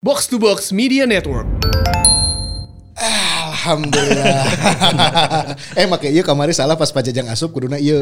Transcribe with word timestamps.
Box 0.00 0.32
to 0.32 0.40
Box 0.40 0.72
Media 0.72 1.04
Network. 1.04 1.44
Alhamdulillah. 2.96 4.48
eh 5.76 5.84
make 5.84 6.08
iya 6.08 6.24
kamari 6.24 6.56
salah 6.56 6.72
pas 6.72 6.88
pajajang 6.88 7.28
asup 7.28 7.52
kuduna 7.52 7.76
iya. 7.76 8.00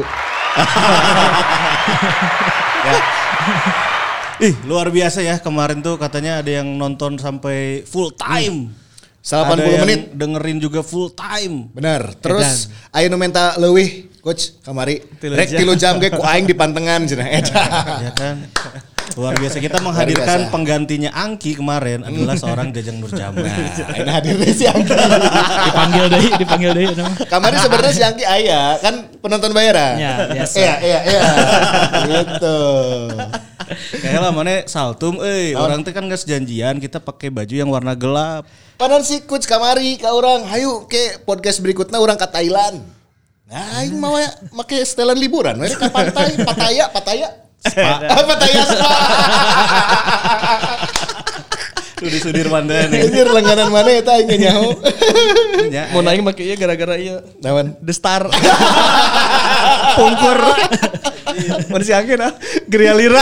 Ih, 4.47 4.55
luar 4.63 4.87
biasa 4.95 5.19
ya 5.27 5.43
kemarin 5.43 5.83
tuh 5.83 5.99
katanya 5.99 6.39
ada 6.39 6.63
yang 6.63 6.71
nonton 6.79 7.19
sampai 7.19 7.83
full 7.83 8.15
time. 8.15 8.71
Ada 9.19 9.59
80 9.59 9.67
yang 9.67 9.83
menit. 9.83 10.15
dengerin 10.15 10.57
juga 10.63 10.79
full 10.79 11.11
time. 11.11 11.67
Bener. 11.75 12.15
Terus 12.23 12.71
aya 12.95 13.11
nu 13.11 13.19
menta 13.19 13.59
leuwih 13.59 14.07
coach 14.23 14.55
kamari. 14.63 15.03
Rek 15.19 15.51
tilu 15.51 15.75
jam 15.75 15.99
ge 15.99 16.15
ku 16.15 16.23
aing 16.23 16.47
di 16.47 16.55
pantengan 16.55 17.03
cenah 17.03 17.27
eta. 17.43 17.63
Ya 18.07 18.11
kan? 18.15 18.47
Luar 19.17 19.33
biasa 19.39 19.57
kita 19.57 19.77
menghadirkan 19.81 20.39
biasa. 20.45 20.51
penggantinya 20.53 21.09
Angki 21.15 21.57
kemarin 21.57 22.05
adalah 22.05 22.35
seorang 22.37 22.69
Jajang 22.75 23.01
Nurjaman. 23.01 23.41
Nah, 23.79 23.95
ayeuna 23.95 24.11
hadir 24.19 24.35
deh 24.35 24.51
si 24.53 24.65
Angki. 24.67 24.91
dipanggil 25.65 26.05
deh, 26.11 26.25
dipanggil 26.37 26.71
deh. 26.75 26.85
nama. 26.93 27.13
Kamari 27.25 27.55
sebenarnya 27.57 27.93
si 27.95 28.03
Angki 28.03 28.25
aya 28.27 28.77
kan 28.83 29.07
penonton 29.23 29.51
bayaran. 29.55 29.95
Ya, 29.97 30.13
biasa. 30.29 30.57
Iya, 30.59 30.73
iya, 30.83 30.99
iya. 31.07 31.21
Gitu. 32.05 32.59
Kayak 34.01 34.21
lah 34.25 34.31
mana 34.33 34.65
saltum, 34.65 35.21
eh 35.21 35.53
orang 35.53 35.85
teh 35.85 35.93
kan 35.93 36.01
nggak 36.05 36.21
sejanjian 36.21 36.81
kita 36.81 36.97
pakai 36.97 37.29
baju 37.29 37.53
yang 37.53 37.69
warna 37.69 37.93
gelap. 37.93 38.45
Panan 38.79 39.03
si 39.05 39.21
coach 39.25 39.45
kamari 39.45 39.99
ka 39.99 40.09
urang, 40.15 40.47
hayu 40.49 40.87
ke 40.89 41.21
podcast 41.27 41.61
berikutnya 41.61 41.99
orang 42.01 42.17
ke 42.17 42.25
Thailand. 42.29 42.81
Nah, 43.49 43.81
aing 43.81 43.97
mau 43.97 44.13
ya 44.13 44.29
make 44.53 44.77
setelan 44.85 45.17
liburan, 45.17 45.57
we 45.57 45.69
ka 45.73 45.89
pantai, 45.89 46.37
Pattaya, 46.37 46.85
Pattaya. 46.93 47.48
Spa. 47.63 47.99
Ah, 48.15 48.23
Pattaya 48.23 48.63
spa. 48.63 48.89
Tuh 51.99 52.07
di 52.07 52.15
Sudirman 52.23 52.63
deh 52.63 52.87
nih. 52.87 53.11
Anjir 53.11 53.27
langganan 53.27 53.67
mana 53.75 53.91
aing 53.91 54.27
ge 54.31 54.37
nyaho. 54.39 54.71
Ya, 55.67 55.91
Mau 55.91 55.99
naik 55.99 56.23
make 56.23 56.39
ieu 56.47 56.55
gara-gara 56.55 56.95
ieu. 56.95 57.19
Nawan? 57.43 57.75
The 57.83 57.91
Star. 57.91 58.23
Pungkur. 59.99 60.39
Si 61.83 61.91
Angin 61.91 62.23
ah, 62.23 62.31
geria 62.71 62.95
lira. 62.95 63.19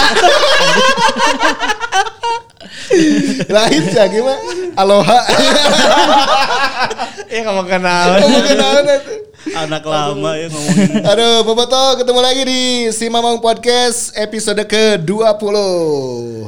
Lain 3.50 3.82
sih 3.90 3.98
Angki 3.98 4.22
mah 4.22 4.38
aloha. 4.78 5.20
Ya 7.34 7.42
kamu 7.50 7.66
kenal. 7.66 8.22
Kenalan 8.22 8.86
eta. 8.86 9.17
Anak 9.64 9.82
lama 9.82 10.38
ya 10.38 10.48
ngomongin. 10.54 11.02
Aduh, 11.12 11.42
Boboto 11.42 11.98
ketemu 11.98 12.20
lagi 12.22 12.42
di 12.46 12.62
Si 12.94 13.10
Mamang 13.10 13.42
Podcast 13.42 14.14
episode 14.14 14.62
ke-20 14.62 15.56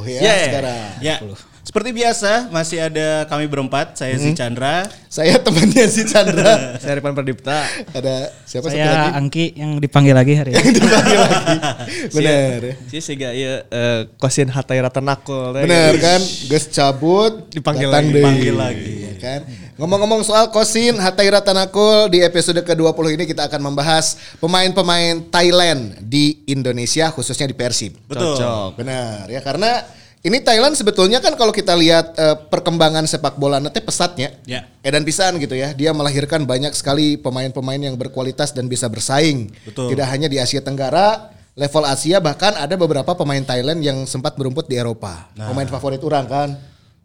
ya 0.06 0.20
Yeah. 0.20 0.38
sekarang. 0.46 0.90
Ya. 1.02 1.16
Seperti 1.60 1.92
biasa 1.92 2.48
masih 2.48 2.80
ada 2.80 3.28
kami 3.28 3.44
berempat, 3.44 3.92
saya 3.92 4.16
si 4.16 4.32
Chandra. 4.32 4.88
Saya 5.12 5.36
temannya 5.36 5.84
si 5.92 6.08
Chandra. 6.08 6.56
Saya 6.82 6.96
Ripan 6.96 7.12
Pradipta. 7.12 7.68
Ada 7.92 8.32
siapa 8.48 8.72
satu 8.72 8.78
Saya 8.80 8.88
lagi? 8.88 9.10
Angki 9.20 9.44
yang 9.58 9.76
dipanggil 9.76 10.14
lagi 10.16 10.34
hari 10.40 10.56
ini. 10.56 10.80
Dipanggil 10.80 11.18
lagi. 11.20 11.56
Bener. 12.16 12.58
Si 12.88 12.98
siga 13.04 13.36
ieu 13.36 13.60
eh 13.68 14.08
kosin 14.16 14.48
hatai 14.48 14.80
ratanakul 14.80 15.52
teh. 15.52 15.68
Bener 15.68 15.94
kan? 16.00 16.20
Gus 16.48 16.64
cabut 16.72 17.52
Dipanggil 17.52 17.92
lagi. 17.92 18.08
Dipanggil 18.08 18.54
lagi. 18.56 18.94
Ya 19.04 19.14
kan? 19.20 19.40
Ngomong-ngomong 19.80 20.20
soal 20.20 20.52
Kosin 20.52 21.00
Hatai 21.00 21.32
Ratanakul 21.32 22.12
di 22.12 22.20
episode 22.20 22.60
ke-20 22.60 23.16
ini 23.16 23.24
kita 23.24 23.48
akan 23.48 23.72
membahas 23.72 24.36
pemain-pemain 24.36 25.24
Thailand 25.32 25.96
di 26.04 26.44
Indonesia 26.52 27.08
khususnya 27.08 27.48
di 27.48 27.56
Persib. 27.56 27.96
Betul. 28.04 28.36
Cocok. 28.36 28.76
Benar 28.76 29.24
ya 29.32 29.40
karena 29.40 29.80
ini 30.20 30.44
Thailand 30.44 30.76
sebetulnya 30.76 31.16
kan 31.16 31.32
kalau 31.32 31.48
kita 31.48 31.72
lihat 31.72 32.12
eh, 32.12 32.36
perkembangan 32.52 33.08
sepak 33.08 33.40
bola 33.40 33.56
nanti 33.56 33.80
pesatnya. 33.80 34.36
Ya. 34.44 34.68
Edan 34.84 35.00
pisan 35.00 35.40
gitu 35.40 35.56
ya. 35.56 35.72
Dia 35.72 35.96
melahirkan 35.96 36.44
banyak 36.44 36.76
sekali 36.76 37.16
pemain-pemain 37.16 37.80
yang 37.80 37.96
berkualitas 37.96 38.52
dan 38.52 38.68
bisa 38.68 38.84
bersaing. 38.92 39.48
Betul. 39.64 39.96
Tidak 39.96 40.04
hanya 40.04 40.28
di 40.28 40.36
Asia 40.36 40.60
Tenggara, 40.60 41.32
level 41.56 41.84
Asia 41.88 42.20
bahkan 42.20 42.52
ada 42.52 42.76
beberapa 42.76 43.16
pemain 43.16 43.40
Thailand 43.40 43.80
yang 43.80 44.04
sempat 44.04 44.36
berumput 44.36 44.68
di 44.68 44.76
Eropa. 44.76 45.32
Nah. 45.32 45.48
Pemain 45.48 45.68
favorit 45.72 46.00
orang 46.04 46.26
kan. 46.28 46.48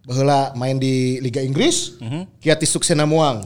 Baheula 0.05 0.53
main 0.53 0.77
di 0.77 1.17
Liga 1.17 1.41
Inggris, 1.41 1.97
Mhm. 1.97 2.37
Kiati 2.37 2.69
Suksena 2.69 3.09
Muang. 3.09 3.41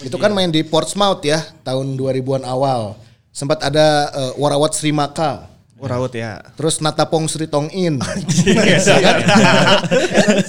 Itu 0.00 0.14
kan 0.22 0.30
main 0.30 0.46
di 0.46 0.62
Portsmouth 0.62 1.26
ya 1.26 1.42
tahun 1.66 1.98
2000-an 1.98 2.46
awal. 2.46 2.94
Sempat 3.34 3.58
ada 3.64 4.06
eh, 4.12 4.32
Warawat 4.38 4.76
Srimaka. 4.78 5.49
Uraut 5.80 6.12
ya. 6.12 6.44
Terus 6.54 6.78
Natapong 6.78 7.24
Sri 7.24 7.48
Tong 7.48 7.72
In. 7.72 7.96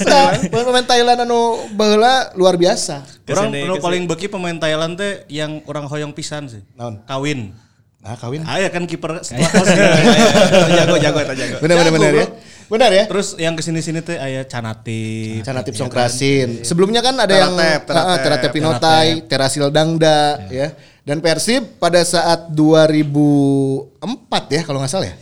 Nah, 0.01 0.27
Pemain 0.51 0.85
Thailand 0.85 1.19
anu 1.23 1.39
baheula 1.73 2.31
luar 2.35 2.55
biasa. 2.55 3.03
Orang 3.25 3.25
Ke 3.25 3.33
sini, 3.47 3.59
nu 3.63 3.73
ke 3.73 3.79
sini. 3.79 3.85
paling 3.85 4.03
beki 4.07 4.27
pemain 4.27 4.57
Thailand 4.57 4.93
teh 4.99 5.23
yang 5.31 5.63
orang 5.65 5.87
hoyong 5.87 6.11
pisan 6.11 6.51
sih. 6.51 6.61
Naon? 6.75 6.99
Kawin. 7.07 7.55
Nah, 8.01 8.17
kawin. 8.17 8.41
Ah 8.43 8.57
ya 8.57 8.73
kan 8.73 8.89
kiper 8.89 9.19
setelah 9.25 9.45
Kosin. 9.47 9.77
jago 10.73 10.95
jago 10.97 11.17
eta 11.21 11.33
jago. 11.37 11.55
Benar 11.61 11.75
benar 11.79 11.91
benar 11.93 12.11
ya. 12.11 12.27
Benar 12.65 12.89
ya. 12.89 13.03
Terus 13.05 13.27
yang 13.37 13.53
ke 13.53 13.61
sini-sini 13.61 13.99
teh 14.01 14.17
aya 14.17 14.41
Canatip. 14.43 15.43
Canatip 15.45 15.73
Songkrasin. 15.77 16.65
Sebelumnya 16.65 17.03
kan 17.03 17.13
ada 17.19 17.29
yang 17.29 17.53
Teratep, 17.53 17.81
Teratep. 17.85 18.09
Ah, 18.09 18.17
Teratep 18.17 18.51
Pinotai, 18.51 19.07
Terasil 19.27 19.65
Dangda 19.69 20.49
ya. 20.49 20.73
Dan 21.01 21.17
Persib 21.17 21.81
pada 21.81 21.97
saat 22.06 22.53
2004 22.53 24.01
ya 24.53 24.62
kalau 24.62 24.79
nggak 24.81 24.91
salah 24.91 25.09
ya. 25.09 25.16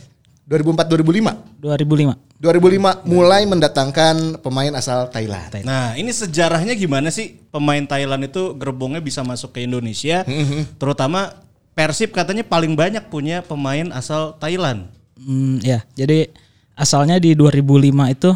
2004 0.50 0.90
2005. 0.92 1.62
2005. 1.62 2.30
2005 2.40 3.04
mulai 3.04 3.44
mendatangkan 3.44 4.40
pemain 4.40 4.72
asal 4.74 5.06
Thailand. 5.12 5.62
Nah, 5.62 5.92
ini 5.94 6.08
sejarahnya 6.08 6.72
gimana 6.72 7.12
sih 7.12 7.36
pemain 7.52 7.84
Thailand 7.84 8.26
itu 8.26 8.56
gerbongnya 8.56 9.04
bisa 9.04 9.20
masuk 9.20 9.54
ke 9.54 9.68
Indonesia? 9.68 10.24
Terutama 10.80 11.36
Persib 11.76 12.10
katanya 12.10 12.42
paling 12.42 12.74
banyak 12.74 13.06
punya 13.12 13.44
pemain 13.44 13.92
asal 13.94 14.34
Thailand. 14.40 14.90
Hmm, 15.20 15.60
ya, 15.60 15.84
jadi 15.92 16.32
asalnya 16.74 17.20
di 17.20 17.36
2005 17.36 18.08
itu 18.08 18.30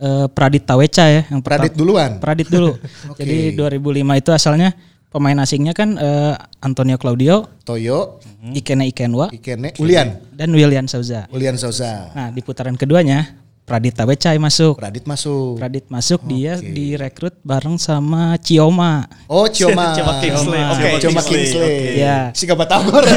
eh, 0.00 0.26
Pradit 0.32 0.64
Taweca 0.64 1.04
ya 1.06 1.22
yang 1.28 1.44
pertama. 1.44 1.68
Pradit 1.68 1.74
duluan. 1.76 2.10
Pradit 2.18 2.48
dulu. 2.48 2.72
Jadi 3.20 3.54
2005 3.54 4.20
itu 4.20 4.30
asalnya 4.32 4.72
pemain 5.12 5.36
asingnya 5.38 5.76
kan 5.76 6.00
eh, 6.00 6.34
Antonio 6.64 6.96
Claudio, 6.96 7.46
Toyo, 7.68 8.18
Ikene 8.56 8.88
Ikenwa, 8.88 9.28
Ikene, 9.28 9.76
Ulian, 9.76 10.18
dan 10.32 10.50
William 10.56 10.88
Souza. 10.88 11.28
Ulian 11.28 11.60
Souza. 11.60 12.10
Nah, 12.16 12.32
di 12.32 12.40
putaran 12.40 12.74
keduanya 12.74 13.36
Pradit 13.62 13.94
Taweca 13.94 14.34
yang 14.34 14.42
masuk. 14.42 14.74
Pradit 14.74 15.06
masuk. 15.06 15.54
Pradit 15.54 15.86
masuk 15.86 16.20
dia 16.26 16.58
direkrut 16.58 17.38
bareng 17.46 17.78
sama 17.78 18.34
Cioma. 18.42 19.06
Oh, 19.30 19.46
Cioma. 19.46 19.92
Cioma 19.96 20.18
Kingsley. 20.18 20.58
Cioma. 20.58 20.74
Oke. 20.74 20.88
Cioma 20.98 21.22
Kingsley, 21.22 21.62
Kingsley. 21.62 22.02
Ya. 22.02 22.34
Si 22.34 22.44
Batagor. 22.48 23.04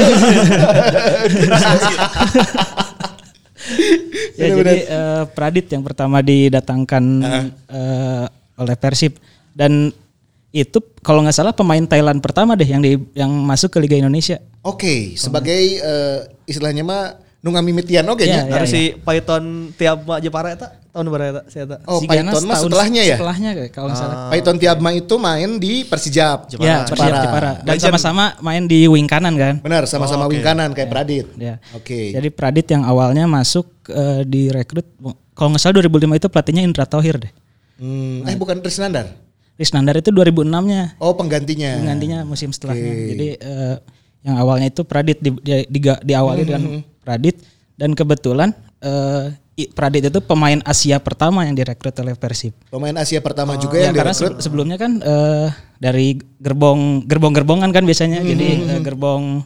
Ya, 4.36 4.52
jadi 4.52 4.76
eh, 4.86 5.22
Pradit 5.34 5.66
yang 5.72 5.82
pertama 5.82 6.22
didatangkan 6.22 7.04
eh, 7.66 8.24
oleh 8.60 8.76
Persib 8.78 9.18
dan 9.56 9.90
itu 10.56 10.78
kalau 11.04 11.20
nggak 11.20 11.36
salah 11.36 11.52
pemain 11.52 11.84
Thailand 11.84 12.24
pertama 12.24 12.56
deh 12.56 12.64
yang 12.64 12.80
di 12.80 12.96
yang 13.12 13.28
masuk 13.28 13.76
ke 13.76 13.78
Liga 13.78 14.00
Indonesia. 14.00 14.40
Oke, 14.64 15.12
sebagai 15.14 15.60
eh, 15.76 16.18
istilahnya 16.48 16.80
mah 16.80 17.02
nu 17.44 17.54
ngamimitian 17.54 18.02
oke 18.08 18.26
Iya, 18.26 18.42
nya. 18.42 18.42
iya. 18.48 18.54
Harus 18.58 18.74
si 18.74 18.82
Python 18.98 19.70
Tiabma 19.76 20.18
Jepara 20.18 20.50
eta 20.50 20.82
tahun 20.90 21.06
berapa 21.12 21.30
eta 21.30 21.42
si 21.46 21.62
eta? 21.62 21.76
Oh, 21.86 22.02
Si 22.02 22.08
Python 22.08 22.42
mah 22.42 22.56
tahun 22.56 22.66
setelahnya 22.72 23.02
ya? 23.06 23.16
Setelahnya 23.20 23.50
kayak 23.54 23.70
kalau 23.70 23.86
nggak 23.86 24.00
salah. 24.00 24.16
Python 24.32 24.56
Tiabma 24.56 24.90
itu 24.96 25.14
main 25.20 25.50
di 25.60 25.72
Persijap. 25.86 26.38
Ya, 26.58 26.82
Persib 26.82 27.12
Jepara. 27.12 27.52
Dan 27.62 27.76
sama-sama 27.78 28.34
main 28.42 28.64
di 28.66 28.88
wing 28.90 29.06
kanan 29.06 29.36
kan. 29.38 29.54
Benar, 29.62 29.86
sama-sama 29.86 30.26
wing 30.26 30.42
kanan 30.42 30.74
kayak 30.74 30.90
Pradit. 30.90 31.26
Ya. 31.38 31.62
Oke. 31.76 32.10
Jadi 32.10 32.28
Pradit 32.34 32.66
yang 32.66 32.82
awalnya 32.82 33.28
masuk 33.30 33.68
eh, 33.92 34.26
direkrut 34.26 34.88
kalau 35.36 35.52
nggak 35.52 35.60
salah 35.62 35.84
2005 35.84 36.16
itu 36.16 36.26
pelatihnya 36.32 36.62
Indra 36.64 36.88
Tohir 36.88 37.20
deh. 37.20 37.32
Hmm, 37.76 38.24
eh 38.24 38.34
bukan 38.34 38.58
Trisnandar. 38.64 39.25
Risnandar 39.56 39.96
itu 39.96 40.08
2006-nya. 40.08 40.96
Oh, 40.98 41.12
penggantinya. 41.12 41.76
penggantinya 41.76 42.18
musim 42.22 42.48
setelahnya. 42.50 42.92
Jadi 43.08 43.28
eh, 43.34 43.76
yang 44.22 44.36
awalnya 44.36 44.68
itu 44.68 44.82
Pradit 44.82 45.18
di, 45.18 45.32
di, 45.34 45.64
di- 45.66 46.02
diawali 46.02 46.40
Hmm, 46.40 46.46
dengan 46.46 46.62
Pradit 47.00 47.40
dan 47.74 47.92
kebetulan 47.92 48.52
i- 49.54 49.70
Pradit 49.70 50.04
itu 50.04 50.20
pemain 50.20 50.60
Asia 50.62 50.98
pertama 50.98 51.42
yang 51.42 51.54
direkrut 51.54 51.96
oleh 51.96 52.12
Persib. 52.12 52.52
Pemain 52.66 52.92
Asia 52.94 53.18
pertama 53.18 53.56
juga 53.56 53.78
Ya, 53.78 53.88
yang 53.88 53.96
karena 53.96 54.12
direkrut. 54.12 54.36
se- 54.36 54.44
sebelumnya 54.44 54.76
kan 54.76 55.00
eh, 55.00 55.48
dari 55.78 56.20
gerbong 56.36 57.02
gerbong-gerbongan 57.02 57.70
kan 57.70 57.82
biasanya. 57.82 58.20
Hmm, 58.20 58.28
Jadi 58.28 58.46
eh, 58.68 58.80
gerbong 58.82 59.40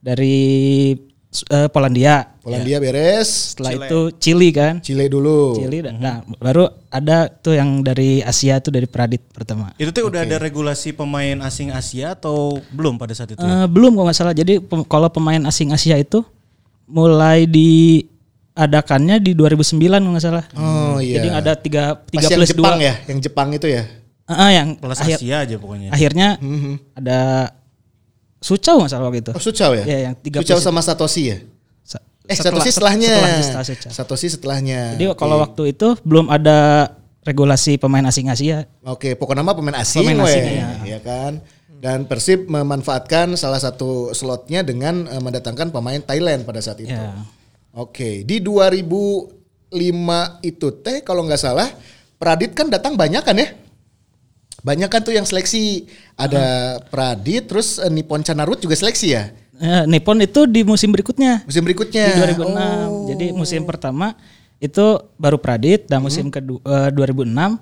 dari 0.00 0.36
eh, 1.32 1.68
Polandia. 1.68 2.28
Polandia 2.38 2.76
beres, 2.76 3.54
Setelah 3.54 3.86
itu 3.86 4.00
Chili 4.18 4.50
kan. 4.50 4.78
Chile 4.78 5.06
dulu. 5.06 5.56
Chili 5.56 5.80
dan 5.80 5.96
nah, 5.96 6.20
baru 6.36 6.66
ada 6.86 7.30
tuh 7.30 7.54
yang 7.54 7.80
dari 7.80 8.20
Asia 8.20 8.58
tuh 8.58 8.70
dari 8.70 8.84
Pradit 8.84 9.22
pertama. 9.28 9.72
Itu 9.76 9.90
tuh 9.90 10.06
udah 10.06 10.22
ada 10.22 10.36
regulasi 10.36 10.92
pemain 10.92 11.38
asing 11.40 11.70
Asia 11.70 12.12
atau 12.12 12.60
belum 12.68 12.96
pada 12.96 13.14
saat 13.14 13.32
itu? 13.32 13.38
Eh, 13.38 13.66
belum 13.66 13.94
kalau 13.94 14.06
nggak 14.06 14.18
salah. 14.18 14.34
Jadi 14.34 14.58
pem- 14.58 14.84
kalau 14.84 15.08
pemain 15.08 15.40
asing 15.44 15.70
Asia 15.70 15.96
itu 15.96 16.20
mulai 16.84 17.46
di 17.46 18.02
diadakannya 18.52 19.16
di 19.16 19.32
2009 19.32 19.80
kalau 19.80 20.12
nggak 20.12 20.20
salah. 20.22 20.44
Oh 20.52 21.00
iya. 21.00 21.16
Jadi 21.16 21.28
ada 21.32 21.52
tiga 21.56 21.82
tiga 22.04 22.20
Pas 22.20 22.28
yang 22.28 22.38
plus 22.38 22.50
Jepang 22.52 22.76
dua. 22.76 22.84
ya, 22.84 22.94
yang 23.08 23.18
Jepang 23.18 23.48
itu 23.48 23.64
ya. 23.64 23.82
Ah, 24.28 24.50
yang 24.52 24.68
Plus 24.76 25.00
akhir- 25.00 25.18
Asia 25.24 25.36
aja 25.40 25.56
pokoknya. 25.56 25.88
akhirnya 25.88 26.28
Mhm. 26.36 26.74
ada 26.94 27.18
Sucau 28.42 28.82
nggak 28.82 28.90
salah 28.90 29.06
waktu 29.06 29.22
itu. 29.22 29.32
Oh 29.32 29.40
Sucao 29.40 29.72
ya? 29.72 29.84
Iya, 29.86 29.98
yang 30.10 30.14
tiga 30.18 30.42
Sucao 30.42 30.58
plus- 30.58 30.66
sama 30.66 30.82
Satoshi 30.82 31.22
ya? 31.24 31.38
Sa- 31.80 32.02
Eh 32.26 32.34
setelah- 32.34 32.58
Satoshi 32.58 32.70
setelahnya. 32.70 33.08
setelah- 33.08 33.38
setelah 33.40 33.64
Sucao. 33.64 33.90
Satoshi 33.90 34.26
setelahnya. 34.28 34.80
Jadi 34.94 35.04
kalau 35.14 35.36
waktu 35.38 35.62
itu 35.70 35.88
belum 36.02 36.26
ada 36.26 36.58
regulasi 37.22 37.78
pemain 37.78 38.02
asing 38.02 38.26
Asia. 38.26 38.66
Oke, 38.82 39.14
pokoknya 39.14 39.40
nama 39.40 39.54
pemain 39.54 39.78
asing, 39.78 40.02
Pemain 40.02 40.26
asing, 40.26 40.42
ya. 40.52 40.68
ya 40.84 41.00
kan. 41.00 41.38
Dan 41.78 42.06
Persib 42.06 42.46
memanfaatkan 42.46 43.34
salah 43.34 43.58
satu 43.58 44.10
slotnya 44.10 44.62
dengan 44.62 45.06
eh, 45.06 45.18
mendatangkan 45.18 45.70
pemain 45.70 45.98
Thailand 45.98 46.42
pada 46.42 46.58
saat 46.58 46.78
itu. 46.78 46.90
Ya. 46.90 47.14
Oke, 47.72 48.22
di 48.22 48.38
2005 48.38 49.30
itu 50.42 50.68
teh 50.76 51.00
kalau 51.00 51.24
nggak 51.24 51.40
salah 51.40 51.70
Pradit 52.14 52.54
kan 52.54 52.70
datang 52.70 52.94
banyak 52.94 53.18
kan 53.18 53.34
ya? 53.34 53.50
Banyak 54.62 54.88
kan 54.88 55.02
tuh 55.02 55.10
yang 55.10 55.26
seleksi. 55.26 55.90
Ada 56.14 56.78
Pradit, 56.86 57.46
terus 57.46 57.76
eh, 57.76 57.90
Nippon 57.90 58.22
Chanarut 58.22 58.56
juga 58.56 58.74
seleksi 58.74 59.10
ya? 59.10 59.34
Eh, 59.58 59.82
Nippon 59.86 60.18
itu 60.18 60.42
di 60.44 60.62
musim 60.62 60.90
berikutnya 60.90 61.46
Musim 61.46 61.62
berikutnya. 61.62 62.02
di 62.08 62.34
2006. 62.34 62.50
Oh. 62.50 63.06
Jadi 63.06 63.26
musim 63.30 63.62
pertama 63.62 64.14
itu 64.58 64.82
baru 65.14 65.38
Pradit 65.38 65.86
dan 65.86 65.98
musim 65.98 66.26
Hmm. 66.26 66.34
kedua 66.34 66.58
eh, 66.62 66.90
2006 66.90 67.58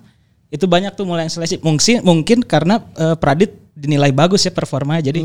itu 0.50 0.64
banyak 0.64 0.92
tuh 0.92 1.04
mulai 1.04 1.24
yang 1.24 1.32
seleksi. 1.32 1.56
Mungkin 1.58 2.00
mungkin 2.00 2.38
karena 2.40 2.80
eh, 2.94 3.16
Pradit 3.16 3.52
dinilai 3.72 4.10
bagus 4.10 4.42
ya 4.42 4.50
performanya. 4.50 5.08
Jadi 5.08 5.20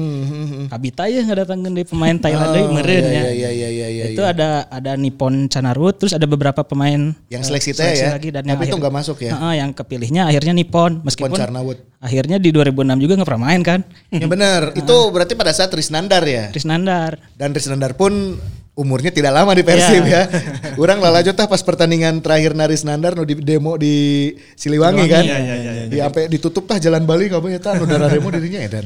Kabita 0.66 1.06
ya 1.06 1.22
nggak 1.22 1.40
datangin 1.44 1.72
dari 1.72 1.84
pemain 1.84 2.16
Thailand 2.16 2.52
dari 2.52 2.68
meren 2.68 3.04
Hmm, 3.06 3.12
iya, 3.12 3.22
ya. 3.22 3.32
iya, 3.32 3.50
iya, 3.52 3.70
iya, 3.70 3.88
iya, 3.88 4.04
itu 4.10 4.22
iya. 4.22 4.32
ada 4.32 4.50
ada 4.68 4.92
Nippon 4.96 5.46
Chanarut 5.46 5.96
terus 5.96 6.12
ada 6.12 6.24
beberapa 6.24 6.62
pemain 6.62 7.12
Yang 7.28 7.42
eh, 7.42 7.48
seleksi 7.48 7.72
teh 7.72 7.92
ya? 7.94 8.16
lagi 8.16 8.30
dan 8.30 8.44
Tapi 8.44 8.66
yang 8.66 8.72
itu 8.72 8.78
nggak 8.78 8.96
masuk 8.96 9.18
ya? 9.22 9.32
Heeh, 9.34 9.54
yang 9.60 9.70
kepilihnya 9.72 10.22
akhirnya 10.26 10.54
Nippon 10.54 11.02
meskipun 11.02 11.34
Charnawut. 11.34 11.78
akhirnya 11.98 12.38
di 12.38 12.50
2006 12.50 13.02
juga 13.02 13.14
nggak 13.18 13.30
pernah 13.30 13.44
main 13.44 13.62
kan. 13.62 13.80
Ya 14.10 14.28
benar, 14.28 14.62
itu 14.82 14.96
berarti 15.10 15.34
pada 15.34 15.52
saat 15.52 15.70
Risnandar 15.70 16.22
ya. 16.24 16.54
Trisnandar. 16.54 17.18
Dan 17.34 17.52
Risnandar 17.52 17.94
pun 17.94 18.38
umurnya 18.76 19.10
tidak 19.10 19.32
lama 19.32 19.56
di 19.56 19.64
Persib 19.64 20.04
Iya. 20.04 20.28
ya. 20.28 20.78
Orang 20.84 21.00
lalajo 21.00 21.32
tah 21.32 21.48
pas 21.48 21.64
pertandingan 21.64 22.20
terakhir 22.20 22.52
Naris 22.52 22.84
Nandar 22.84 23.16
nu 23.16 23.24
di 23.24 23.40
demo 23.40 23.80
di 23.80 24.36
Siliwangi, 24.60 25.08
kan. 25.08 25.24
iya, 25.24 25.40
iya, 25.40 25.56
iya, 25.56 25.84
Di 25.88 25.98
sampai 26.04 26.28
ditutup 26.28 26.68
tah 26.68 26.76
jalan 26.76 27.08
Bali 27.08 27.32
kamu 27.32 27.56
ya 27.56 27.60
tah 27.64 27.80
nu 27.80 27.88
dara 27.88 28.12
demo 28.12 28.28
dirinya 28.30 28.60
ya 28.60 28.80
dan. 28.80 28.86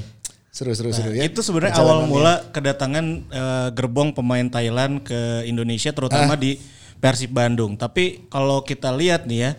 Seru 0.54 0.74
seru 0.74 0.90
seru 0.94 1.14
ya. 1.14 1.26
Itu 1.26 1.42
sebenarnya 1.42 1.78
awal 1.82 2.06
mula 2.06 2.42
kedatangan 2.54 3.06
eh, 3.30 3.70
gerbong 3.74 4.14
pemain 4.14 4.46
Thailand 4.50 5.02
ke 5.02 5.46
Indonesia 5.50 5.90
terutama 5.94 6.38
di 6.38 6.62
Persib 7.02 7.34
Bandung. 7.34 7.74
Tapi 7.78 8.30
kalau 8.30 8.62
kita 8.62 8.94
lihat 8.94 9.26
nih 9.26 9.40
ya, 9.40 9.52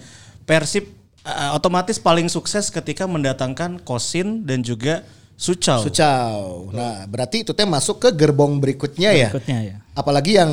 Persib 0.47 0.87
eh, 1.26 1.50
otomatis 1.55 1.99
paling 1.99 2.31
sukses 2.31 2.71
ketika 2.71 3.06
mendatangkan 3.11 3.83
Kosin 3.83 4.47
dan 4.47 4.62
juga 4.62 5.03
Sucau. 5.41 5.81
Sucau. 5.81 6.69
Nah, 6.77 7.09
berarti 7.09 7.49
itu 7.49 7.57
teh 7.57 7.65
masuk 7.65 7.97
ke 7.97 8.13
gerbong 8.13 8.61
berikutnya 8.61 9.17
ya. 9.17 9.33
Berikutnya 9.33 9.59
ya. 9.65 9.77
Apalagi 9.97 10.37
yang 10.37 10.53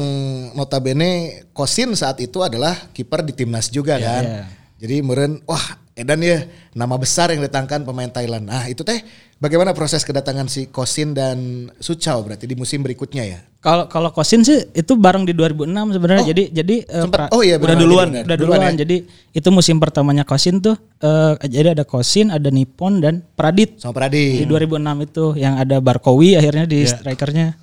notabene 0.55 1.43
Kosin 1.51 1.91
saat 1.91 2.23
itu 2.23 2.39
adalah 2.39 2.71
kiper 2.95 3.19
di 3.27 3.35
timnas 3.35 3.67
juga 3.67 3.99
kan. 3.99 4.23
iya. 4.23 4.43
Jadi 4.79 5.03
meren 5.03 5.43
wah 5.43 5.75
edan 5.97 6.21
ya 6.21 6.45
nama 6.71 6.93
besar 6.93 7.33
yang 7.33 7.41
datangkan 7.41 7.81
pemain 7.81 8.07
Thailand. 8.07 8.45
Nah, 8.45 8.65
itu 8.65 8.81
teh 8.81 9.01
bagaimana 9.35 9.73
proses 9.73 10.01
kedatangan 10.01 10.45
si 10.45 10.65
Kosin 10.67 11.11
dan 11.11 11.37
Sucau 11.77 12.21
berarti 12.21 12.45
di 12.45 12.53
musim 12.53 12.79
berikutnya 12.79 13.25
ya. 13.25 13.39
Kalau 13.57 13.89
kalau 13.89 14.09
Kosin 14.09 14.41
sih 14.41 14.69
itu 14.71 14.93
bareng 14.93 15.25
di 15.25 15.33
2006 15.33 15.65
sebenarnya. 15.91 16.25
jadi 16.27 16.43
jadi 16.53 16.75
eh, 16.85 17.01
Sempat- 17.03 17.27
pra- 17.27 17.31
oh 17.33 17.41
iya, 17.41 17.57
udah 17.57 17.65
benar, 17.67 17.77
duluan, 17.77 18.07
benar, 18.07 18.23
udah 18.23 18.37
Duluan 18.37 18.59
duluan. 18.61 18.71
ya. 18.71 18.79
Jadi 18.85 18.95
itu 19.33 19.49
musim 19.49 19.75
pertamanya 19.77 20.21
Kosin 20.21 20.61
tuh 20.61 20.77
eh, 20.97 21.33
jadi 21.43 21.73
ada 21.73 21.81
Kosin, 21.81 22.29
ada 22.29 22.47
Nippon 22.47 23.01
dan 23.01 23.25
Pradit. 23.33 23.81
Sama 23.81 23.97
Pradi. 23.97 24.41
Di 24.41 24.45
2006 24.45 24.77
itu 25.03 25.25
yang 25.35 25.57
ada 25.57 25.81
Barkowi 25.81 26.37
akhirnya 26.37 26.63
di 26.63 26.85
strikernya. 26.85 27.57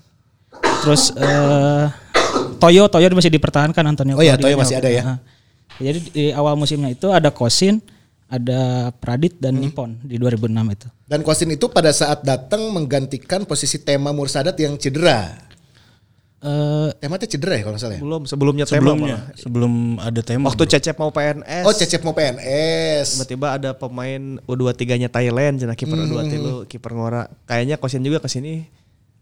Terus 0.82 1.14
eh 1.14 1.86
Toyo 2.58 2.88
Toyo 2.88 3.06
masih 3.10 3.30
dipertahankan 3.30 3.84
Antonio 3.84 4.16
Oh 4.16 4.24
iya, 4.24 4.34
Toyo 4.34 4.58
masih 4.58 4.76
ada 4.76 4.90
ya. 4.90 5.02
Nah, 5.06 5.18
Jadi 5.74 5.98
di 6.06 6.24
awal 6.30 6.54
musimnya 6.54 6.86
itu 6.88 7.10
ada 7.10 7.28
Kosin, 7.28 7.82
ada 8.26 8.60
Pradit 8.92 9.36
dan 9.36 9.54
Hmm. 9.54 9.62
Nippon 9.62 9.90
di 10.00 10.16
2006 10.16 10.48
itu. 10.70 10.88
Dan 11.04 11.20
Kosin 11.20 11.50
itu 11.50 11.68
pada 11.68 11.90
saat 11.90 12.20
datang 12.20 12.68
menggantikan 12.68 13.44
posisi 13.44 13.78
tema 13.78 14.10
Mursadat 14.10 14.56
yang 14.56 14.74
cedera. 14.74 15.36
Eh 16.40 16.88
Tema 17.00 17.16
teh 17.16 17.24
cedera 17.26 17.56
ya 17.56 17.62
kalau 17.62 17.72
nggak 17.72 17.82
salah 17.82 17.96
ya? 17.96 18.02
Belum 18.02 18.22
sebelumnya, 18.24 18.64
tema 18.64 18.80
Sebelumnya, 18.84 19.16
malah. 19.18 19.36
sebelum 19.36 19.72
ada 19.98 20.20
tema. 20.20 20.44
Waktu 20.46 20.64
Cecep 20.66 20.96
mau 20.96 21.08
PNS. 21.08 21.64
Oh, 21.64 21.72
Cecep 21.72 22.00
mau 22.00 22.12
PNS. 22.12 23.06
Tiba-tiba 23.16 23.46
ada 23.50 23.70
pemain 23.72 24.22
U23-nya 24.44 25.08
Thailand, 25.08 25.56
cenah 25.58 25.72
kiper 25.72 25.96
Hmm. 25.96 26.04
U23 26.06 26.34
lu, 26.36 26.54
kiper 26.64 26.92
ngora. 26.92 27.32
Kayaknya 27.44 27.76
Kosin 27.76 28.04
juga 28.04 28.20
ke 28.20 28.28
sini 28.28 28.68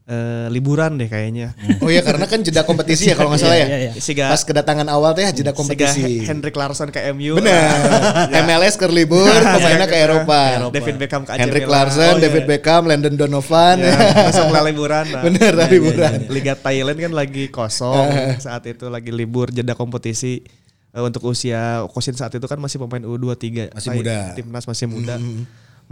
eh, 0.04 0.46
liburan 0.48 0.94
deh 0.94 1.06
kayaknya. 1.06 1.54
Oh 1.78 1.86
iya 1.86 2.00
karena 2.00 2.26
kan 2.26 2.40
jeda 2.40 2.62
kompetisi 2.62 3.06
ya 3.06 3.14
kalau 3.14 3.30
nggak 3.30 3.40
salah 3.40 3.54
ya. 3.54 3.66
Iya, 3.66 3.78
iya. 3.80 3.92
Siga- 3.94 4.28
Pas 4.28 4.42
kedatangan 4.42 4.86
awal 4.86 5.12
teh 5.12 5.22
jeda 5.24 5.50
Siga 5.50 5.52
kompetisi. 5.54 6.22
Hendrik 6.22 6.52
Larsson 6.52 6.90
ke 6.90 7.00
MU. 7.12 7.38
Benar. 7.38 8.28
MLS 8.42 8.74
ke 8.80 8.86
libur, 8.86 9.30
pemainnya 9.54 9.86
ke 9.86 9.96
Eropa. 9.96 10.68
David 10.68 10.96
Beckham 10.98 11.22
ke 11.22 11.30
AC 11.30 11.38
Hendrik 11.38 11.64
Milan. 11.64 11.74
Larsen, 11.86 12.14
David 12.18 12.44
Beckham, 12.44 12.82
Landon 12.84 13.14
Donovan. 13.14 13.76
Ya, 13.78 13.94
langsung 14.26 14.50
lah 14.50 14.62
liburan. 14.62 15.04
Nah. 15.06 15.22
Bener 15.26 15.52
lah 15.54 15.66
liburan. 15.66 16.26
Liga 16.28 16.54
Thailand 16.54 16.98
kan 16.98 17.12
lagi 17.12 17.48
kosong 17.48 18.10
saat 18.38 18.66
itu 18.66 18.86
lagi 18.86 19.10
libur 19.10 19.48
jeda 19.48 19.72
kompetisi 19.72 20.42
Eh, 20.92 21.00
untuk 21.00 21.24
usia 21.24 21.88
Kosin 21.88 22.12
saat 22.12 22.36
itu 22.36 22.44
kan 22.44 22.60
masih 22.60 22.76
pemain 22.76 23.00
U23 23.00 23.72
Masih 23.72 23.96
muda. 23.96 24.36
timnas 24.36 24.68
masih 24.68 24.84
muda 24.84 25.16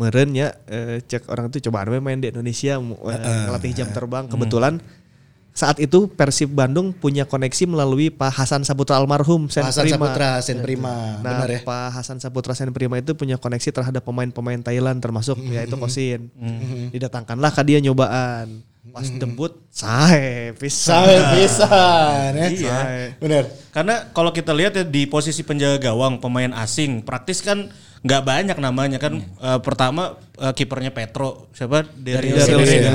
meren 0.00 0.32
ya 0.32 0.56
eh, 0.64 1.04
cek 1.04 1.28
orang 1.28 1.52
itu 1.52 1.68
coba 1.68 1.84
we 1.92 2.00
main 2.00 2.16
di 2.16 2.32
Indonesia 2.32 2.80
eh, 2.80 3.40
ngelatih 3.44 3.72
jam 3.76 3.88
terbang 3.92 4.24
kebetulan 4.32 4.80
saat 5.50 5.82
itu 5.82 6.06
Persib 6.06 6.54
Bandung 6.54 6.94
punya 6.94 7.26
koneksi 7.26 7.66
melalui 7.66 8.08
Pak 8.08 8.32
Hasan 8.32 8.62
Saputra 8.62 8.96
almarhum 8.96 9.50
Sen 9.50 9.66
Hasan 9.66 9.82
Prima. 9.90 9.98
Saputra, 9.98 10.30
Sen 10.40 10.58
Prima. 10.62 11.20
Nah, 11.20 11.42
Benar 11.42 11.48
ya. 11.50 11.60
Pak 11.66 12.00
Hasan 12.00 12.22
Saputra 12.22 12.54
Sen 12.54 12.70
Prima 12.70 12.96
itu 13.02 13.18
punya 13.18 13.34
koneksi 13.34 13.68
terhadap 13.74 14.06
pemain-pemain 14.06 14.62
Thailand 14.62 15.02
termasuk 15.02 15.36
Mm-hmm. 15.36 15.56
yaitu 15.56 15.76
Kosin. 15.76 16.20
Didatangkanlah 16.94 17.50
ke 17.50 17.62
dia 17.66 17.78
nyobaan. 17.82 18.62
Pas 18.90 19.06
debut, 19.06 19.52
sahe 19.68 20.56
pisan. 20.56 21.04
Sahe 21.04 21.16
pisan 21.36 22.30
ya. 22.34 22.48
Iya. 22.48 22.78
Bener. 23.20 23.44
Karena 23.70 24.08
kalau 24.16 24.32
kita 24.32 24.56
lihat 24.56 24.72
ya 24.74 24.84
di 24.86 25.04
posisi 25.04 25.44
penjaga 25.44 25.92
gawang 25.92 26.18
pemain 26.18 26.50
asing 26.56 27.04
praktis 27.04 27.44
kan 27.44 27.68
nggak 28.00 28.22
banyak 28.22 28.56
namanya 28.56 28.96
kan 28.96 29.20
Eh, 29.20 29.60
pertama 29.60 30.16
eh, 30.34 30.52
kipernya 30.52 30.88
Petro 30.88 31.48
siapa 31.50 31.84
dari 31.90 32.32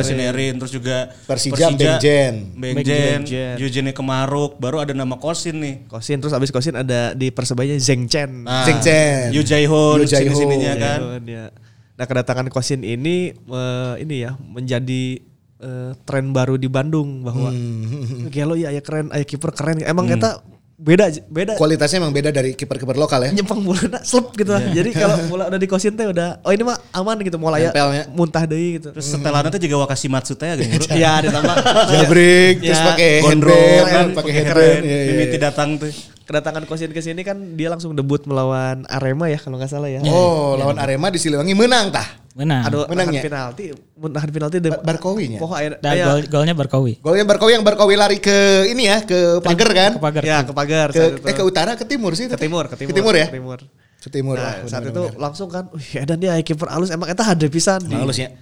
Sinerin, 0.01 0.57
terus 0.57 0.71
juga 0.71 1.13
Persija, 1.23 1.69
Bengjen. 1.69 2.53
Bengjen, 2.53 3.21
Bengjen. 3.21 3.55
Eugene 3.57 3.91
Kemaruk 3.91 4.57
baru 4.57 4.79
ada 4.79 4.91
nama 4.91 5.13
Kosin 5.15 5.57
nih 5.57 5.75
Kosin 5.85 6.17
terus 6.17 6.31
abis 6.31 6.49
Kosin 6.49 6.73
ada 6.75 7.13
di 7.13 7.29
Persebaya 7.29 7.77
Zeng 7.77 8.05
Chen. 8.05 8.43
nah, 8.43 8.63
Zeng 8.63 8.79
Chen. 8.79 9.29
Yu 9.29 9.41
Jae-hoon 9.41 10.01
Yu 10.01 10.07
Jae-hoon. 10.07 10.25
sini-sininya 10.31 10.73
kan 10.75 10.99
dia. 11.21 11.45
Nah 11.93 12.05
kedatangan 12.05 12.47
Kosin 12.47 12.81
ini 12.81 13.29
eh, 13.31 13.93
ini 13.99 14.15
ya 14.19 14.33
menjadi 14.37 15.21
eh, 15.57 15.91
tren 16.01 16.29
baru 16.29 16.57
di 16.57 16.65
Bandung 16.65 17.21
bahwa 17.21 17.49
Hmm. 17.49 18.25
gelo 18.33 18.53
ya 18.53 18.69
aya 18.69 18.81
keren, 18.81 19.09
aya 19.09 19.21
kiper 19.21 19.49
keren. 19.49 19.81
Emang 19.81 20.05
kita 20.05 20.41
beda 20.75 21.07
beda. 21.31 21.53
Kualitasnya 21.55 22.03
emang 22.03 22.11
beda 22.11 22.35
dari 22.35 22.51
kiper-kiper 22.51 22.99
lokal 22.99 23.23
ya. 23.23 23.31
nyempang 23.31 23.63
bola 23.63 23.79
slep 24.03 24.35
gitu. 24.35 24.51
Lah. 24.51 24.59
Jadi 24.59 24.89
kalau 24.91 25.15
bola 25.31 25.43
udah 25.47 25.59
di 25.59 25.67
kosin 25.71 25.95
teh 25.95 26.03
udah 26.03 26.43
oh 26.43 26.51
ini 26.51 26.63
mah 26.67 26.75
aman 26.91 27.15
gitu 27.23 27.39
mau 27.39 27.51
ya 27.55 27.71
muntah 28.11 28.43
deui 28.43 28.79
gitu. 28.79 28.91
terus 28.91 29.07
setelannya 29.07 29.55
tuh 29.55 29.61
juga 29.63 29.87
Wakashimatsu 29.87 30.35
teh 30.35 30.51
gitu 30.59 30.91
ya 30.95 31.23
ditambah. 31.23 31.55
Jabrik, 31.95 32.55
terus 32.59 32.79
Ya, 32.79 32.87
pakai 32.91 33.11
gondrong. 33.23 34.07
pakai 34.15 34.31
keren 34.43 34.79
Iya, 34.83 34.97
iya, 34.99 35.11
mimiti 35.15 35.37
iya. 35.39 35.43
datang 35.47 35.69
tuh 35.79 35.91
kedatangan 36.25 36.65
kosin 36.65 36.89
ke 36.89 36.99
sini 36.99 37.21
kan 37.21 37.37
dia 37.53 37.69
langsung 37.69 37.93
debut 37.93 38.21
melawan 38.25 38.81
Arema 38.85 39.25
ya 39.27 39.37
kalau 39.37 39.55
nggak 39.55 39.69
salah 39.69 39.87
ya. 39.87 40.01
Oh, 40.03 40.53
lawan 40.55 40.75
Arema 40.75 41.07
di 41.07 41.17
Siliwangi 41.17 41.53
menang 41.53 41.89
tah. 41.89 42.25
Benar. 42.35 42.67
Aduh, 42.67 42.83
menangnya. 42.85 43.23
penalti, 43.23 43.71
nahan 43.95 44.29
penalti 44.29 44.57
de- 44.59 44.67
Bar- 44.67 44.99
Barkowinya. 44.99 45.39
Pokok 45.39 45.55
aya 45.55 45.69
Dan 45.77 45.91
aya- 45.93 46.05
gol, 46.05 46.21
golnya 46.27 46.51
Barkowi. 46.51 46.99
Golnya 46.99 47.23
Barkowi 47.23 47.51
yang 47.53 47.63
Barkowi 47.63 47.95
lari 47.95 48.19
ke 48.19 48.37
ini 48.67 48.91
ya, 48.91 48.99
ke 49.01 49.39
pagar 49.39 49.69
kan? 49.71 49.91
Ke 49.93 50.01
pagar. 50.03 50.21
ya 50.21 50.37
ke 50.41 50.51
pagar 50.51 50.87
Ke, 50.91 51.03
eh 51.15 51.31
ke 51.31 51.43
utara 51.43 51.71
ke 51.73 51.87
timur 51.87 52.11
sih. 52.11 52.27
ke 52.27 52.35
timur, 52.35 52.67
ke 52.67 52.75
timur. 52.75 52.91
Ke 52.91 52.95
timur 52.97 53.13
ya? 53.15 53.25
Ke 53.25 53.35
timur. 53.35 53.59
Ke 53.95 54.09
timur. 54.11 54.35
Nah, 54.35 54.67
saat 54.67 54.83
itu 54.83 55.01
langsung 55.15 55.47
kan, 55.47 55.71
wih 55.71 56.03
dan 56.03 56.19
dia 56.19 56.35
kiper 56.37 56.67
alus 56.67 56.91
emang 56.91 57.07
eta 57.07 57.23
hade 57.23 57.47
pisan. 57.47 57.79
Halus 57.87 58.19
ya. 58.19 58.35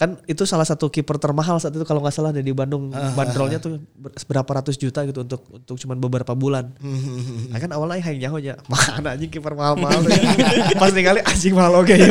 Kan 0.00 0.16
itu 0.24 0.48
salah 0.48 0.64
satu 0.64 0.88
kiper 0.88 1.20
termahal 1.20 1.60
saat 1.60 1.70
itu 1.70 1.84
kalau 1.84 2.00
nggak 2.00 2.10
salah 2.10 2.32
ada 2.32 2.40
di 2.40 2.48
Bandung. 2.50 2.88
Ah, 2.90 3.12
Bandrolnya 3.12 3.60
tuh 3.60 3.76
ber- 3.92 4.16
berapa 4.24 4.50
ratus 4.56 4.74
juta 4.74 5.04
gitu 5.04 5.20
untuk 5.20 5.44
untuk 5.46 5.76
cuman 5.76 6.00
beberapa 6.00 6.32
bulan. 6.32 6.72
Hmm, 6.80 7.52
Nah, 7.52 7.60
kan 7.60 7.68
awalnya 7.70 8.00
yang 8.08 8.32
nyaho 8.32 8.40
nya. 8.40 8.56
Mana 8.64 9.12
anjing 9.12 9.28
kiper 9.28 9.52
mahal-mahal. 9.52 10.00
Pas 10.80 10.88
ningali 10.88 11.20
anjing 11.20 11.52
mahal 11.52 11.76
oke 11.76 11.92
ya. 11.92 12.08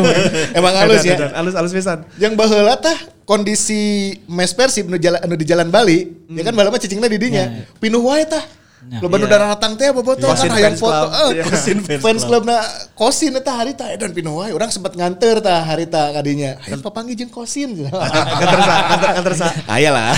Emang 0.53 0.74
halus 0.77 1.01
ya? 1.01 1.17
Halus 1.34 1.58
halus 1.58 1.74
pisan. 1.74 2.05
Yang 2.15 2.38
baheula 2.38 2.77
tah 2.77 2.93
kondisi 3.25 3.81
mes 4.25 4.53
Persib 4.53 4.86
nu 4.86 4.98
jalan 4.98 5.25
nu 5.25 5.34
di 5.34 5.46
jalan 5.46 5.69
Bali, 5.69 6.05
ya 6.29 6.41
kan 6.41 6.53
balama 6.53 6.77
cicingna 6.77 7.05
di 7.05 7.17
dinya. 7.17 7.65
Pinuh 7.77 8.01
wae 8.01 8.22
tah. 8.24 8.46
Nah. 8.79 9.03
Lo 9.03 9.12
bener 9.12 9.27
udah 9.27 9.59
datang 9.59 9.75
teh 9.75 9.91
bobotoh 9.91 10.31
kan 10.31 10.48
hayang 10.55 10.71
fans 10.71 10.79
foto. 10.79 11.07
Eh, 11.12 11.29
Iya. 11.36 11.43
Kosin 11.43 11.77
fans 12.05 12.24
club 12.24 12.48
na 12.48 12.63
Kosin 12.95 13.36
eta 13.36 13.51
harita 13.51 13.83
dan 13.91 14.15
pino 14.15 14.39
wae 14.39 14.55
urang 14.55 14.71
sempat 14.71 14.95
nganter 14.95 15.43
tah 15.43 15.67
harita 15.67 16.15
kadinya. 16.15 16.55
Hayang 16.63 16.79
papanggih 16.79 17.19
jeung 17.19 17.27
Kosin. 17.27 17.75
Nganter 18.39 18.62
sa, 18.63 18.75
nganter, 18.88 19.09
nganter 19.19 19.33
sa. 19.36 19.48
Ayolah. 19.75 20.15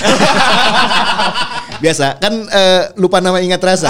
Biasa 1.81 2.21
kan 2.21 2.33
eh, 2.53 2.81
lupa 3.01 3.17
nama 3.17 3.41
ingat 3.41 3.61
rasa. 3.65 3.89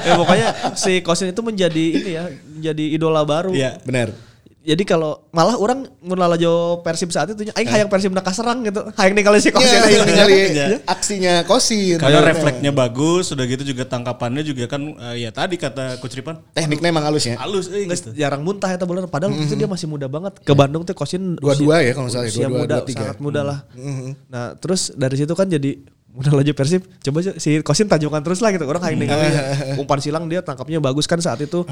ya 0.00 0.12
pokoknya 0.16 0.48
si 0.72 1.04
Kosin 1.04 1.36
itu 1.36 1.42
menjadi 1.44 1.84
ini 1.92 2.10
ya, 2.16 2.24
menjadi 2.56 2.84
idola 2.96 3.20
baru. 3.28 3.52
Iya. 3.52 3.76
Bener. 3.84 4.16
Jadi 4.66 4.82
kalau 4.82 5.22
malah 5.30 5.54
orang 5.54 5.86
mun 6.02 6.18
lalajo 6.18 6.82
Persib 6.82 7.08
saat 7.08 7.30
itu 7.30 7.46
aing 7.46 7.70
hayang 7.70 7.86
Persib 7.86 8.10
nak 8.10 8.26
kaserang 8.26 8.60
gitu. 8.60 8.82
Hayang 8.92 9.14
ningali 9.14 9.38
si 9.38 9.48
Kosin. 9.48 9.78
Ya, 9.78 9.86
yang 9.86 10.06
ningali 10.10 10.34
Iya. 10.50 10.66
aksinya 10.82 11.46
Kosin. 11.46 11.96
Karena 11.96 12.18
Bener. 12.18 12.30
refleksnya 12.34 12.72
bagus, 12.72 13.30
udah 13.30 13.46
gitu 13.46 13.62
juga 13.62 13.86
tangkapannya 13.86 14.42
juga 14.42 14.66
kan 14.66 14.82
eh, 14.82 15.22
ya 15.22 15.30
tadi 15.30 15.54
kata 15.54 15.96
Coach 15.96 16.18
Ripan 16.18 16.42
Tekniknya 16.50 16.90
emang 16.90 17.06
halus 17.06 17.22
ya. 17.24 17.38
halus 17.38 17.70
eh, 17.70 17.86
gitu. 17.86 18.10
jarang 18.12 18.42
muntah 18.42 18.68
eta 18.68 18.82
bener 18.82 19.06
padahal 19.06 19.30
waktu 19.32 19.46
itu 19.46 19.54
dia 19.54 19.70
masih 19.70 19.86
muda 19.86 20.10
banget. 20.10 20.42
Ke 20.42 20.50
Bandung 20.50 20.82
tuh 20.82 20.92
Kosin 20.92 21.38
Dua-dua 21.38 21.80
ya 21.80 21.94
kalau 21.94 22.10
salah 22.10 22.26
ya, 22.26 22.34
Usia 22.34 22.40
dua-dua, 22.44 22.58
muda, 22.58 22.74
dua-tiga. 22.82 22.98
sangat 23.06 23.18
muda 23.22 23.40
lah. 23.40 23.58
Nah, 24.26 24.58
terus 24.58 24.90
dari 24.92 25.14
situ 25.14 25.30
kan 25.32 25.46
jadi 25.46 25.78
udah 26.16 26.32
laju 26.32 26.52
Persib 26.56 26.82
coba 27.04 27.20
aja 27.20 27.36
si 27.36 27.60
Kosin 27.60 27.92
tajukan 27.92 28.24
terus 28.24 28.40
lah 28.40 28.48
gitu 28.48 28.64
orang 28.64 28.80
kayak 28.80 28.96
ningali 28.96 29.28
umpan 29.84 30.00
silang 30.00 30.24
dia 30.26 30.40
tangkapnya 30.40 30.80
bagus 30.80 31.04
kan 31.04 31.20
saat 31.20 31.36
itu 31.44 31.62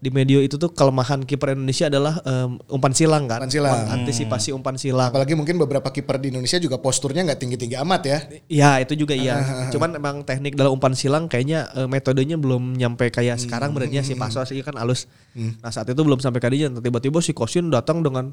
di 0.00 0.08
medio 0.08 0.40
itu 0.40 0.56
tuh 0.56 0.72
kelemahan 0.72 1.20
kiper 1.20 1.52
Indonesia 1.52 1.92
adalah 1.92 2.16
em, 2.24 2.56
umpan 2.72 2.96
silang 2.96 3.28
kan 3.28 3.44
Umpan 3.44 3.52
silang. 3.52 3.76
antisipasi 3.92 4.50
umpan 4.56 4.80
silang 4.80 5.12
Apalagi 5.12 5.36
mungkin 5.36 5.60
beberapa 5.60 5.92
kiper 5.92 6.16
di 6.16 6.32
Indonesia 6.32 6.56
juga 6.56 6.80
posturnya 6.80 7.28
nggak 7.28 7.38
tinggi-tinggi 7.38 7.76
amat 7.84 8.02
ya. 8.08 8.18
Ya 8.48 8.70
itu 8.80 8.96
juga 8.96 9.12
iya. 9.12 9.68
Cuman 9.68 10.00
emang 10.00 10.24
teknik 10.24 10.56
dalam 10.56 10.74
umpan 10.74 10.96
silang 10.96 11.28
kayaknya 11.28 11.68
eh, 11.76 11.84
metodenya 11.84 12.40
belum 12.40 12.74
nyampe 12.74 13.12
kayak 13.12 13.36
sekarang 13.36 13.76
benernya 13.76 14.00
si 14.00 14.16
Pasos 14.16 14.48
sih 14.48 14.64
kan 14.64 14.74
halus. 14.80 15.06
Nah 15.36 15.68
saat 15.68 15.86
itu 15.86 16.00
belum 16.00 16.24
sampai 16.24 16.40
kadinya. 16.40 16.80
Tiba-tiba 16.80 17.20
si 17.20 17.36
Kosin 17.36 17.68
datang 17.68 18.00
dengan 18.00 18.32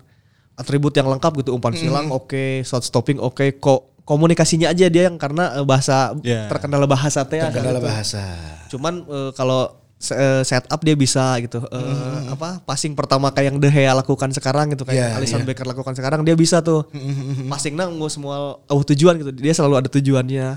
atribut 0.55 0.91
yang 0.95 1.07
lengkap 1.11 1.43
gitu. 1.43 1.55
Umpan 1.55 1.73
silang 1.75 2.07
oke, 2.11 2.63
shot 2.63 2.83
stopping 2.83 3.19
oke, 3.19 3.59
kok 3.59 3.90
komunikasinya 4.03 4.69
aja 4.69 4.85
dia 4.87 5.03
yang 5.07 5.15
karena 5.15 5.57
eh, 5.57 5.65
bahasa 5.65 6.13
Ya. 6.21 6.47
terkendala 6.47 6.85
bahasa 6.85 7.21
teh 7.23 7.37
ya, 7.37 7.49
Kendala 7.49 7.77
gitu. 7.77 7.87
bahasa. 7.87 8.23
Cuman 8.67 8.93
eh, 9.03 9.31
kalau 9.33 9.77
se- 9.95 10.13
eh, 10.13 10.41
setup 10.41 10.81
dia 10.81 10.95
bisa 10.95 11.37
gitu. 11.39 11.61
Eh, 11.61 12.17
apa 12.33 12.57
passing 12.61 12.93
pertama 12.93 13.29
kayak 13.29 13.53
yang 13.53 13.57
De 13.57 13.69
Gea 13.69 13.93
lakukan 13.93 14.33
sekarang 14.33 14.73
gitu 14.73 14.81
kayak 14.81 15.13
Iya, 15.13 15.17
Alisson 15.17 15.45
Becker 15.45 15.63
lakukan 15.63 15.93
sekarang 15.93 16.25
dia 16.25 16.33
bisa 16.33 16.59
tuh. 16.59 16.89
Passingnya 17.45 17.85
nggak 17.85 18.11
semua 18.11 18.57
oh, 18.57 18.81
tujuan 18.83 19.17
gitu. 19.17 19.31
Dia 19.31 19.53
selalu 19.53 19.75
ada 19.77 19.89
tujuannya. 19.89 20.47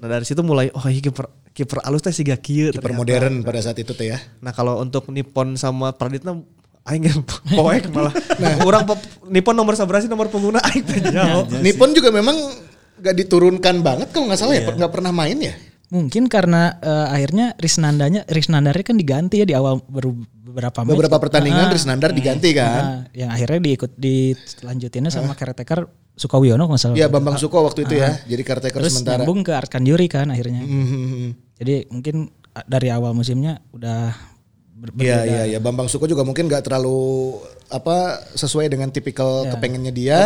nah 0.00 0.08
dari 0.08 0.24
situ 0.24 0.40
mulai 0.40 0.72
oh 0.72 0.86
iya 0.86 1.00
kiper 1.00 1.26
kiper 1.52 1.84
alus 1.84 2.00
teh 2.00 2.10
siga 2.10 2.32
kieu 2.34 2.72
Kiper 2.72 2.96
modern 2.96 3.44
pada 3.44 3.60
saat 3.60 3.76
itu 3.76 3.92
teh 3.92 4.08
ya. 4.08 4.18
Nah 4.40 4.50
kalau 4.50 4.80
untuk 4.80 5.04
Nippon 5.08 5.54
sama 5.54 5.92
Praditna 5.92 6.40
aing 6.84 7.04
poek 7.58 7.84
malah. 7.88 8.10
Nah, 8.36 8.62
orang 8.62 8.82
Nippon 9.26 9.54
nomor 9.54 9.74
sabar 9.74 9.98
sih 9.98 10.06
nomor 10.06 10.26
pengguna 10.26 10.58
aing 10.64 10.82
teh 10.82 10.98
jauh. 11.04 11.46
Nippon 11.58 11.92
juga 11.92 12.10
memang 12.10 12.34
nggak 12.98 13.14
diturunkan 13.16 13.76
banget 13.80 14.08
kalau 14.10 14.26
nggak 14.26 14.38
salah 14.38 14.54
ya, 14.54 14.62
nggak 14.64 14.92
pernah 14.92 15.10
main 15.10 15.38
ya. 15.38 15.54
Mungkin 15.88 16.24
karena 16.24 16.78
eh, 16.78 17.06
akhirnya 17.12 17.52
Risnandanya 17.54 18.24
Risnandarnya 18.24 18.80
kan 18.82 18.96
diganti 18.96 19.38
ya 19.38 19.46
di 19.46 19.52
awal 19.52 19.76
baru 19.78 20.16
beberapa 20.32 20.82
match. 20.82 20.96
Beberapa 20.96 21.16
pertandingan 21.18 21.68
Ah, 21.68 21.72
Risnandar 21.72 22.10
diganti 22.10 22.48
kan. 22.52 22.82
ah, 22.82 22.98
yang 23.12 23.28
akhirnya 23.28 23.60
diikut 23.60 23.92
dilanjutinnya 23.94 25.08
sama 25.08 25.32
caretaker 25.32 25.84
Sukawiono 26.12 26.64
kalau 26.64 26.72
nggak 26.72 26.80
salah. 26.80 26.96
Iya 26.96 27.08
Bambang 27.08 27.36
Suko 27.36 27.60
waktu 27.60 27.84
itu 27.84 27.96
ya, 27.96 28.12
jadi 28.24 28.42
caretaker 28.42 28.80
Terus 28.80 28.92
sementara. 28.94 29.24
nyambung 29.24 29.40
ke 29.40 29.52
Arkan 29.52 29.80
Yuri 29.82 30.06
kan 30.06 30.28
akhirnya. 30.28 30.60
Hmm, 30.60 31.32
Jadi 31.56 31.88
mungkin 31.88 32.16
ah, 32.52 32.64
dari 32.64 32.88
awal 32.88 33.12
musimnya 33.12 33.60
udah 33.72 34.12
Iya 34.98 35.18
iya 35.22 35.42
iya 35.54 35.58
Bambang 35.62 35.86
Suko 35.86 36.10
juga 36.10 36.26
mungkin 36.26 36.50
nggak 36.50 36.66
terlalu 36.66 37.38
apa 37.70 38.18
sesuai 38.34 38.66
dengan 38.66 38.90
tipikal 38.90 39.46
kepengennya 39.46 39.92
dia. 39.94 40.20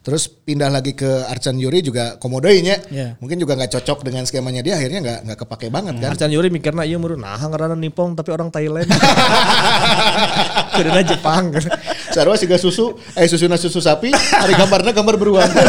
Terus 0.00 0.32
pindah 0.32 0.72
lagi 0.72 0.96
ke 0.96 1.28
Arcan 1.28 1.60
Yuri 1.60 1.84
juga 1.84 2.16
komodoinya. 2.16 2.88
Iya. 2.88 3.20
Mungkin 3.20 3.36
juga 3.36 3.52
nggak 3.52 3.68
cocok 3.76 4.00
dengan 4.08 4.24
skemanya 4.24 4.64
dia 4.64 4.80
akhirnya 4.80 5.04
nggak 5.04 5.18
nggak 5.28 5.38
kepake 5.44 5.68
banget 5.68 6.00
kan. 6.00 6.16
Arcan 6.16 6.32
Yuri 6.32 6.48
mikirna 6.48 6.88
iya 6.88 6.96
muru 6.96 7.20
nah 7.20 7.36
ngaranna 7.36 7.76
Nippon 7.76 8.16
tapi 8.16 8.32
orang 8.32 8.48
Thailand. 8.48 8.88
Kuduna 10.74 11.04
Jepang. 11.04 11.52
Sarwa 12.10 12.34
siga 12.34 12.58
susu, 12.58 12.96
eh 13.14 13.28
susuna 13.30 13.54
susu 13.54 13.78
sapi, 13.78 14.10
hari 14.10 14.58
gambarnya 14.58 14.90
gambar 14.90 15.14
beruang. 15.20 15.50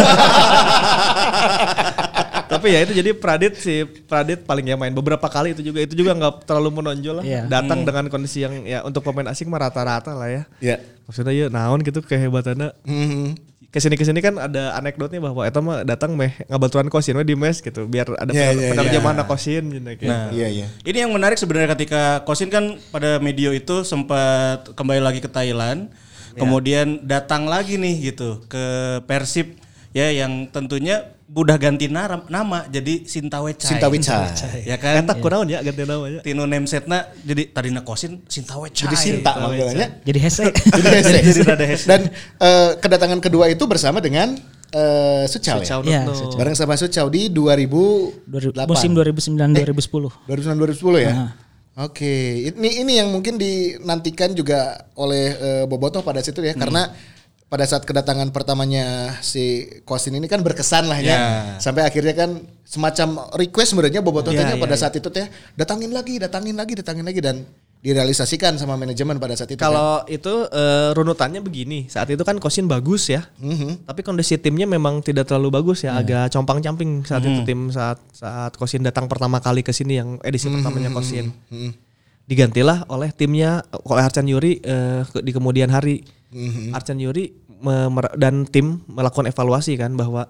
Tapi 2.62 2.78
ya 2.78 2.86
itu 2.86 2.94
jadi 2.94 3.10
Pradit 3.18 3.58
si 3.58 3.82
Pradit 4.06 4.46
paling 4.46 4.70
ya 4.70 4.78
main 4.78 4.94
beberapa 4.94 5.26
kali 5.26 5.58
itu 5.58 5.66
juga 5.66 5.82
itu 5.82 5.98
juga 5.98 6.14
nggak 6.14 6.46
terlalu 6.46 6.78
menonjol 6.78 7.18
lah. 7.18 7.26
Iya. 7.26 7.50
Datang 7.50 7.82
dengan 7.82 8.06
kondisi 8.06 8.46
yang 8.46 8.62
ya 8.70 8.86
untuk 8.86 9.02
pemain 9.02 9.34
asing 9.34 9.50
mah 9.50 9.66
rata-rata 9.66 10.14
lah 10.14 10.30
ya. 10.30 10.44
Iya. 10.62 10.78
Maksudnya 11.10 11.34
ya 11.34 11.46
naon 11.50 11.82
gitu 11.82 12.06
kehebatannya. 12.06 12.78
Mhm. 12.86 13.50
Ke 13.74 13.82
sini 13.82 13.98
ke 13.98 14.06
sini 14.06 14.22
kan 14.22 14.38
ada 14.38 14.78
anekdotnya 14.78 15.18
bahwa 15.18 15.42
eta 15.42 15.58
mah 15.58 15.82
datang 15.82 16.14
meh 16.14 16.38
ngabaturan 16.46 16.86
kosin 16.92 17.18
we 17.18 17.26
di 17.26 17.34
mes 17.34 17.64
gitu 17.64 17.88
biar 17.90 18.14
ada 18.20 18.30
yeah, 18.30 18.54
iya, 18.54 18.78
penerjemahan 18.78 19.18
iya. 19.18 19.26
kosin 19.26 19.64
gitu. 19.74 20.06
Nah, 20.06 20.30
Iya 20.30 20.48
iya. 20.54 20.68
Ini 20.86 21.08
yang 21.08 21.12
menarik 21.18 21.42
sebenarnya 21.42 21.74
ketika 21.74 22.22
Kosin 22.30 22.54
kan 22.54 22.78
pada 22.94 23.18
medio 23.18 23.50
itu 23.50 23.82
sempat 23.82 24.70
kembali 24.78 25.02
lagi 25.02 25.24
ke 25.24 25.32
Thailand, 25.32 25.90
kemudian 26.36 27.02
datang 27.08 27.48
lagi 27.48 27.80
nih 27.80 28.14
gitu 28.14 28.44
ke 28.46 29.00
Persib 29.08 29.56
ya 29.92 30.08
yang 30.12 30.48
tentunya 30.52 31.16
udah 31.32 31.56
ganti 31.56 31.88
nara- 31.88 32.28
nama 32.28 32.68
jadi 32.68 33.08
Sintawecai. 33.08 33.80
Sintawecai. 33.80 34.68
Ya 34.68 34.76
kan? 34.76 35.00
Eta 35.00 35.16
kunaon 35.16 35.48
ya 35.48 35.64
ganti 35.64 35.82
namanya. 35.82 36.20
Tino 36.20 36.44
namesetna 36.44 37.08
jadi 37.24 37.48
tadina 37.48 37.82
Kosin 37.82 38.20
Sintawecai. 38.28 38.84
Jadi 38.84 38.96
Sinta 38.96 39.40
manggilnya. 39.40 40.04
jadi 40.04 40.20
hese. 40.20 40.52
Jadi 40.76 40.88
hese. 40.92 41.16
Jadi 41.24 41.40
rada 41.42 41.64
hese. 41.64 41.86
Dan 41.88 42.02
eh, 42.38 42.72
kedatangan 42.78 43.20
kedua 43.20 43.48
itu 43.48 43.64
bersama 43.64 43.98
dengan 43.98 44.36
eh 44.72 45.24
Sucal 45.28 45.60
ya. 45.60 45.68
Sucal 45.68 45.80
Iya, 45.84 46.02
Nutno. 46.04 46.16
Sucal. 46.16 46.38
Bareng 46.38 46.56
sama 46.56 46.76
Sucal 46.76 47.08
di 47.08 47.32
2008. 47.32 48.68
musim 48.68 48.92
2009 48.92 49.56
2010. 49.56 50.28
2009 50.28 50.68
2010 50.68 51.08
ya. 51.08 51.14
Oke, 51.72 52.12
ini 52.52 52.84
ini 52.84 53.00
yang 53.00 53.08
mungkin 53.08 53.40
dinantikan 53.40 54.36
juga 54.36 54.84
oleh 54.94 55.32
eh, 55.32 55.64
Bobotoh 55.64 56.04
pada 56.04 56.20
situ 56.20 56.44
ya 56.44 56.52
karena 56.52 56.92
pada 57.52 57.68
saat 57.68 57.84
kedatangan 57.84 58.32
pertamanya 58.32 59.12
si 59.20 59.68
Kosin 59.84 60.16
ini 60.16 60.32
kan 60.32 60.40
berkesan 60.40 60.88
lah 60.88 61.04
ya. 61.04 61.12
Ya. 61.12 61.20
Sampai 61.60 61.84
akhirnya 61.84 62.16
kan 62.16 62.40
semacam 62.64 63.28
request 63.36 63.76
sebenarnya 63.76 64.00
Bobotoh 64.00 64.32
Ya, 64.32 64.48
tanya 64.48 64.56
ya, 64.56 64.62
pada 64.64 64.80
ya. 64.80 64.88
saat 64.88 64.96
itu 64.96 65.12
teh 65.12 65.28
datangin 65.54 65.92
lagi, 65.92 66.16
datangin 66.16 66.56
lagi, 66.56 66.80
datangin 66.80 67.04
lagi 67.04 67.20
dan 67.20 67.44
direalisasikan 67.82 68.56
sama 68.56 68.78
manajemen 68.78 69.18
pada 69.18 69.36
saat 69.36 69.52
itu. 69.52 69.60
kan. 69.60 69.68
Kalau 69.68 70.06
itu 70.08 70.48
eh, 70.48 70.96
runutannya 70.96 71.42
begini, 71.42 71.90
saat 71.90 72.08
itu 72.08 72.22
kan 72.22 72.38
Kosin 72.38 72.72
bagus 72.72 73.10
ya, 73.10 73.28
Mhm. 73.36 73.84
tapi 73.84 74.00
kondisi 74.00 74.38
timnya 74.38 74.64
memang 74.64 75.04
tidak 75.04 75.28
terlalu 75.28 75.52
bagus 75.52 75.84
ya, 75.84 75.98
agak 75.98 76.32
compang-camping 76.32 77.04
saat 77.04 77.20
itu 77.22 77.42
tim 77.44 77.68
saat 77.68 78.00
saat 78.14 78.56
Kosin 78.56 78.80
datang 78.80 79.10
pertama 79.10 79.42
kali 79.42 79.60
ke 79.60 79.74
sini 79.74 79.98
yang 79.98 80.22
edisi 80.22 80.48
pertamanya 80.48 80.88
Kosin. 80.88 81.36
Digantilah 82.22 82.86
oleh 82.88 83.12
timnya 83.12 83.60
oleh 83.84 84.04
Arcan 84.06 84.24
Yuri 84.24 84.62
ke- 85.04 85.20
di 85.20 85.34
kemudian 85.34 85.68
hari. 85.68 86.06
Arcan 86.72 86.96
Yuri 86.96 87.28
me- 87.28 87.34
mer- 87.34 87.41
dan 88.18 88.44
tim 88.50 88.82
melakukan 88.90 89.30
evaluasi 89.30 89.78
kan 89.78 89.94
bahwa 89.94 90.26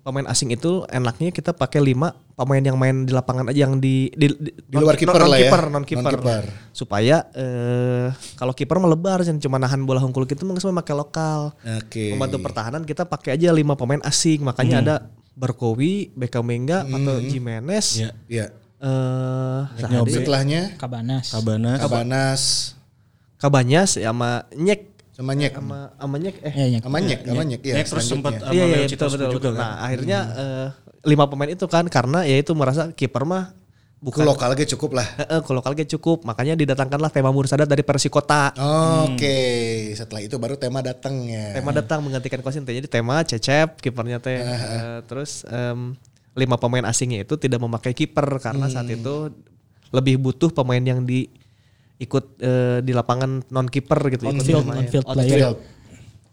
pemain 0.00 0.26
asing 0.28 0.50
itu 0.50 0.82
enaknya 0.88 1.30
kita 1.30 1.52
pakai 1.52 1.84
lima 1.84 2.16
pemain 2.34 2.64
yang 2.64 2.80
main 2.80 3.04
di 3.04 3.12
lapangan 3.12 3.52
aja 3.52 3.68
yang 3.68 3.76
di 3.76 4.08
di, 4.16 4.32
Di 4.32 4.76
luar 4.80 4.96
kiper 4.96 5.12
non, 5.12 5.28
lah 5.28 5.38
ya. 5.38 5.52
kiper 5.52 5.62
non 5.68 5.84
kiper 5.84 6.42
supaya 6.72 7.28
eh, 7.36 8.08
kalau 8.40 8.56
kiper 8.56 8.80
melebar 8.80 9.20
jangan 9.20 9.44
cuma 9.44 9.60
nahan 9.60 9.84
bola 9.84 10.00
hungkul 10.00 10.24
gitu 10.24 10.48
mah 10.48 10.56
semua 10.56 10.80
pakai 10.80 10.96
lokal 10.96 11.52
Oke. 11.84 12.16
membantu 12.16 12.40
pertahanan 12.40 12.82
kita 12.88 13.04
pakai 13.04 13.36
aja 13.36 13.52
lima 13.52 13.76
pemain 13.76 14.00
asing 14.08 14.40
makanya 14.40 14.76
ada 14.80 14.96
Berkowi, 15.36 16.12
Bekamenga 16.16 16.84
atau 16.84 17.16
Jimenez 17.24 18.00
Iya. 18.00 18.10
Iya. 18.28 18.46
eh 18.80 19.88
Nyobe. 19.92 20.08
Setelahnya 20.12 20.76
Kabanas. 20.80 21.32
Kabanas. 21.36 21.78
Kabanas 21.80 22.42
Kabanyas 23.40 23.96
ya 23.96 24.12
sama 24.12 24.44
Nyek 24.52 24.89
sama 25.10 25.32
Nyek. 25.36 25.52
sama 25.52 25.78
sama 25.94 26.16
Nyek 26.16 26.36
eh 26.40 26.52
Iya, 26.54 26.66
iya. 26.66 26.78
Sama 26.80 26.98
Nyek, 26.98 27.20
sama 27.26 27.42
Nyek 27.44 27.60
ya. 27.60 27.74
Nyek 27.76 27.86
terus 27.90 28.04
sempat 28.06 28.32
selanjutnya. 28.38 28.48
sama 28.48 28.56
iya 28.56 28.64
iya 28.64 28.86
betul 28.88 29.08
betul, 29.10 29.28
juga 29.30 29.36
betul. 29.36 29.52
kan. 29.52 29.60
Nah 29.60 29.72
akhirnya 29.84 30.18
eh, 30.34 30.66
lima 31.04 31.24
pemain 31.28 31.50
itu 31.50 31.66
kan 31.68 31.84
karena 31.88 32.18
ya 32.24 32.36
itu 32.38 32.52
merasa 32.52 32.82
kiper 32.92 33.24
mah 33.24 33.44
Bukan 34.00 34.24
bukan 34.24 34.32
lokal 34.32 34.56
aja 34.56 34.64
cukup 34.64 34.96
lah. 34.96 35.04
Eh, 35.20 35.28
eh, 35.28 35.40
kalau 35.44 35.60
kalge 35.60 35.84
cukup 35.84 36.24
makanya 36.24 36.56
didatangkanlah 36.56 37.12
tema 37.12 37.28
Mursadat 37.36 37.68
dari 37.68 37.84
Persikota 37.84 38.48
Oke, 39.04 39.36
setelah 39.92 40.24
itu 40.24 40.40
baru 40.40 40.56
tema 40.56 40.80
datang 40.80 41.28
ya. 41.28 41.52
Tema 41.52 41.68
datang 41.76 42.00
menggantikan 42.00 42.40
Kosin. 42.40 42.64
Jadi 42.64 42.88
tema 42.88 43.20
Cecep 43.20 43.76
kipernya 43.76 44.16
teh. 44.16 44.40
Eh, 44.40 45.04
terus 45.04 45.44
em, 45.44 45.92
lima 46.32 46.56
pemain 46.56 46.88
asingnya 46.88 47.28
itu 47.28 47.36
tidak 47.36 47.60
memakai 47.60 47.92
kiper 47.92 48.24
karena 48.40 48.72
saat 48.72 48.88
itu 48.88 49.36
lebih 49.92 50.16
butuh 50.16 50.48
pemain 50.48 50.80
yang 50.80 51.04
di 51.04 51.28
ikut 52.00 52.24
eh, 52.38 52.78
di 52.80 52.90
lapangan 52.90 53.44
non 53.46 53.66
kiper 53.66 54.00
gitu. 54.10 54.24
On 54.24 54.36
field, 54.36 54.64
on 54.64 54.86
field 54.86 55.04
On 55.04 55.14
player. 55.14 55.52
field. 55.52 55.56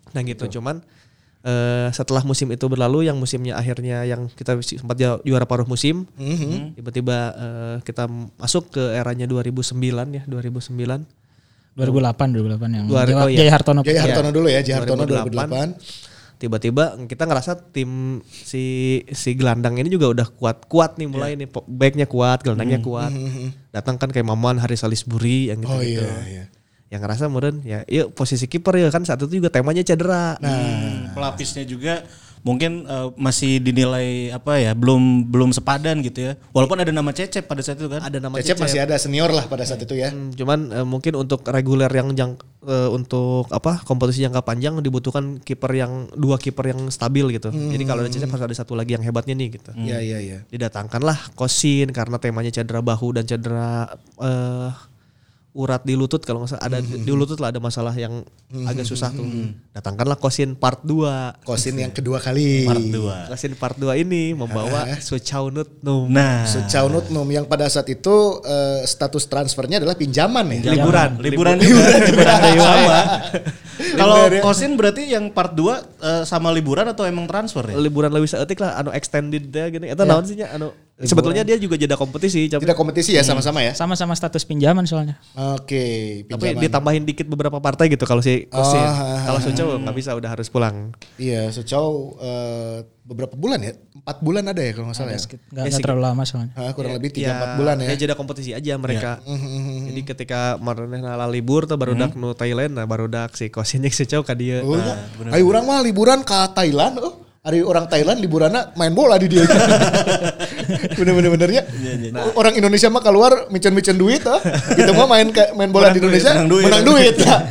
Nah 0.10 0.22
gitu 0.24 0.48
cuman 0.50 0.80
eh, 1.44 1.88
setelah 1.92 2.24
musim 2.24 2.48
itu 2.48 2.66
berlalu 2.66 3.06
yang 3.06 3.16
musimnya 3.16 3.54
akhirnya 3.54 4.02
yang 4.04 4.28
kita 4.30 4.56
sempat 4.60 4.96
ju- 4.96 5.22
juara 5.22 5.44
paruh 5.44 5.64
musim 5.64 6.08
Mhm. 6.14 6.74
tiba-tiba 6.74 7.18
eh, 7.30 7.76
kita 7.84 8.08
masuk 8.36 8.72
ke 8.72 8.84
eranya 8.94 9.24
2009 9.26 9.76
ya 10.10 10.24
2009 10.26 11.04
2008 11.76 12.34
2008 12.34 12.74
yang 12.74 12.86
Dua- 12.90 13.06
Jawa- 13.06 13.22
oh 13.22 13.30
iya. 13.30 13.38
Jaya 13.38 13.52
Hartono. 13.54 13.82
Jaya 13.84 14.02
Hartono 14.02 14.30
dulu 14.32 14.48
ya, 14.50 14.60
Jaya 14.62 14.82
Hartono 14.82 15.04
2008. 15.06 15.78
2008. 15.78 16.07
Tiba-tiba 16.38 16.84
kita 17.04 17.26
ngerasa 17.26 17.58
tim 17.70 18.22
si 18.24 18.64
si 19.10 19.34
gelandang 19.34 19.74
ini 19.76 19.88
juga 19.88 20.08
udah 20.08 20.28
kuat 20.30 20.66
kuat 20.66 20.96
nih 20.96 21.06
mulai 21.06 21.34
nih 21.34 21.46
Po- 21.46 21.66
backnya 21.66 22.06
kuat 22.06 22.42
gelandangnya 22.42 22.78
kuat. 22.80 23.10
Datang 23.70 23.98
kan 23.98 24.10
kayak 24.10 24.24
Maman 24.24 24.58
Haris 24.58 24.82
Salisbury 24.82 25.50
yang 25.50 25.60
gitu 25.60 25.70
Oh 25.70 25.82
gitu 25.82 26.02
iya, 26.02 26.22
iya. 26.24 26.44
yang 26.88 27.02
ngerasa 27.02 27.28
meren 27.28 27.60
ya 27.62 27.84
yuk 27.86 28.14
posisi 28.14 28.46
kiper 28.46 28.78
ya 28.78 28.88
kan 28.88 29.02
saat 29.02 29.20
itu 29.20 29.34
juga 29.36 29.50
temanya 29.50 29.82
cedera. 29.82 30.38
Hmm, 30.38 31.12
pelapisnya 31.12 31.66
juga 31.66 32.06
mungkin 32.48 32.88
eh, 32.88 33.08
masih 33.20 33.60
dinilai 33.60 34.32
apa 34.32 34.56
ya 34.56 34.72
belum 34.72 35.28
belum 35.28 35.52
sepadan 35.52 36.00
gitu 36.00 36.32
ya. 36.32 36.34
Walaupun 36.56 36.80
ada 36.80 36.96
nama 36.96 37.12
Cecep 37.12 37.44
pada 37.44 37.60
saat 37.60 37.76
itu 37.76 37.92
kan. 37.92 38.00
Ada 38.00 38.24
nama 38.24 38.40
Cecep 38.40 38.56
Cecep, 38.56 38.64
masih 38.64 38.80
ada 38.88 38.96
senior 38.96 39.28
lah 39.36 39.52
pada 39.52 39.68
saat 39.68 39.84
itu 39.84 40.00
ya. 40.00 40.16
Hmm, 40.16 40.32
cuman 40.32 40.60
eh, 40.72 40.88
mungkin 40.88 41.20
untuk 41.20 41.44
reguler 41.44 41.92
yang 41.92 42.16
jang, 42.16 42.40
eh, 42.64 42.88
untuk 42.88 43.52
apa 43.52 43.84
kompetisi 43.84 44.24
jangka 44.24 44.48
panjang 44.48 44.80
dibutuhkan 44.80 45.44
kiper 45.44 45.76
yang 45.76 46.08
dua 46.16 46.40
kiper 46.40 46.72
yang 46.72 46.88
stabil 46.88 47.36
gitu. 47.36 47.52
Jadi 47.52 47.84
kalau 47.84 48.08
ada 48.08 48.12
Cecep 48.12 48.32
harus 48.32 48.46
ada 48.48 48.56
satu 48.56 48.80
lagi 48.80 48.96
yang 48.96 49.04
hebatnya 49.04 49.36
nih 49.36 49.60
gitu. 49.60 49.76
Iya, 49.76 50.00
iya, 50.00 50.18
iya. 50.24 50.40
didatangkanlah 50.48 51.36
Kosin 51.36 51.92
karena 51.92 52.16
temanya 52.22 52.54
cedera 52.54 52.80
bahu 52.80 53.20
dan 53.20 53.28
cedera 53.28 53.92
eh, 54.24 54.70
urat 55.58 55.82
di 55.82 55.98
lutut 55.98 56.22
kalau 56.22 56.46
nggak 56.46 56.54
salah. 56.54 56.64
Ada 56.70 56.78
di 56.86 57.10
lutut 57.10 57.42
lah 57.42 57.50
ada 57.50 57.58
masalah 57.58 57.98
yang 57.98 58.22
agak 58.70 58.86
susah 58.86 59.10
tuh. 59.10 59.26
Datangkanlah 59.74 60.22
Kosin 60.22 60.54
part 60.54 60.86
2. 60.86 61.42
Kosin 61.42 61.82
yang 61.82 61.90
kedua 61.90 62.22
kali. 62.22 62.70
part 62.70 62.86
2 62.86 63.34
Kosin 63.34 63.54
part 63.58 63.76
2 63.76 64.06
ini 64.06 64.38
membawa 64.38 64.86
Suchaunut 65.02 65.82
Num. 65.82 66.14
nah. 66.14 66.46
Suchaunut 66.46 67.10
Num 67.10 67.26
yang 67.34 67.50
pada 67.50 67.66
saat 67.68 67.90
itu 67.90 68.40
eh, 68.46 68.86
status 68.86 69.26
transfernya 69.26 69.82
adalah 69.82 69.98
pinjaman 69.98 70.46
ya. 70.62 70.78
liburan, 70.78 71.18
liburan. 71.18 71.58
Juga. 71.66 71.98
Liburan 72.06 72.38
sama 72.62 73.00
kalau 73.98 74.16
Liburan. 74.30 74.42
Kosin 74.46 74.72
berarti 74.78 75.10
yang 75.10 75.34
part 75.34 75.58
2 75.58 76.24
sama 76.30 76.54
liburan 76.54 76.86
atau 76.90 77.04
emang 77.10 77.26
transfer 77.26 77.66
ya? 77.66 77.76
Liburan 77.78 78.14
lebih 78.14 78.30
seetik 78.30 78.62
lah 78.62 78.78
anu 78.78 78.94
extended 78.94 79.50
ya 79.50 79.68
gini. 79.74 79.90
Eta 79.90 80.06
naon 80.06 80.26
sih 80.26 80.38
nya? 80.38 80.54
Anu 80.54 80.70
sebetulnya 81.06 81.46
dia 81.46 81.62
juga 81.62 81.78
jeda 81.78 81.94
kompetisi 81.94 82.50
tapi, 82.50 82.66
Tidak 82.66 82.74
kompetisi 82.74 83.14
ya 83.14 83.22
sama-sama 83.22 83.62
ya. 83.62 83.78
Sama-sama 83.78 84.18
status 84.18 84.42
pinjaman 84.50 84.90
soalnya. 84.90 85.22
Oke, 85.54 86.26
tapi 86.26 86.58
pinjaman. 86.58 86.64
ditambahin 86.66 87.04
dikit 87.06 87.30
beberapa 87.30 87.62
partai 87.62 87.94
gitu 87.94 88.10
kalau 88.10 88.26
si 88.26 88.50
Kosin. 88.50 88.82
Oh, 88.82 88.90
ha, 88.90 88.94
ha, 88.98 89.18
kalau 89.30 89.40
Suchau 89.46 89.78
nggak 89.78 89.94
bisa 89.94 90.18
udah 90.18 90.30
harus 90.34 90.50
pulang. 90.50 90.98
Iya, 91.22 91.54
Suchau 91.54 92.18
eh, 92.18 92.82
beberapa 93.06 93.38
bulan 93.38 93.62
ya? 93.62 93.78
Empat 93.78 94.18
bulan 94.26 94.44
ada 94.50 94.62
ya 94.66 94.72
kalau 94.74 94.90
nggak 94.90 94.98
salah 94.98 95.14
ya? 95.14 95.22
Nggak 95.22 95.64
nggak 95.70 95.82
terlalu 95.86 96.02
lama 96.02 96.24
soalnya. 96.26 96.54
Ah, 96.58 96.74
kurang 96.74 96.98
lebih 96.98 97.14
tiga 97.14 97.38
empat 97.38 97.52
bulan 97.62 97.76
ya. 97.78 97.88
Ya 97.94 97.96
jeda 98.02 98.16
kompetisi 98.18 98.52
aja 98.58 98.74
mereka. 98.82 99.22
Jadi 99.86 100.02
ketika 100.02 100.58
maranehna 100.58 101.14
nala 101.14 101.30
libur 101.30 101.70
tuh 101.70 101.78
baru 101.78 101.94
dak 101.94 102.18
nu 102.18 102.34
Thailand 102.34 102.74
nah 102.74 102.90
baru 102.90 103.06
dak 103.06 103.38
si 103.38 103.54
Kosin 103.54 103.86
jeung 103.86 103.94
Suchau 103.94 104.26
ka 104.26 104.34
dieu. 104.34 104.66
Oh, 104.66 104.74
ya. 104.74 104.98
Ayo 105.38 105.46
orang 105.46 105.64
mah 105.70 105.86
liburan 105.86 106.26
ke 106.26 106.38
Thailand. 106.58 106.98
Oh, 107.06 107.28
hari 107.48 107.64
orang 107.64 107.88
Thailand 107.88 108.20
liburannya 108.20 108.76
main 108.76 108.92
bola 108.92 109.16
di 109.16 109.32
dia. 109.32 109.48
Bener-bener 110.94 111.30
benernya. 111.30 111.62
Orang 112.34 112.54
Indonesia 112.54 112.88
mah 112.88 113.00
keluar 113.00 113.48
micen-micen 113.48 113.96
duit 113.96 114.24
ah. 114.24 114.40
Kita 114.70 114.92
mah 114.92 115.08
main 115.08 115.28
main 115.54 115.70
bola 115.70 115.90
di 115.90 116.00
Indonesia 116.00 116.32
menang 116.34 116.50
duit. 116.50 116.64
menang 116.66 116.84
duit. 116.84 117.16
ya. 117.18 117.38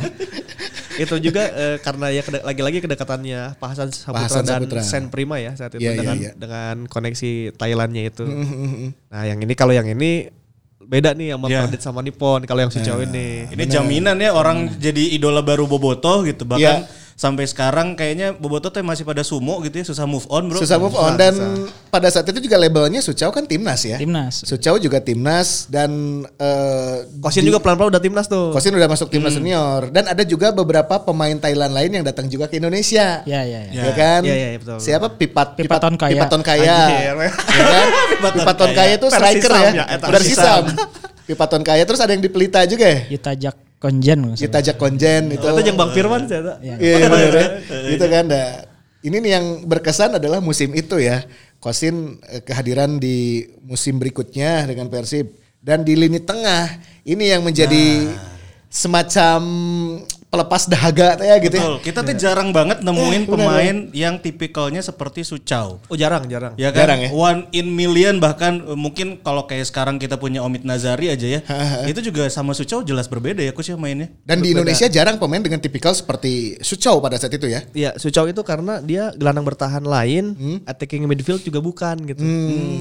itu 0.97 1.13
juga 1.21 1.45
eh, 1.47 1.77
karena 1.77 2.09
ya 2.09 2.21
keda- 2.21 2.41
lagi-lagi 2.41 2.81
kedekatannya 2.81 3.53
Pak 3.55 3.67
Hasan 3.69 3.89
Saputra 3.91 4.21
Hasan 4.23 4.43
dan 4.43 4.59
Saputra. 4.59 4.81
Sen 4.81 5.03
Prima 5.07 5.37
ya 5.37 5.53
saat 5.53 5.71
itu 5.71 5.85
Iya, 5.85 5.91
iya, 5.91 5.99
dengan 5.99 6.15
iya. 6.17 6.31
dengan 6.33 6.75
koneksi 6.85 7.31
Thailandnya 7.53 8.03
itu. 8.07 8.25
nah 9.07 9.21
yang 9.23 9.37
ini 9.37 9.53
kalau 9.53 9.71
yang 9.71 9.85
ini 9.85 10.33
beda 10.79 11.13
nih 11.13 11.37
sama 11.37 11.45
Iya. 11.47 11.59
Pradit 11.61 11.81
sama 11.83 11.99
Nippon 12.01 12.41
kalau 12.43 12.59
yang 12.59 12.73
Suchau 12.73 12.97
ini. 12.99 13.45
ini 13.45 13.63
jaminan 13.67 14.17
ya 14.17 14.33
orang 14.33 14.73
jadi 14.73 15.13
idola 15.13 15.41
baru 15.41 15.69
Boboto 15.69 16.23
gitu 16.23 16.49
bahkan 16.49 16.89
sampai 17.17 17.49
sekarang 17.49 17.97
kayaknya 17.97 18.37
Boboto 18.37 18.69
tuh 18.69 18.85
masih 18.85 19.01
pada 19.01 19.25
sumo 19.25 19.57
gitu 19.65 19.81
ya 19.81 19.85
susah 19.89 20.05
move 20.05 20.29
on 20.29 20.53
bro 20.53 20.61
Susah 20.61 20.77
move 20.77 20.93
on 20.93 21.17
dan 21.17 21.33
pada 21.89 22.13
saat 22.13 22.29
itu 22.29 22.45
juga 22.45 22.61
labelnya 22.61 23.01
Suchau 23.01 23.33
kan 23.33 23.41
timnas 23.49 23.81
ya. 23.81 23.97
Timnas. 23.97 24.45
Suchau 24.45 24.77
juga 24.77 25.01
timnas 25.01 25.65
dan 25.65 25.89
eh, 26.37 27.09
Kosin 27.17 27.41
di- 27.41 27.49
juga 27.49 27.57
pelan-pelan 27.57 27.89
udah 27.89 28.03
timnas 28.05 28.29
tuh. 28.29 28.53
Kosin 28.53 28.77
udah 28.77 28.85
masuk 28.85 29.09
timnas 29.09 29.33
senior 29.33 29.89
dan 29.89 30.05
ada 30.05 30.21
juga 30.21 30.53
beberapa 30.53 31.01
pemain 31.01 31.33
Thailand 31.33 31.73
lain 31.73 31.89
yang 31.89 32.05
datang 32.05 32.29
juga 32.29 32.45
ke 32.45 32.61
Indonesia. 32.61 33.25
Ya 33.25 33.41
ya 33.41 33.65
ya. 33.65 33.81
Ya, 33.89 33.91
kan? 33.97 34.21
Iya, 34.21 34.35
iya, 34.37 34.47
iya, 34.53 34.59
betul. 34.61 34.77
Siapa 34.77 35.09
Pipat 35.17 35.57
Pipaton 35.57 35.97
Kaya. 35.97 36.13
Pipaton 36.21 36.41
Kaya. 36.45 36.77
Ya 37.01 37.13
kan? 37.17 37.87
Pipaton 38.37 38.69
Kaya 38.77 38.93
itu 38.93 39.07
striker 39.09 39.51
ya. 39.57 39.69
ya, 39.73 39.85
eta. 39.89 40.05
Persisam. 40.05 40.63
Pipaton 41.25 41.65
Kaya 41.65 41.81
terus 41.81 41.97
ada 41.97 42.13
yang 42.13 42.21
di 42.21 42.29
Pelita 42.29 42.61
juga 42.69 42.85
ya. 42.85 43.09
Yutajak 43.09 43.66
Konjen 43.77 44.33
salah. 44.33 44.41
Kita 44.41 44.55
ajak 44.57 44.77
konjen 44.81 45.29
itu. 45.29 45.45
Itu 45.45 45.61
yang 45.61 45.77
Bang 45.77 45.93
Firman 45.93 46.25
eta. 46.25 46.57
Iya. 46.57 46.75
Iya 46.81 46.95
iya, 46.97 47.07
bener 47.13 47.33
ya. 47.37 47.47
Gitu 47.93 48.05
kan. 48.09 48.25
Nah, 48.25 48.47
ini 49.05 49.15
nih 49.21 49.31
yang 49.37 49.45
berkesan 49.69 50.17
adalah 50.17 50.41
musim 50.41 50.73
itu 50.73 50.97
ya. 50.97 51.21
Kosin 51.61 52.17
eh, 52.25 52.41
kehadiran 52.41 52.97
di 52.97 53.45
musim 53.61 54.01
berikutnya 54.01 54.65
dengan 54.65 54.89
Persib 54.89 55.37
dan 55.61 55.85
di 55.85 55.93
lini 55.93 56.17
tengah 56.21 56.73
ini 57.05 57.29
yang 57.29 57.45
menjadi 57.45 58.13
semacam 58.69 59.41
pelepas 60.27 60.67
dahaga 60.67 61.15
teh 61.15 61.27
ya 61.31 61.35
gitu 61.39 61.55
ya. 61.55 61.63
Betul. 61.63 61.77
Kita 61.87 61.99
tuh 62.03 62.15
jarang 62.19 62.49
banget 62.51 62.83
nemuin 62.83 63.23
pemain 63.31 63.75
yang 63.95 64.19
tipikalnya 64.19 64.83
seperti 64.83 65.23
Suchau. 65.23 65.79
Oh 65.87 65.95
jarang, 65.95 66.27
jarang. 66.27 66.51
Ya 66.59 66.75
kan? 66.75 66.83
Jarang 66.83 66.99
ya? 67.07 67.09
One 67.15 67.39
in 67.55 67.71
million 67.71 68.19
bahkan 68.19 68.59
eh, 68.59 68.75
mungkin 68.75 69.23
kalau 69.23 69.47
kayak 69.47 69.71
sekarang 69.71 69.95
kita 69.95 70.19
punya 70.19 70.43
Omid 70.43 70.67
Nazari 70.67 71.15
aja 71.15 71.27
ya. 71.27 71.41
itu 71.87 72.11
juga 72.11 72.27
sama 72.27 72.51
Suchau 72.51 72.83
jelas 72.83 73.07
berbeda 73.07 73.39
ya 73.39 73.55
coach 73.55 73.71
ya 73.71 73.79
mainnya. 73.79 74.11
Dan 74.27 74.43
di 74.43 74.51
Indonesia 74.51 74.91
jarang 74.91 75.15
pemain 75.15 75.39
dengan 75.39 75.63
tipikal 75.63 75.95
seperti 75.95 76.59
Suchau 76.59 76.99
pada 76.99 77.15
saat 77.15 77.31
itu 77.31 77.47
ya. 77.47 77.63
Iya, 77.71 77.95
Suchau 77.95 78.27
itu 78.27 78.43
karena 78.43 78.83
dia 78.83 79.15
gelandang 79.15 79.47
bertahan 79.47 79.83
lain, 79.87 80.35
attacking 80.67 81.07
midfield 81.07 81.39
juga 81.39 81.63
bukan 81.63 81.95
gitu. 82.03 82.19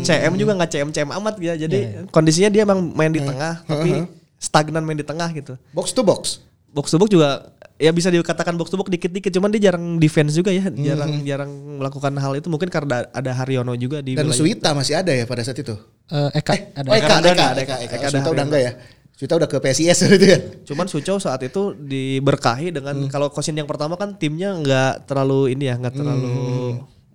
CM 0.03 0.35
juga 0.35 0.59
nggak 0.59 0.71
CM 0.75 0.91
CM 0.91 1.11
amat 1.15 1.39
ya. 1.39 1.55
Jadi 1.55 2.11
kondisinya 2.11 2.51
dia 2.51 2.67
emang 2.67 2.91
main 2.91 3.15
di 3.15 3.23
tengah, 3.23 3.63
tapi 3.63 4.11
stagnan 4.43 4.83
main 4.83 4.99
di 4.99 5.07
tengah 5.07 5.31
gitu. 5.31 5.55
Box 5.71 5.95
to 5.95 6.03
box. 6.03 6.43
Box 6.77 6.93
to 6.93 7.01
box 7.01 7.09
juga 7.09 7.57
ya 7.81 7.89
bisa 7.89 8.13
dikatakan 8.13 8.53
box 8.53 8.69
to 8.69 8.77
box 8.77 8.93
dikit-dikit, 8.93 9.33
cuman 9.33 9.49
dia 9.49 9.73
jarang 9.73 9.97
defense 9.97 10.37
juga 10.37 10.53
ya, 10.53 10.69
jarang 10.69 11.25
jarang 11.25 11.49
melakukan 11.81 12.13
hal 12.13 12.37
itu. 12.37 12.53
Mungkin 12.53 12.69
karena 12.69 13.09
ada 13.09 13.33
Haryono 13.33 13.73
juga 13.75 14.05
di 14.05 14.13
Dan 14.13 14.29
wilayah- 14.29 14.37
Suita 14.37 14.77
masih 14.77 15.01
ada 15.01 15.09
ya 15.09 15.25
pada 15.25 15.41
saat 15.41 15.57
itu. 15.57 15.73
Eh, 16.07 16.31
Eka 16.37 16.53
ada. 16.77 16.85
Oh, 16.85 16.95
Eka, 16.95 17.09
Eka, 17.09 17.17
Eka, 17.17 17.17
Eka, 17.17 17.33
Eka, 17.33 17.57
Eka, 17.57 17.75
Eka 17.81 17.95
Eka. 17.97 17.97
ada 17.97 18.13
Suita 18.13 18.29
udah 18.29 18.45
enggak 18.45 18.63
ya? 18.63 18.73
Suita 19.17 19.33
udah 19.41 19.49
ke 19.49 19.57
PSIS 19.57 19.99
gitu 20.05 20.27
kan. 20.29 20.41
Cuman 20.69 20.87
Sucau 20.93 21.17
saat 21.17 21.41
itu 21.41 21.73
diberkahi 21.73 22.69
dengan 22.69 23.09
kalau 23.09 23.33
Kosin 23.33 23.57
yang 23.57 23.65
pertama 23.65 23.97
kan 23.97 24.13
timnya 24.13 24.53
nggak 24.53 25.09
terlalu 25.09 25.57
ini 25.57 25.73
ya 25.73 25.81
nggak 25.81 25.97
terlalu 25.97 26.37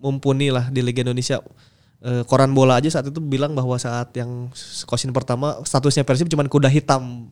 mumpuni 0.01 0.49
lah 0.49 0.73
di 0.73 0.81
Liga 0.81 1.05
Indonesia. 1.05 1.37
Eh, 2.01 2.25
koran 2.25 2.49
bola 2.57 2.81
aja 2.81 2.89
saat 2.89 3.13
itu 3.13 3.21
bilang 3.21 3.53
bahwa 3.53 3.77
saat 3.77 4.09
yang 4.17 4.49
Kosin 4.89 5.13
pertama 5.13 5.61
statusnya 5.61 6.01
Persib 6.01 6.25
cuman 6.33 6.49
kuda 6.49 6.65
hitam, 6.65 7.29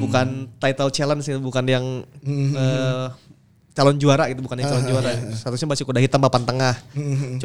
bukan 0.00 0.48
title 0.56 0.88
challenge 0.88 1.28
ya, 1.28 1.36
bukan 1.36 1.64
yang 1.68 1.84
eh, 2.24 3.06
calon 3.76 4.00
juara 4.00 4.32
gitu, 4.32 4.40
bukan 4.40 4.56
yang 4.56 4.72
calon 4.72 4.88
juara. 4.88 5.12
Statusnya 5.36 5.68
masih 5.76 5.84
kuda 5.84 6.00
hitam 6.00 6.16
papan 6.16 6.48
tengah. 6.48 6.80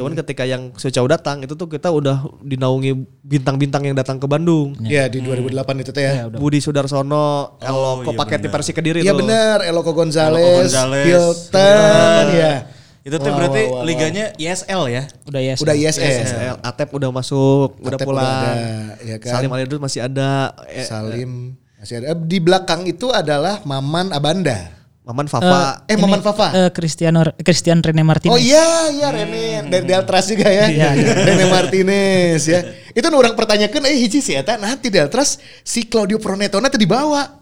Cuman 0.00 0.16
ketika 0.16 0.48
yang 0.48 0.72
Sucau 0.80 1.04
datang 1.04 1.44
itu 1.44 1.52
tuh 1.52 1.68
kita 1.68 1.92
udah 1.92 2.24
dinaungi 2.40 3.04
bintang-bintang 3.20 3.84
yang 3.84 3.92
datang 3.92 4.16
ke 4.16 4.24
Bandung. 4.24 4.80
Iya 4.80 5.12
di 5.12 5.20
2008 5.20 5.84
itu 5.84 5.92
teh 5.92 6.08
ya. 6.08 6.24
Budi 6.32 6.64
Sudarsono, 6.64 7.60
Eloko 7.60 8.16
iya 8.16 8.24
benar. 8.24 8.48
Persi 8.48 8.72
Kediri 8.72 9.04
Iya 9.04 9.12
tuh. 9.12 9.20
benar, 9.20 9.60
Eloko 9.60 9.92
Gonzales, 9.92 10.40
Eloko 10.40 10.64
Gonzales. 10.64 11.04
Hilton, 11.04 12.24
ya. 12.32 12.75
Itu 13.06 13.22
tuh 13.22 13.30
Wah, 13.30 13.38
berarti 13.38 13.62
wah, 13.70 13.78
wah, 13.78 13.82
liganya 13.86 14.34
ISL 14.34 14.82
ya. 14.90 15.06
Udah 15.30 15.38
ya. 15.38 15.54
Udah 15.54 15.74
ISS. 15.78 16.26
SL, 16.26 16.54
Atep 16.58 16.90
udah 16.90 17.14
masuk, 17.14 17.78
udah 17.78 17.94
Atep 17.94 18.06
pulang. 18.10 18.26
udah 18.26 18.50
ada, 18.50 19.06
ya 19.06 19.16
kan? 19.22 19.32
Salim 19.38 19.50
Alidrus 19.54 19.78
masih 19.78 20.00
ada. 20.10 20.50
Eh, 20.66 20.82
Salim 20.82 21.54
masih 21.78 22.02
ada. 22.02 22.06
Eh, 22.10 22.18
Di 22.26 22.42
belakang 22.42 22.82
itu 22.82 23.14
adalah 23.14 23.62
Maman 23.62 24.10
Abanda. 24.10 24.74
Maman 25.06 25.30
Fafa. 25.30 25.86
Eh, 25.86 25.94
Maman 25.94 26.18
Fafa. 26.18 26.50
Eh, 26.50 26.70
Cristiano 26.74 27.22
Christian 27.46 27.78
Rene 27.78 28.02
Martinez. 28.02 28.34
Oh 28.34 28.42
iya, 28.42 28.90
iya 28.90 29.14
Rene 29.14 29.70
dari 29.70 29.86
Deltras 29.86 30.26
juga 30.26 30.50
ya. 30.50 30.66
Iya, 30.66 30.98
iya. 30.98 31.12
Rene 31.30 31.46
Martinez 31.46 32.42
ya. 32.42 32.66
Itu 32.90 33.06
nu 33.06 33.22
orang 33.22 33.38
pertanyakan 33.38 33.86
eh 33.86 34.02
hiji 34.02 34.18
si 34.18 34.34
eta 34.34 34.58
nanti 34.58 34.90
Deltras 34.90 35.38
si 35.62 35.86
Claudio 35.86 36.18
Pronetona 36.18 36.66
teh 36.66 36.82
dibawa. 36.82 37.38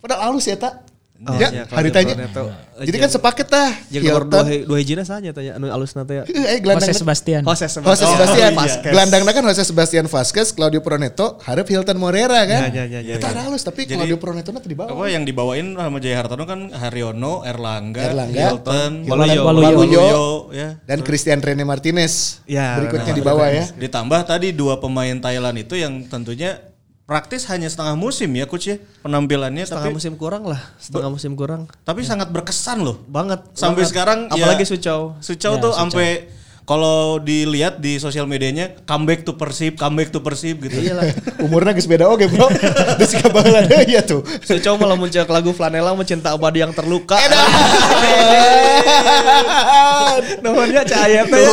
Padahal 0.00 0.32
halus 0.32 0.48
ya 0.48 0.56
eta. 0.56 0.80
Oh, 1.24 1.40
ya, 1.40 1.48
iya, 1.48 1.64
hari 1.72 1.88
tanya. 1.88 2.14
Jadi 2.76 2.96
kan 3.00 3.08
sepaket 3.08 3.46
tah. 3.48 3.72
Jeung 3.88 4.04
nomor 4.04 4.24
dua 4.28 4.44
dua 4.68 4.78
hijina 4.78 5.00
saja 5.06 5.32
tanya 5.32 5.56
anu 5.56 5.72
alus 5.72 5.96
nate 5.96 6.20
ya. 6.20 6.24
Eh, 6.28 6.60
gelandang 6.60 6.92
Jose 6.92 7.00
Sebastian. 7.00 7.40
Jose 7.40 7.64
Jose 7.64 7.80
Sebastian. 7.80 8.08
Sebastian. 8.12 8.52
Oh, 8.52 8.60
Vasquez. 8.60 8.92
Gelandangnya 8.92 9.32
kan 9.32 9.44
Jose 9.48 9.62
Sebastian 9.64 10.06
Vasquez, 10.10 10.48
Claudio 10.52 10.84
Proneto, 10.84 11.40
harap 11.48 11.64
Hilton 11.64 11.96
Morera 11.96 12.44
kan. 12.44 12.68
Ya, 12.68 12.84
ya, 12.84 12.84
ya, 12.84 13.00
ya, 13.00 13.14
Itu 13.16 13.24
ya. 13.24 13.40
halus 13.40 13.64
tapi 13.64 13.88
Jadi- 13.88 13.96
Claudio 13.96 14.18
Proneto 14.20 14.52
nanti 14.52 14.68
di 14.68 14.76
bawah. 14.76 14.92
Apa 14.92 15.06
yang 15.08 15.24
dibawain 15.24 15.72
sama 15.72 15.96
Jaya 16.02 16.16
Hartono 16.20 16.44
kan 16.44 16.60
Haryono, 16.76 17.40
Erlangga, 17.46 18.02
Erlangga, 18.04 18.40
Hilton, 18.52 18.92
Waluyo. 19.08 19.40
Waluyo. 19.48 19.76
Waluyo, 19.80 20.26
ya. 20.52 20.68
Dan 20.84 21.00
Christian 21.06 21.40
Rene 21.40 21.64
Martinez. 21.64 22.44
Ya, 22.44 22.76
berikutnya 22.76 23.14
Rene 23.14 23.18
di 23.18 23.24
bawah 23.24 23.48
ya. 23.48 23.64
Ditambah 23.72 24.20
tadi 24.28 24.52
dua 24.52 24.76
pemain 24.76 25.16
Thailand 25.16 25.56
itu 25.56 25.78
yang 25.78 26.04
tentunya 26.04 26.73
praktis 27.04 27.44
hanya 27.52 27.68
setengah 27.68 28.00
musim 28.00 28.32
ya 28.32 28.48
coach 28.48 28.72
ya 28.72 28.76
penampilannya 29.04 29.68
Setengah 29.68 29.92
tapi 29.92 29.96
musim 29.96 30.14
kurang 30.16 30.48
lah, 30.48 30.60
setengah 30.80 31.10
musim 31.12 31.36
kurang. 31.36 31.68
tapi 31.84 32.00
sangat 32.00 32.32
berkesan 32.32 32.80
loh. 32.80 32.96
Banget. 33.04 33.44
Sampai 33.52 33.84
banget. 33.84 33.90
sekarang 33.92 34.18
apalagi 34.32 34.64
ya, 34.64 34.68
Sucau. 34.72 35.00
Sucau 35.20 35.52
tuh 35.60 35.72
sampai 35.76 36.32
kalau 36.64 37.20
dilihat 37.20 37.76
di 37.76 38.00
sosial 38.00 38.24
medianya 38.24 38.72
comeback 38.88 39.20
to 39.28 39.36
Persib, 39.36 39.76
comeback 39.76 40.08
to 40.08 40.24
Persib 40.24 40.64
gitu. 40.64 40.80
Iyalah. 40.80 41.12
Umurnya 41.44 41.76
geus 41.76 41.84
beda 41.84 42.08
oke 42.08 42.24
bro. 42.24 42.48
Di 43.00 43.04
sikabaheula 43.04 43.68
deui 43.68 43.92
ya 43.96 44.00
tuh. 44.00 44.24
Sucau 44.40 44.80
malah 44.80 44.96
muncul 44.96 45.28
lagu 45.28 45.52
Flanela 45.52 45.92
mencinta 45.92 46.32
abadi 46.32 46.64
yang 46.64 46.72
terluka. 46.72 47.20
Namanya 50.40 50.88
cahaya 50.88 51.28
teh. 51.28 51.44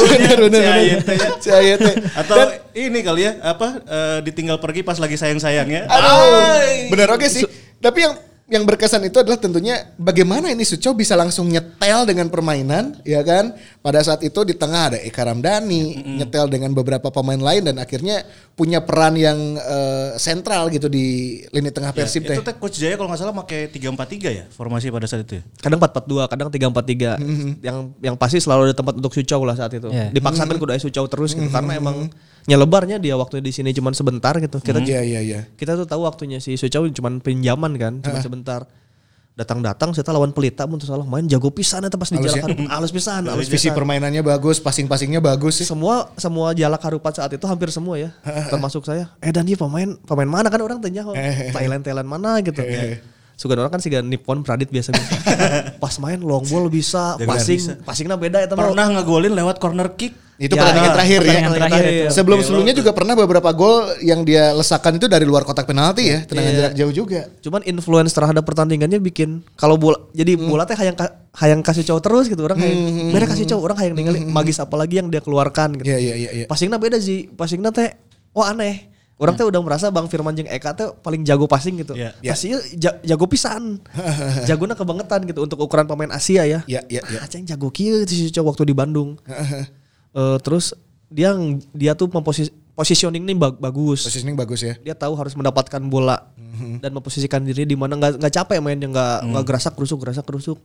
Cahaya 0.47 0.95
teh 1.03 1.15
ya. 1.19 1.29
Cahaya 1.43 1.75
teh. 1.75 1.95
Atau 2.15 2.35
ini 2.71 3.03
kali 3.03 3.27
ya 3.27 3.31
apa 3.43 3.83
eh, 3.83 4.17
ditinggal 4.23 4.63
pergi 4.63 4.87
pas 4.87 4.95
lagi 4.95 5.19
sayang-sayangnya. 5.19 5.91
Aduh, 5.91 6.87
bener 6.87 7.11
oke 7.11 7.27
sih. 7.27 7.43
Tapi 7.83 7.99
yang 8.07 8.15
yang 8.51 8.67
berkesan 8.67 9.07
itu 9.07 9.15
adalah 9.23 9.39
tentunya 9.39 9.95
bagaimana 9.95 10.51
ini 10.51 10.67
Suco 10.67 10.91
bisa 10.91 11.15
langsung 11.15 11.47
nyetel 11.47 12.03
dengan 12.03 12.27
permainan, 12.27 12.99
ya 13.07 13.23
kan? 13.23 13.55
Pada 13.79 14.03
saat 14.03 14.19
itu 14.27 14.43
di 14.43 14.51
tengah 14.51 14.91
ada 14.91 14.99
Eka 14.99 15.23
Ramdhani, 15.23 16.03
nyetel 16.19 16.51
dengan 16.51 16.75
beberapa 16.75 17.07
pemain 17.07 17.39
lain 17.39 17.71
dan 17.71 17.79
akhirnya 17.79 18.27
punya 18.61 18.85
peran 18.85 19.17
yang 19.17 19.57
eh, 19.57 20.13
sentral 20.21 20.69
gitu 20.69 20.85
di 20.85 21.41
lini 21.49 21.73
tengah 21.73 21.89
Persib 21.97 22.29
teh. 22.29 22.37
Itu 22.37 22.45
teh 22.45 22.53
coach 22.53 22.77
Jaya 22.77 22.93
kalau 22.93 23.09
nggak 23.09 23.17
salah 23.25 23.33
pakai 23.33 23.73
343 23.73 24.37
ya 24.37 24.45
formasi 24.53 24.93
pada 24.93 25.09
saat 25.09 25.25
itu. 25.25 25.41
ya? 25.41 25.43
Kadang 25.57 25.81
442, 25.81 26.29
kadang 26.29 26.47
343. 26.53 27.65
Yang 27.65 27.77
yang 28.05 28.15
pasti 28.21 28.37
selalu 28.37 28.69
ada 28.69 28.75
tempat 28.77 29.01
untuk 29.01 29.17
Sucau 29.17 29.41
lah 29.41 29.57
saat 29.57 29.73
itu. 29.73 29.89
Iya. 29.89 30.13
Dipaksakan 30.13 30.61
kudu 30.61 30.77
aya 30.77 30.81
Sucau 30.81 31.09
terus 31.09 31.33
gitu 31.33 31.49
karena 31.49 31.81
emang 31.81 32.13
nyelebarnya 32.45 33.01
dia 33.01 33.17
waktu 33.17 33.41
di 33.41 33.49
sini 33.49 33.73
cuma 33.73 33.89
sebentar 33.97 34.37
gitu. 34.37 34.61
Kita 34.61 34.77
Iya 34.77 35.01
iya 35.01 35.21
iya. 35.25 35.39
kita 35.57 35.73
tuh 35.73 35.89
tahu 35.89 36.05
waktunya 36.05 36.37
si 36.37 36.53
Sucau 36.53 36.85
cuma 36.93 37.09
pinjaman 37.17 37.73
kan, 37.81 37.93
cuma 38.05 38.21
sebentar. 38.21 38.69
Datang-datang 39.41 39.89
saya 39.97 40.05
lawan 40.13 40.29
pelita 40.29 40.69
teu 40.69 40.85
salah 40.85 41.01
main 41.01 41.25
jago 41.25 41.49
pisan 41.49 41.81
eta 41.81 41.97
pas 41.97 42.13
di 42.13 42.21
Halus 42.21 42.29
ya? 42.29 42.45
Jalak 42.45 42.45
Harupat. 42.45 42.69
Halus 42.69 42.91
pisan, 42.93 43.21
halus 43.25 43.49
Visi 43.49 43.73
permainannya 43.73 44.21
bagus, 44.21 44.61
passing-passingnya 44.61 45.17
bagus 45.17 45.57
sih. 45.57 45.65
Semua 45.65 46.13
semua 46.13 46.53
Jalak 46.53 46.85
Harupat 46.85 47.17
saat 47.17 47.33
itu 47.33 47.45
hampir 47.49 47.73
semua 47.73 47.97
ya. 47.97 48.13
termasuk 48.53 48.85
saya. 48.85 49.09
Eh 49.17 49.33
dan 49.33 49.49
dia 49.49 49.57
pemain 49.57 49.97
pemain 50.05 50.29
mana 50.29 50.53
kan 50.53 50.61
orang 50.61 50.77
tanya 50.77 51.09
Thailand 51.57 51.81
Thailand 51.81 52.07
mana 52.07 52.37
gitu. 52.45 52.61
Sugan 53.41 53.57
orang 53.57 53.73
kan 53.73 53.81
sih 53.81 53.89
Nippon 53.89 54.45
Pradit 54.45 54.69
biasa 54.69 54.93
biasa. 54.93 55.13
Pas 55.81 55.97
main 55.97 56.21
long 56.21 56.45
ball 56.45 56.69
bisa, 56.69 57.17
passing, 57.17 57.81
passingnya 57.81 58.13
beda 58.13 58.37
eta 58.37 58.53
mah. 58.53 58.69
Pernah 58.69 59.01
ngegolin 59.01 59.33
lewat 59.33 59.57
corner 59.57 59.97
kick. 59.97 60.13
Itu 60.37 60.53
Ya, 60.53 60.61
pertandingan 60.61 60.93
terakhir 60.93 61.19
ya. 61.21 61.33
terakhir 61.49 61.83
itu. 61.85 62.05
Sebelum 62.13 62.39
sebelumnya 62.41 62.73
juga 62.73 62.93
pernah 62.93 63.13
beberapa 63.13 63.49
gol 63.49 63.97
yang 64.01 64.21
dia 64.21 64.53
lesakan 64.53 64.97
itu 64.97 65.05
dari 65.05 65.21
luar 65.21 65.41
kotak 65.41 65.65
penalti 65.65 66.09
ya, 66.09 66.25
tendangan 66.25 66.49
Iya. 66.49 66.57
jarak 66.57 66.73
jauh 66.77 66.93
juga. 66.95 67.21
Cuman 67.41 67.61
influence 67.63 68.09
terhadap 68.09 68.41
pertandingannya 68.41 68.97
bikin 68.97 69.41
kalau 69.53 69.77
bola 69.77 70.01
jadi 70.13 70.37
bola 70.37 70.65
teh 70.65 70.73
hayang 70.73 70.97
hayang 71.33 71.61
kasih 71.61 71.81
cowok 71.83 72.01
terus 72.01 72.25
gitu 72.25 72.41
orang 72.41 72.57
hayang 72.57 72.81
beda 73.09 73.25
kasih 73.25 73.45
cowok 73.47 73.63
orang 73.63 73.77
hayang 73.81 73.93
ningali 73.93 74.19
magis 74.23 74.57
apalagi 74.57 74.97
yang 74.97 75.09
dia 75.09 75.21
keluarkan 75.21 75.77
gitu. 75.77 75.85
Iya 75.87 75.97
iya 75.97 76.13
iya 76.15 76.29
iya. 76.35 76.45
Passingnya 76.45 76.77
beda 76.77 76.97
sih. 76.97 77.29
Passingnya 77.29 77.69
teh 77.69 77.93
wah 78.33 78.49
aneh. 78.49 78.90
Orang 79.21 79.37
teh 79.37 79.45
udah 79.45 79.61
merasa 79.61 79.87
Bang 79.87 80.09
Firman 80.09 80.33
jeung 80.33 80.49
Eka 80.49 80.73
teh 80.73 80.89
paling 80.97 81.21
jago 81.21 81.45
passing 81.45 81.77
gitu. 81.77 81.93
Iya. 81.93 82.17
Passingnya 82.17 82.59
ja- 82.73 82.97
jago 83.05 83.25
pisan. 83.25 83.77
Jagona 84.49 84.73
kebangetan 84.73 85.23
gitu 85.23 85.45
untuk 85.45 85.61
ukuran 85.61 85.85
pemain 85.85 86.09
Asia 86.09 86.41
ya. 86.41 86.65
Iya 86.65 86.81
iya 86.89 87.01
iya. 87.05 87.19
Ah, 87.19 87.29
Ceng 87.29 87.45
jago 87.45 87.69
kieu 87.69 88.01
si 88.03 88.25
Suco 88.25 88.49
waktu 88.49 88.65
di 88.65 88.73
Bandung. 88.73 89.15
Eh, 90.11 90.37
terus 90.43 90.75
dia 91.07 91.31
dia 91.71 91.95
tuh 91.95 92.03
memposis 92.05 92.51
positioning 92.71 93.23
nih 93.23 93.31
bag- 93.31 93.55
bagus 93.57 94.03
Positioning 94.03 94.35
bagus 94.35 94.59
ya. 94.59 94.75
dia 94.75 94.91
tahu 94.91 95.15
harus 95.15 95.31
mendapatkan 95.31 95.79
bola 95.81 96.27
dan 96.79 96.91
memposisikan 96.91 97.41
diri 97.41 97.63
di 97.63 97.73
mana 97.73 97.95
nggak 97.95 98.21
nggak 98.21 98.33
capek 98.33 98.57
mainnya 98.59 98.87
nggak 98.87 99.17
nggak 99.27 99.43
gerasak 99.45 99.73
kerusuk 99.73 100.01
gerasak 100.01 100.25
kerusuk 100.25 100.57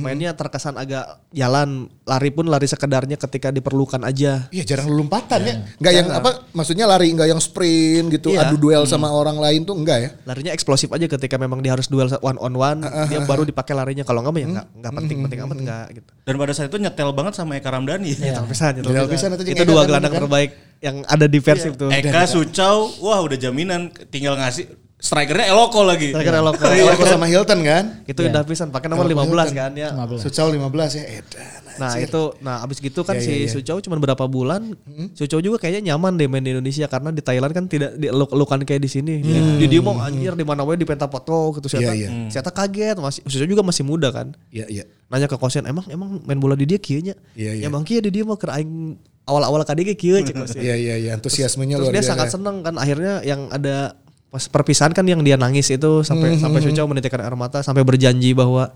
mainnya 0.00 0.32
terkesan 0.32 0.74
agak 0.74 1.24
jalan 1.30 1.86
lari 2.04 2.30
pun 2.30 2.46
lari 2.46 2.64
sekedarnya 2.64 3.16
ketika 3.16 3.48
diperlukan 3.48 4.04
aja. 4.04 4.46
Iya 4.52 4.64
jarang 4.64 4.92
lompatan 4.92 5.40
ya. 5.40 5.54
Enggak 5.80 5.92
yang 5.94 6.06
apa 6.12 6.30
maksudnya 6.52 6.84
lari 6.84 7.08
enggak 7.08 7.28
yang 7.30 7.40
sprint 7.40 8.12
gitu, 8.12 8.36
Iya. 8.36 8.48
adu 8.48 8.60
duel 8.60 8.84
sama 8.84 9.08
orang 9.08 9.40
lain 9.40 9.64
tuh 9.64 9.72
enggak 9.72 9.98
ya. 10.00 10.10
larinya 10.24 10.52
eksplosif 10.52 10.92
aja 10.92 11.08
ketika 11.08 11.40
memang 11.40 11.64
dia 11.64 11.72
harus 11.72 11.88
duel 11.88 12.08
one 12.20 12.36
on 12.38 12.54
one 12.54 12.80
dia 13.08 13.24
baru 13.24 13.42
dipakai 13.42 13.72
larinya. 13.72 14.04
Kalau 14.04 14.20
nggak 14.20 14.32
mah 14.32 14.40
ya 14.40 14.48
nggak 14.52 14.66
nggak 14.80 14.92
penting 15.00 15.16
penting 15.24 15.38
amat 15.48 15.56
nggak 15.64 15.86
gitu. 15.96 16.10
Dan 16.24 16.34
pada 16.36 16.52
saat 16.52 16.68
itu 16.68 16.78
nyetel 16.78 17.10
banget 17.16 17.32
sama 17.36 17.56
Eka 17.56 17.68
Ramdhani. 17.72 18.10
Nyetel 18.16 18.44
pisan, 18.48 18.70
nyetel 18.76 18.90
Nyetel 18.92 19.08
pisan. 19.08 19.28
itu 19.34 19.42
itu 19.56 19.64
dua 19.64 19.82
gelandang 19.88 20.12
kan? 20.12 20.20
terbaik 20.24 20.50
yang 20.84 20.96
ada 21.08 21.24
di 21.24 21.38
Persib 21.40 21.80
tuh. 21.80 21.88
Eka 21.88 22.28
Sucau, 22.28 22.92
wah 23.00 23.24
udah 23.24 23.40
jaminan 23.40 23.88
tinggal 24.12 24.36
ngasih 24.36 24.68
strikernya 25.04 25.52
Eloko 25.52 25.84
lagi. 25.84 26.16
Striker 26.16 26.34
Eloko. 26.40 26.64
Eloko 26.64 27.04
sama 27.04 27.28
Hilton 27.28 27.60
kan. 27.60 27.84
itu 28.08 28.20
udah 28.24 28.42
pisan 28.48 28.72
pakai 28.72 28.88
nomor 28.88 29.04
15 29.04 29.52
kan 29.52 29.70
ya 29.76 29.92
Sucal 30.16 30.48
15 30.56 30.96
ya 30.96 31.04
edan. 31.20 31.60
Nah 31.74 31.98
itu, 31.98 32.22
nah 32.38 32.62
abis 32.62 32.78
gitu 32.78 33.02
kan 33.02 33.18
Ya, 33.18 33.22
si 33.22 33.30
ya, 33.34 33.36
ya. 33.44 33.48
Sucau 33.50 33.82
cuma 33.82 33.98
berapa 33.98 34.24
bulan, 34.30 34.78
Sucau 35.12 35.42
juga 35.42 35.58
kayaknya 35.58 35.92
nyaman 35.92 36.14
deh 36.14 36.30
main 36.30 36.40
di 36.40 36.54
Indonesia 36.54 36.86
karena 36.86 37.10
di 37.10 37.18
Thailand 37.18 37.50
kan 37.50 37.66
tidak 37.66 37.98
dieluk-elukan 37.98 38.62
kayak 38.62 38.80
di 38.80 38.90
sini. 38.90 39.14
Di, 39.20 39.34
di 39.58 39.66
dia 39.66 39.82
mau 39.82 39.98
anjir 39.98 40.38
di 40.38 40.46
mana 40.46 40.62
wae 40.62 40.78
di 40.78 40.86
penta 40.86 41.10
foto 41.10 41.58
gitu. 41.58 41.66
Saya 41.66 41.90
Iya, 41.90 42.08
iya. 42.08 42.08
saya 42.30 42.46
kaget, 42.46 42.96
masih 42.96 43.20
Sucau 43.26 43.48
juga 43.50 43.62
masih 43.66 43.82
muda 43.82 44.08
kan. 44.14 44.32
Iya 44.54 44.66
iya. 44.70 44.84
Nanya 45.10 45.26
ke 45.26 45.34
kosen, 45.34 45.66
emang 45.66 45.84
emang 45.90 46.22
main 46.22 46.38
bola 46.38 46.54
di 46.54 46.64
dia 46.64 46.78
kieu 46.78 47.02
nya? 47.02 47.18
Iya, 47.34 47.58
iya. 47.58 47.64
Emang 47.66 47.82
kieu 47.82 47.98
di 48.00 48.08
dia 48.14 48.22
mah 48.22 48.38
keur 48.38 48.54
aing 48.54 48.94
awal-awal 49.26 49.66
ka 49.66 49.74
dia 49.74 49.98
kieu 49.98 50.22
cek 50.22 50.30
kosen. 50.32 50.62
Iya 50.62 50.74
iya 50.78 50.94
iya 50.96 51.10
antusiasmenya 51.18 51.76
Terus 51.76 51.90
luar 51.90 51.92
dia 51.92 52.02
biasa. 52.06 52.12
sangat 52.14 52.28
seneng 52.30 52.62
kan 52.62 52.74
akhirnya 52.78 53.18
yang 53.26 53.50
ada 53.50 53.98
pas 54.34 54.50
perpisahan 54.50 54.90
kan 54.90 55.06
yang 55.06 55.22
dia 55.22 55.38
nangis 55.38 55.70
itu 55.70 56.02
sampai 56.02 56.34
sampai 56.34 56.58
Sucau 56.58 56.90
menitikkan 56.90 57.22
air 57.22 57.38
mata 57.38 57.62
sampai 57.62 57.86
berjanji 57.86 58.34
bahwa 58.34 58.74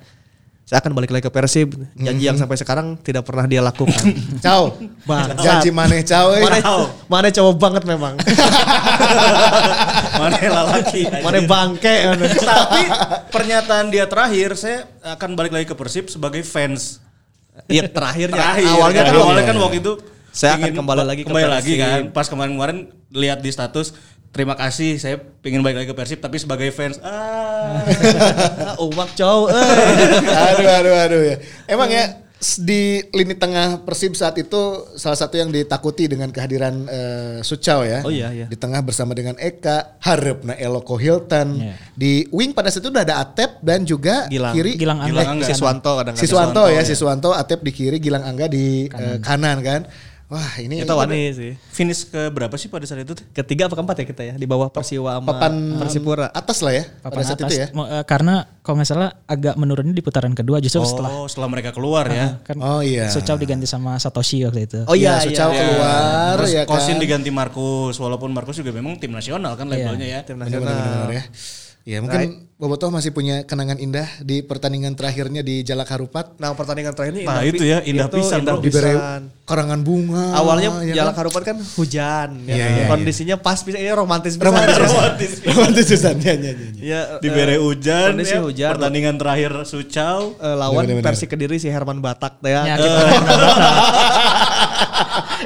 saya 0.62 0.79
akan 0.85 0.92
balik 0.94 1.09
lagi 1.11 1.25
ke 1.25 1.33
Persib. 1.33 1.73
Janji 1.97 2.29
yang 2.29 2.37
sampai 2.37 2.61
sekarang 2.61 3.01
tidak 3.01 3.25
pernah 3.25 3.49
dia 3.49 3.64
lakukan. 3.64 4.05
Ciao. 4.44 4.77
Bangsat. 5.09 5.40
Janji 5.40 5.73
maneh 5.73 6.05
ciao 6.05 6.29
eh. 6.37 6.44
Mana 6.44 6.61
mana 7.09 7.29
cowok 7.33 7.57
banget 7.57 7.83
memang. 7.88 8.21
Mana 10.21 10.37
lalaki. 10.37 11.09
mana 11.09 11.40
bangke. 11.47 11.94
Tapi 12.44 12.83
pernyataan 13.33 13.88
dia 13.88 14.05
terakhir, 14.05 14.59
saya 14.61 14.85
akan 15.03 15.33
balik 15.38 15.57
lagi 15.57 15.66
ke 15.66 15.73
Persib 15.73 16.12
sebagai 16.12 16.44
fans. 16.44 17.01
Iya 17.66 17.88
terakhirnya. 17.88 18.37
Terakhir, 18.37 18.66
awalnya 18.68 19.03
kan, 19.03 19.14
awalnya 19.14 19.44
kan 19.49 19.57
waktu 19.59 19.79
itu 19.81 19.92
Saya 20.29 20.55
akan 20.55 20.68
ingin 20.68 20.75
kembali 20.85 21.01
ba- 21.01 21.09
lagi 21.09 21.23
ke 21.25 21.27
kembali 21.33 21.49
lagi 21.49 21.73
Persib. 21.75 21.83
kan. 21.83 22.01
Pas 22.12 22.27
kemarin-kemarin 22.29 22.79
lihat 23.09 23.40
di 23.40 23.49
status 23.49 23.97
terima 24.38 24.55
kasih 24.55 25.03
saya 25.03 25.18
pengen 25.42 25.66
balik 25.66 25.83
lagi 25.83 25.90
ke 25.90 25.96
Persib 25.98 26.22
tapi 26.22 26.38
sebagai 26.38 26.70
fans 26.70 27.03
ah 27.03 27.83
umak 28.87 29.11
cowok. 29.18 29.51
eh. 29.51 30.55
aduh 30.55 30.70
aduh 30.79 30.94
aduh 30.94 31.22
ya. 31.27 31.37
Emang 31.66 31.90
ya 31.90 32.22
di 32.38 33.03
lini 33.11 33.35
tengah 33.35 33.83
Persib 33.83 34.14
saat 34.14 34.38
itu 34.38 34.87
salah 34.94 35.18
satu 35.18 35.35
yang 35.35 35.51
ditakuti 35.51 36.07
dengan 36.07 36.31
kehadiran 36.31 36.87
eh, 36.87 37.38
Sucau 37.42 37.83
ya. 37.83 38.07
Oh 38.07 38.14
iya, 38.14 38.31
iya. 38.31 38.46
Di 38.46 38.55
tengah 38.55 38.79
bersama 38.79 39.11
dengan 39.11 39.35
Eka, 39.42 39.98
Harepna 39.98 40.55
Eloko 40.55 40.94
Hilton. 40.94 41.59
Iya. 41.59 41.74
Di 41.98 42.31
wing 42.31 42.55
pada 42.55 42.70
saat 42.70 42.87
itu 42.87 42.94
udah 42.94 43.03
ada 43.03 43.18
Atep 43.27 43.59
dan 43.59 43.83
juga 43.83 44.31
Gilang. 44.31 44.55
kiri 44.55 44.79
Gilang 44.79 45.03
Angga. 45.03 45.35
Angga. 45.35 45.46
Siswanto 45.51 45.92
kadang 45.98 46.14
Siswanto 46.14 46.62
ya, 46.70 46.79
ya. 46.79 46.83
Siswanto 46.87 47.31
Atep 47.35 47.59
di 47.66 47.74
kiri, 47.74 47.98
Gilang 47.98 48.22
Angga 48.22 48.46
di 48.46 48.87
eh, 48.87 49.18
kanan 49.18 49.59
kan. 49.59 49.83
Wah, 50.28 50.60
ini 50.60 50.84
Itu 50.84 50.92
wani 50.92 51.32
sih. 51.32 51.56
finish 51.72 52.04
ke 52.04 52.28
berapa 52.28 52.52
sih 52.54 52.68
pada 52.68 52.84
saat 52.84 53.00
itu? 53.00 53.16
Ketiga 53.32 53.64
apa 53.64 53.72
keempat 53.72 53.96
ya 53.96 54.04
kita 54.04 54.22
ya 54.22 54.34
di 54.34 54.44
bawah 54.44 54.68
Persiwa 54.68 55.16
sama 55.16 55.24
papan 55.26 55.52
Persipura. 55.78 56.28
atas 56.28 56.60
lah 56.60 56.72
ya 56.74 56.84
Papan 57.00 57.08
pada 57.10 57.24
saat 57.24 57.38
atas. 57.38 57.48
itu 57.48 57.54
ya. 57.56 57.66
Mo- 57.72 57.88
eh, 57.88 58.04
Karena 58.04 58.34
kalau 58.60 58.76
nggak 58.76 58.88
salah 58.88 59.08
agak 59.24 59.56
menurunnya 59.56 59.90
di 59.90 60.00
putaran 60.00 60.32
kedua 60.32 60.60
justru 60.60 60.84
setelah 60.84 61.08
Oh, 61.10 61.24
setelah 61.24 61.48
mereka 61.48 61.72
keluar 61.72 62.04
ya. 62.06 62.44
kan 62.44 62.60
Oh 62.60 62.84
iya. 62.84 63.08
Sucau 63.08 63.34
diganti 63.34 63.64
sama 63.64 63.96
Satoshi 63.96 64.44
waktu 64.44 64.68
itu. 64.68 64.78
Oh 64.84 64.92
iya, 64.92 65.16
Iya, 65.16 65.24
iya. 65.24 65.24
Sucau 65.24 65.48
iya. 65.48 65.58
keluar 65.58 66.32
Terus 66.36 66.50
ya 66.50 66.62
kan. 66.62 66.76
Kosin 66.76 66.96
diganti 66.98 67.30
Markus, 67.30 67.96
walaupun 67.96 68.28
Markus 68.28 68.56
juga 68.56 68.68
memang 68.70 68.96
tim 68.96 69.08
nasional 69.10 69.56
kan 69.56 69.64
labelnya 69.64 70.04
ya. 70.06 70.20
Tim 70.22 70.36
Benar, 70.36 70.52
nasional. 70.52 70.68
benar, 70.68 70.92
benar, 71.00 71.10
ya. 71.10 71.24
Ya 71.88 72.05
mungkin 72.05 72.44
Bobotoh 72.55 72.90
masih 72.90 73.14
punya 73.14 73.46
kenangan 73.46 73.79
indah 73.79 74.18
di 74.18 74.42
pertandingan 74.42 74.92
terakhirnya 74.92 75.40
di 75.40 75.62
Jalak 75.62 75.88
Harupat. 75.88 76.35
Nah 76.37 76.51
pertandingan 76.53 76.90
terakhir 76.90 77.14
ini 77.14 77.22
Nah, 77.22 77.38
indah 77.38 77.46
itu 77.46 77.62
pi- 77.62 77.70
ya, 77.70 77.79
indah 77.81 78.07
itu 78.11 78.16
pisan, 78.18 78.38
indah. 78.42 78.55
Diberi 78.59 78.92
pisan. 78.92 79.20
karangan 79.46 79.81
bunga. 79.81 80.24
Awalnya 80.35 80.68
ya 80.83 80.94
Jalak 80.98 81.14
kan? 81.14 81.20
Harupat 81.22 81.42
kan 81.46 81.57
hujan, 81.79 82.29
ya. 82.44 82.53
Iya, 82.53 82.66
iya, 82.68 82.85
kondisinya 82.90 83.37
pas 83.38 83.62
bisa 83.62 83.79
ini 83.79 83.88
romantis 83.88 84.35
pisan. 84.35 84.51
romantis. 84.77 85.31
romantis 85.48 85.87
pisan. 85.87 86.14
Ya, 86.18 86.35
ya, 86.35 86.51
ya. 86.51 86.53
Ya, 86.77 87.01
Dibere 87.22 87.57
eh, 87.57 87.62
hujan, 87.62 88.11
kondisi 88.12 88.35
ya. 88.35 88.42
hujan. 88.42 88.70
pertandingan 88.74 89.14
terakhir 89.16 89.53
Sucau. 89.62 90.35
Eh, 90.37 90.55
lawan 90.59 90.83
Bener-bener. 90.83 91.07
Persi 91.07 91.24
Kediri 91.24 91.57
si 91.57 91.70
Herman 91.70 92.03
Batak 92.03 92.42
teh 92.42 92.53
Ya, 92.53 92.66
ya. 92.66 92.74
kita 92.74 93.01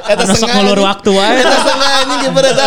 Eta 0.03 0.23
anjing. 0.33 0.81
waktu 0.81 1.09
wae. 1.13 1.39
Eta 1.39 1.57
anjing 2.01 2.19
gimana 2.25 2.47
eta 2.49 2.63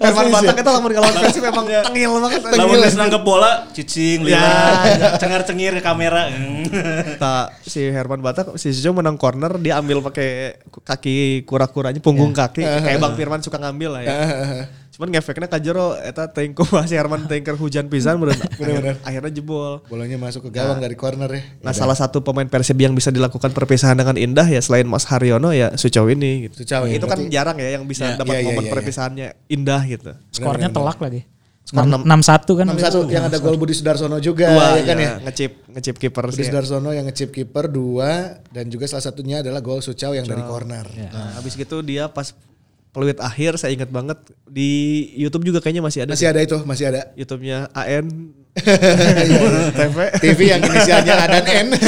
Asli, 0.00 0.32
Batak 0.32 0.56
sih. 0.56 0.62
itu 0.64 0.70
lamun 0.72 0.90
kalau 0.90 1.08
Persi 1.12 1.40
memang 1.40 1.64
tengil 1.68 2.10
banget. 2.16 2.40
Lawan 2.56 2.76
geus 2.80 2.96
nangkep 2.96 3.20
bola, 3.20 3.68
cicing, 3.70 4.24
Ya. 4.24 4.40
lihat, 4.40 5.20
cengar-cengir 5.20 5.76
ke 5.76 5.82
kamera. 5.84 6.32
Tak 7.22 7.60
si 7.62 7.84
Herman 7.84 8.18
Batak 8.18 8.56
si 8.56 8.72
Sijo 8.72 8.90
menang 8.90 9.14
corner 9.14 9.60
dia 9.60 9.76
ambil 9.76 10.00
pakai 10.00 10.56
kaki 10.72 11.44
kura-kuranya 11.44 12.00
punggung 12.00 12.32
kaki 12.32 12.64
kayak 12.64 12.96
Bang 12.96 13.12
Firman 13.12 13.44
suka 13.44 13.60
ngambil 13.60 13.90
lah 13.92 14.02
ya. 14.02 14.12
Cuman 15.00 15.16
ngefeknya 15.16 15.48
kajero 15.48 15.96
eta 15.96 16.28
ku 16.52 16.60
si 16.84 16.92
Herman 16.92 17.24
teuing 17.24 17.56
hujan 17.56 17.88
pisan 17.88 18.20
bener. 18.20 18.36
Akhir- 18.60 19.00
Akhirnya 19.00 19.32
jebol. 19.32 19.80
Bolanya 19.88 20.20
masuk 20.20 20.52
ke 20.52 20.60
gawang 20.60 20.76
dari 20.76 20.92
corner 20.92 21.24
ya. 21.32 21.40
Nah, 21.64 21.72
salah 21.72 21.96
satu 21.96 22.20
pemain 22.20 22.44
Persib 22.44 22.76
yang 22.76 22.92
bisa 22.92 23.08
dilakukan 23.08 23.48
perpisahan 23.48 23.96
dengan 23.96 24.20
indah 24.20 24.44
ya 24.44 24.60
selain 24.60 24.84
Mas 24.84 25.08
Haryono 25.08 25.56
ya 25.56 25.72
Sucow 25.72 26.04
ini 26.12 26.52
gitu. 26.52 26.68
Sucow 26.68 26.84
ya, 26.84 27.00
Itu 27.00 27.08
kan 27.08 27.16
berarti- 27.16 27.32
jarang 27.32 27.56
ya 27.56 27.80
yang 27.80 27.88
bisa 27.88 28.12
Ya. 28.12 28.20
dapat 28.20 28.28
Iya, 28.28 28.40
iya, 28.44 28.48
momen 28.52 28.60
iya, 28.60 28.68
iya. 28.68 28.74
perpisahannya 28.76 29.26
indah 29.48 29.80
gitu. 29.88 30.10
Skornya 30.36 30.68
telak 30.68 31.00
lagi. 31.00 31.24
Skor 31.64 31.86
Skor 31.88 32.02
6-1 32.04 32.52
kan. 32.60 32.66
6-1 32.68 33.08
yang 33.08 33.24
ada 33.24 33.38
gol 33.40 33.56
Budi 33.56 33.72
Sudarsono 33.72 34.20
juga 34.20 34.52
Dua 34.52 34.76
ya 34.76 34.84
kan 34.84 34.96
ya. 35.00 35.12
ngecip 35.24 35.50
ngecip 35.70 35.94
kiper 35.96 36.24
Budi 36.28 36.36
sih. 36.36 36.44
ya. 36.44 36.52
Sudarsono 36.52 36.92
yang 36.92 37.08
ngecip 37.08 37.32
kiper 37.32 37.72
dua 37.72 38.36
dan 38.52 38.68
juga 38.68 38.84
salah 38.84 39.00
satunya 39.00 39.40
adalah 39.40 39.64
gol 39.64 39.80
Sucau 39.80 40.12
yang 40.12 40.28
dari 40.28 40.44
corner. 40.44 40.84
Nah, 41.08 41.40
habis 41.40 41.56
gitu 41.56 41.80
dia 41.80 42.12
pas 42.12 42.36
peluit 42.90 43.18
akhir 43.22 43.58
saya 43.58 43.74
ingat 43.74 43.90
banget 43.90 44.18
di 44.50 44.70
YouTube 45.14 45.46
juga 45.46 45.62
kayaknya 45.62 45.82
masih 45.82 46.00
ada. 46.06 46.12
Masih 46.14 46.28
ada 46.30 46.40
itu, 46.42 46.58
masih 46.66 46.84
ada. 46.90 47.00
YouTube-nya 47.14 47.70
AN 47.70 48.34
TV. 49.78 49.96
TV 50.18 50.38
yang 50.50 50.60
inisialnya 50.66 51.14
A 51.14 51.26
dan 51.30 51.46
N. 51.46 51.68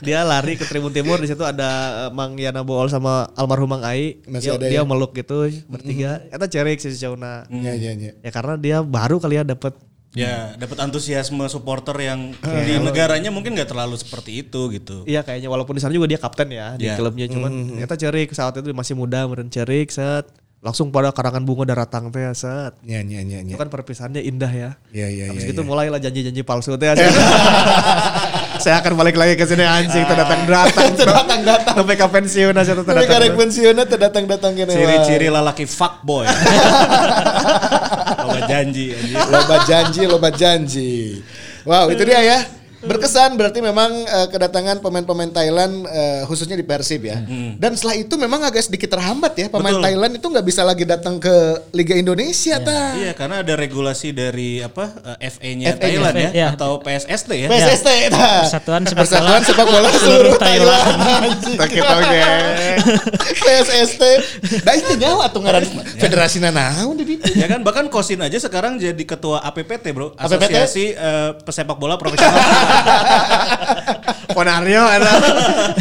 dia 0.00 0.24
lari 0.24 0.56
ke 0.56 0.64
Tribun 0.64 0.92
Timur 0.96 1.20
di 1.20 1.28
situ 1.28 1.44
ada 1.44 1.68
eh, 2.08 2.10
Mang 2.10 2.32
Yana 2.40 2.64
Bool 2.64 2.88
sama 2.88 3.28
almarhum 3.36 3.68
Mang 3.68 3.84
Ai 3.84 4.16
Masih 4.24 4.56
dia, 4.56 4.58
ada 4.58 4.66
dia 4.66 4.80
ya? 4.80 4.88
meluk 4.88 5.12
gitu 5.12 5.44
bertiga 5.68 6.24
eta 6.32 6.48
cerik 6.48 6.80
si 6.80 6.88
Cauna 6.96 7.44
Iya, 7.52 7.72
iya, 7.76 7.92
iya. 7.92 8.12
ya 8.16 8.30
karena 8.32 8.56
dia 8.56 8.80
baru 8.80 9.20
kali 9.20 9.36
ya 9.40 9.44
dapat 9.44 9.76
Ya, 10.10 10.58
dapat 10.58 10.74
antusiasme 10.82 11.46
supporter 11.46 11.94
yang 12.02 12.34
di 12.66 12.74
negaranya 12.82 13.30
mungkin 13.30 13.54
nggak 13.54 13.70
terlalu 13.70 13.94
seperti 13.94 14.42
itu 14.42 14.60
gitu. 14.74 15.06
Iya 15.06 15.22
kayaknya 15.22 15.46
walaupun 15.46 15.78
di 15.78 15.82
sana 15.82 15.94
juga 15.94 16.10
dia 16.10 16.18
kapten 16.18 16.50
ya 16.50 16.74
di 16.74 16.90
Iya. 16.90 16.98
klubnya 16.98 17.30
cuman 17.30 17.50
ternyata 17.78 17.94
cerik 17.94 18.34
saat 18.34 18.58
itu 18.58 18.74
masih 18.74 18.98
muda 18.98 19.22
meren 19.30 19.46
cerik 19.46 19.86
set 19.94 20.26
langsung 20.60 20.92
pada 20.92 21.08
karangan 21.14 21.40
bunga 21.46 21.72
daratang 21.72 22.10
teh 22.12 22.20
set. 22.34 22.74
Iya, 22.84 23.00
iya, 23.06 23.20
iya, 23.22 23.38
iya. 23.40 23.54
Itu 23.54 23.56
kan 23.56 23.70
perpisahannya 23.72 24.20
indah 24.20 24.52
ya. 24.52 24.70
Iya, 24.92 25.08
iya, 25.08 25.24
Habis 25.32 25.46
iya. 25.46 25.50
gitu 25.54 25.62
mulailah 25.64 25.96
janji-janji 26.02 26.42
palsu 26.44 26.74
teh. 26.76 26.90
Saya 28.60 28.84
akan 28.84 28.92
balik 28.92 29.16
lagi 29.16 29.40
ke 29.40 29.48
sini 29.48 29.64
anjing 29.64 30.04
tuh 30.04 30.12
datang 30.12 30.44
datang 30.44 30.92
datang 31.16 31.40
datang 31.40 31.74
sampai 31.80 31.96
ke 31.96 32.06
pensiun 32.06 32.52
aja 32.52 32.72
tuh 32.76 32.84
datang. 32.84 33.08
karek 33.08 33.32
pensiunnya 33.32 33.84
teu 33.88 33.96
datang-datang 33.96 34.52
kene. 34.52 34.72
Ciri-ciri 34.76 35.32
lalaki 35.32 35.64
fuckboy. 35.64 36.28
Loba 38.20 38.40
janji 38.44 38.92
anjing. 38.92 39.16
loba 39.16 39.56
janji, 39.64 40.02
loba 40.04 40.28
janji. 40.30 40.92
Wow, 41.64 41.88
itu 41.88 42.04
dia 42.04 42.20
ya. 42.20 42.59
Berkesan 42.80 43.36
berarti 43.36 43.60
memang 43.60 43.92
eh, 43.92 44.28
kedatangan 44.32 44.80
pemain-pemain 44.80 45.28
Thailand 45.28 45.84
eh, 45.84 46.22
khususnya 46.24 46.56
di 46.56 46.64
Persib 46.64 47.04
ya. 47.04 47.20
Dan 47.60 47.76
setelah 47.76 47.96
itu 48.00 48.14
memang 48.16 48.40
agak 48.40 48.64
sedikit 48.64 48.96
terhambat 48.96 49.36
ya 49.36 49.46
pemain 49.52 49.76
Betul. 49.76 49.84
Thailand 49.84 50.12
itu 50.16 50.26
nggak 50.26 50.46
bisa 50.46 50.62
lagi 50.64 50.84
datang 50.88 51.20
ke 51.20 51.34
Liga 51.76 51.92
Indonesia 51.92 52.56
ta. 52.56 52.96
Iya, 52.96 53.12
karena 53.12 53.44
ada 53.44 53.52
regulasi 53.52 54.16
dari 54.16 54.64
apa 54.64 54.96
eh, 55.20 55.28
FA-nya 55.28 55.76
FA-nya, 55.76 55.80
Thailand 55.80 56.16
ya, 56.16 56.30
ya. 56.32 56.46
atau 56.56 56.80
PSST 56.80 57.30
ya. 57.36 57.48
PSST 57.52 57.88
ta. 58.08 58.48
Persatuan 58.48 58.82
Sepak 58.88 59.04
Persatuan 59.04 59.28
Bola 59.28 59.44
Sepak 59.44 59.66
Bola 59.68 59.88
Seluruh 59.90 60.00
seluruh 60.00 60.34
Thailand. 60.40 60.84
Thailand. 61.60 62.16
PSST. 63.44 64.02
Da 64.64 64.72
itu 64.72 64.92
nyawa 64.96 65.28
tuh 65.28 65.44
ngaran 65.44 65.64
federasi 66.00 66.40
naon 66.40 66.96
di 66.96 67.04
ditu. 67.04 67.28
Ya 67.36 67.44
kan 67.44 67.60
bahkan 67.60 67.92
Kosin 67.92 68.24
aja 68.24 68.40
sekarang 68.40 68.80
jadi 68.80 69.04
ketua 69.04 69.44
APPT, 69.44 69.92
Bro. 69.92 70.16
APPT? 70.16 70.48
Asosiasi 70.48 70.84
eh, 70.96 71.30
Pesepak 71.44 71.76
Bola 71.76 72.00
Profesional. 72.00 72.40
Ponario 74.36 74.82
ada. 74.86 75.10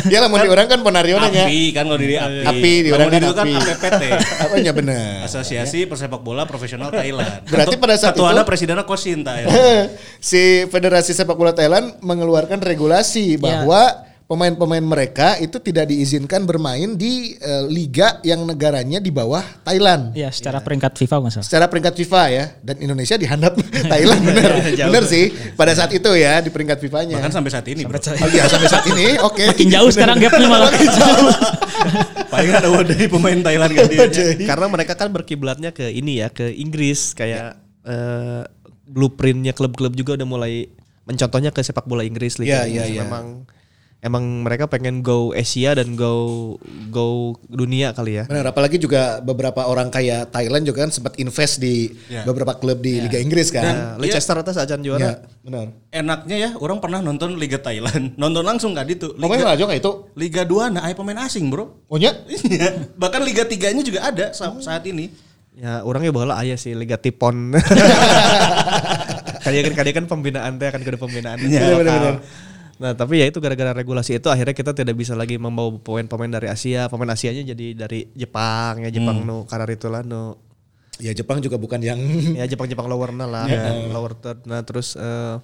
Dia 0.09 0.19
lah 0.19 0.27
mau 0.27 0.41
di 0.41 0.49
orang 0.49 0.65
kan 0.65 0.79
Ponario 0.81 1.21
nya. 1.21 1.45
API 1.45 1.69
kan 1.69 1.85
kalau 1.85 1.99
diri 2.01 2.17
API. 2.17 2.43
API, 2.49 2.73
di 2.81 2.89
Kalau 2.89 2.97
orang 3.05 3.11
kan 3.13 3.21
kan 3.21 3.45
API. 3.45 3.53
APPT. 3.55 4.03
Apa 4.41 4.55
nya 4.65 4.73
bener. 4.73 5.23
Asosiasi 5.23 5.79
Persepak 5.85 6.21
Bola 6.21 6.43
Profesional 6.49 6.89
Thailand. 6.89 7.45
Berarti 7.45 7.75
pada 7.77 7.95
saat 7.95 8.17
itu- 8.17 8.25
presidennya 8.43 8.83
Kosin 8.83 9.21
Thailand. 9.21 9.93
si 10.29 10.65
Federasi 10.67 11.13
Sepak 11.13 11.37
Bola 11.37 11.53
Thailand 11.53 12.01
mengeluarkan 12.01 12.57
regulasi 12.59 13.37
bahwa 13.37 14.08
pemain-pemain 14.29 14.85
mereka 14.85 15.41
itu 15.41 15.57
tidak 15.57 15.89
diizinkan 15.89 16.45
bermain 16.45 16.93
di 16.93 17.33
eh, 17.41 17.65
liga 17.65 18.21
yang 18.21 18.45
negaranya 18.45 19.01
di 19.01 19.09
bawah 19.09 19.41
Thailand. 19.65 20.13
Iya, 20.13 20.29
secara 20.29 20.61
peringkat 20.61 21.01
FIFA 21.01 21.17
masalah. 21.17 21.45
Secara 21.49 21.65
peringkat 21.65 21.97
FIFA 21.97 22.21
ya 22.29 22.45
dan 22.61 22.77
Indonesia 22.77 23.17
dihandap 23.17 23.57
Thailand 23.91 24.21
bener. 24.21 24.51
bener 24.93 25.03
sih 25.09 25.33
pada 25.57 25.73
saat 25.73 25.89
itu 25.97 26.13
ya 26.13 26.45
di 26.45 26.53
peringkat 26.53 26.77
FIFA-nya. 26.77 27.17
Bahkan 27.17 27.33
sampai 27.33 27.49
saat 27.49 27.65
ini, 27.73 27.81
Bro. 27.89 27.97
Oh 27.97 28.29
iya 28.29 28.45
sampai 28.45 28.69
saat 28.69 28.85
ini 28.85 29.17
oke. 29.33 29.43
Makin 29.49 29.67
jauh 29.73 29.89
sekarang 29.89 30.21
gapnya 30.21 30.45
malah. 30.45 30.69
Paling 32.29 32.51
ada 32.53 32.69
dari 32.85 33.09
pemain 33.09 33.39
Thailand 33.41 33.71
kan 33.73 33.85
dia. 33.89 34.05
Karena 34.45 34.67
mereka 34.69 34.93
kan 34.93 35.09
berkiblatnya 35.09 35.73
ke 35.73 35.89
ini 35.89 36.21
ya, 36.21 36.29
ke 36.29 36.53
Inggris 36.53 37.17
kayak 37.17 37.57
eh, 37.81 38.45
blueprintnya 38.85 39.57
klub-klub 39.57 39.97
juga 39.97 40.21
udah 40.21 40.27
mulai 40.29 40.69
mencontohnya 41.09 41.49
ke 41.49 41.65
sepak 41.65 41.89
bola 41.89 42.05
Inggris 42.05 42.37
Iya, 42.37 42.45
Liga 42.45 42.53
iya, 42.53 42.63
Inggris. 42.69 42.89
iya. 42.93 43.01
Memang 43.09 43.25
emang 43.99 44.47
mereka 44.47 44.63
pengen 44.65 45.03
go 45.03 45.35
Asia 45.35 45.75
dan 45.75 45.99
go 45.99 46.55
go 46.87 47.35
dunia 47.45 47.91
kali 47.91 48.19
ya. 48.19 48.23
Benar, 48.25 48.55
apalagi 48.55 48.79
juga 48.79 49.19
beberapa 49.19 49.67
orang 49.67 49.91
kaya 49.91 50.23
Thailand 50.25 50.63
juga 50.63 50.87
kan 50.87 50.91
sempat 50.91 51.19
invest 51.19 51.59
di 51.59 51.91
Ya. 52.07 52.23
beberapa 52.23 52.55
klub 52.55 52.79
di 52.79 53.03
Liga 53.03 53.19
Inggris 53.19 53.51
kan. 53.51 53.63
Nah, 53.63 53.93
Leicester 53.99 54.35
atas 54.39 54.55
Iya, 54.55 54.79
juara. 54.79 55.19
benar. 55.43 55.67
Enaknya 55.91 56.37
ya, 56.39 56.49
orang 56.57 56.79
pernah 56.79 57.03
nonton 57.03 57.35
Liga 57.35 57.59
Thailand. 57.59 58.15
Nonton 58.21 58.43
langsung 58.47 58.71
kan 58.71 58.87
itu. 58.87 59.11
Pemain 59.15 59.39
Liga, 59.39 59.55
aja 59.55 59.63
nggak 59.67 59.79
itu? 59.83 59.91
Liga 60.15 60.41
2 60.47 60.71
nah 60.71 60.87
pemain 60.95 61.19
asing, 61.27 61.51
Bro. 61.51 61.87
Oh? 61.91 61.97
Iya. 61.99 62.15
Bahkan 63.01 63.21
Liga 63.23 63.43
3-nya 63.43 63.83
juga 63.83 63.99
ada 64.07 64.31
sa- 64.31 64.55
saat 64.63 64.83
ini. 64.87 65.11
Ya 65.59 65.83
orangnya 65.83 66.15
bola 66.15 66.39
ayah 66.39 66.55
sih 66.55 66.71
Liga 66.71 66.95
Tipon. 66.95 67.51
Kalian 69.43 69.71
kan 69.71 69.75
kalian 69.83 69.95
kan 70.03 70.05
pembinaan 70.07 70.51
teh 70.59 70.67
akan 70.67 70.81
ke 70.83 70.99
pembinaan. 70.99 71.37
Iya, 71.39 71.79
benar-benar. 71.79 72.15
Nah 72.79 72.95
tapi 72.95 73.19
ya 73.19 73.27
itu 73.27 73.43
gara-gara 73.43 73.75
regulasi 73.75 74.23
itu 74.23 74.31
akhirnya 74.31 74.55
kita 74.55 74.71
tidak 74.71 74.95
bisa 74.95 75.11
lagi 75.11 75.35
membawa 75.35 75.75
pemain-pemain 75.83 76.31
dari 76.31 76.47
Asia. 76.47 76.87
Pemain 76.87 77.11
Asianya 77.11 77.43
jadi 77.43 77.75
dari 77.75 78.07
Jepang 78.15 78.87
ya 78.87 78.89
Jepang 78.89 79.27
nu 79.27 79.43
karar 79.43 79.67
itulah 79.67 80.01
nu 80.01 80.39
Ya 80.99 81.15
Jepang 81.15 81.39
juga 81.39 81.55
bukan 81.55 81.79
yang 81.79 81.95
ya 82.35 82.43
Jepang-Jepang 82.43 82.91
lower 82.91 83.15
na 83.15 83.23
lah, 83.23 83.47
lower 83.95 84.19
third. 84.19 84.43
Nah 84.43 84.67
terus 84.67 84.99
eh, 84.99 85.39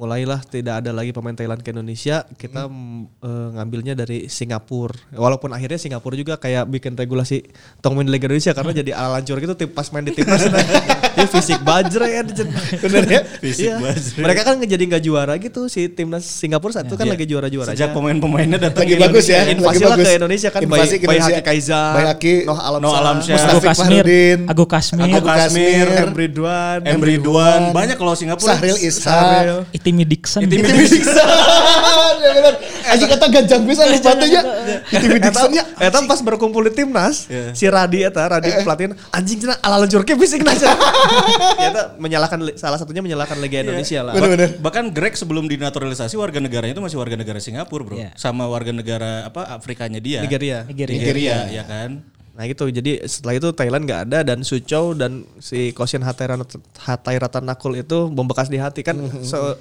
mulailah 0.00 0.40
tidak 0.42 0.80
ada 0.80 0.90
lagi 0.90 1.12
pemain 1.12 1.36
Thailand 1.36 1.60
ke 1.60 1.68
Indonesia. 1.70 2.24
Kita 2.32 2.64
mm, 2.64 3.20
eh, 3.20 3.48
ngambilnya 3.52 3.92
dari 3.92 4.32
Singapura. 4.32 4.96
Walaupun 5.12 5.52
akhirnya 5.52 5.76
Singapura 5.76 6.16
juga 6.16 6.40
kayak 6.40 6.64
bikin 6.66 6.96
regulasi 6.96 7.44
tong 7.78 7.92
main 7.92 8.08
di 8.08 8.16
Liga 8.16 8.24
Indonesia 8.24 8.56
karena 8.56 8.72
jadi 8.72 8.90
ala 8.96 9.20
lancur 9.20 9.36
gitu 9.36 9.52
tim 9.52 9.68
pas 9.68 9.84
main 9.92 10.00
di 10.00 10.16
timnas 10.16 10.40
dia 11.20 11.26
fisik 11.28 11.60
bajre 11.60 12.06
ya. 12.08 12.22
Bener 12.80 13.04
ya? 13.04 13.20
Fisik 13.38 13.68
Iya. 13.68 13.76
bajre. 13.76 14.20
Mereka 14.24 14.40
kan 14.40 14.54
jadi 14.58 14.80
nggak 14.88 15.02
juara 15.04 15.34
gitu 15.36 15.68
si 15.68 15.86
timnas 15.86 16.24
Singapura 16.24 16.72
saat 16.72 16.88
itu 16.88 16.96
kan 16.96 17.04
lagi 17.04 17.28
juara-juaranya. 17.28 17.76
Sejak 17.76 17.92
pemain-pemainnya 17.92 18.56
datang 18.56 18.88
lagi 18.88 18.96
bagus 18.96 19.28
ya. 19.28 19.44
Indonesia. 19.44 19.52
Invasi 19.52 19.82
lah 19.84 19.90
bagus. 19.92 20.06
ke 20.06 20.12
Indonesia 20.16 20.48
kan 20.48 20.60
Invasi 20.64 20.80
Bay- 20.80 20.88
ke 20.88 21.04
Indonesia. 21.04 21.28
Bayhaki 21.28 21.42
Kaizan, 21.44 21.92
Bayhaki, 21.92 22.34
Noh 22.48 22.56
Alam 22.56 22.80
Noh 22.80 22.92
Alam 22.96 23.16
Syah. 23.20 23.36
Mustafa 23.36 23.52
Agu 23.52 23.66
Kasmir, 23.68 24.04
Agu 24.48 24.64
Kasmir, 24.64 25.04
Agu 25.12 25.28
Kasmir, 25.28 25.86
Emre 26.00 26.26
Duan, 26.30 26.78
Emre 26.86 27.14
Duan, 27.18 27.60
banyak 27.70 28.00
kalau 28.00 28.16
Singapura. 28.16 28.56
Sahril 28.56 28.78
Ishak. 28.80 29.68
Itimi 29.90 30.06
Dixon. 30.06 30.46
Ya 32.20 32.30
benar. 32.30 32.54
Aji 32.90 33.04
kata 33.06 33.26
ganjang 33.28 33.62
bisa 33.64 33.82
lupa 33.84 34.10
tuh 34.14 34.28
ya. 34.28 34.42
Itimi 34.88 35.18
Dixon 35.18 35.50
ya. 35.50 35.64
Eta 35.76 35.98
pas 36.04 36.20
berkumpul 36.20 36.68
di 36.68 36.72
timnas, 36.74 37.26
Iya. 37.26 37.52
si 37.52 37.66
Radi 37.66 38.04
eta, 38.04 38.22
Radi 38.22 38.62
pelatih 38.62 38.94
anjing 39.10 39.38
cenah 39.40 39.58
ala 39.60 39.82
lencur 39.82 40.02
ke 40.02 40.14
fisik 40.14 40.40
nah. 40.40 40.54
Eta 41.56 41.96
menyalahkan 41.96 42.38
li- 42.40 42.56
salah 42.56 42.76
satunya 42.76 43.00
menyalahkan 43.00 43.36
Liga 43.38 43.60
Indonesia 43.60 44.00
lah. 44.00 44.12
Bener-bener. 44.14 44.56
Bahkan 44.58 44.92
Greg 44.92 45.14
sebelum 45.14 45.46
dinaturalisasi 45.46 46.14
warga 46.14 46.38
negaranya 46.38 46.72
itu 46.72 46.82
masih 46.82 46.98
warga 46.98 47.16
negara 47.16 47.38
Singapura, 47.38 47.82
Bro. 47.82 47.96
Iya. 47.96 48.12
Sama 48.14 48.46
warga 48.46 48.70
negara 48.70 49.24
apa 49.24 49.48
Afrikanya 49.50 49.98
dia. 49.98 50.20
Nigeria. 50.20 50.64
Nigeria. 50.64 50.94
Nigeria, 50.96 51.36
ya 51.50 51.64
kan. 51.64 52.04
Nah 52.30 52.48
gitu, 52.48 52.72
jadi 52.72 53.04
setelah 53.04 53.36
itu 53.36 53.52
Thailand 53.52 53.84
nggak 53.84 54.00
ada 54.08 54.18
dan 54.24 54.40
Suchow 54.40 54.96
dan 54.96 55.28
si 55.38 55.76
Kosin 55.76 56.00
Hatayratanakul 56.00 57.76
itu 57.76 58.08
membekas 58.08 58.48
di 58.48 58.56
hati 58.56 58.80
kan. 58.80 58.96
So, 59.20 59.60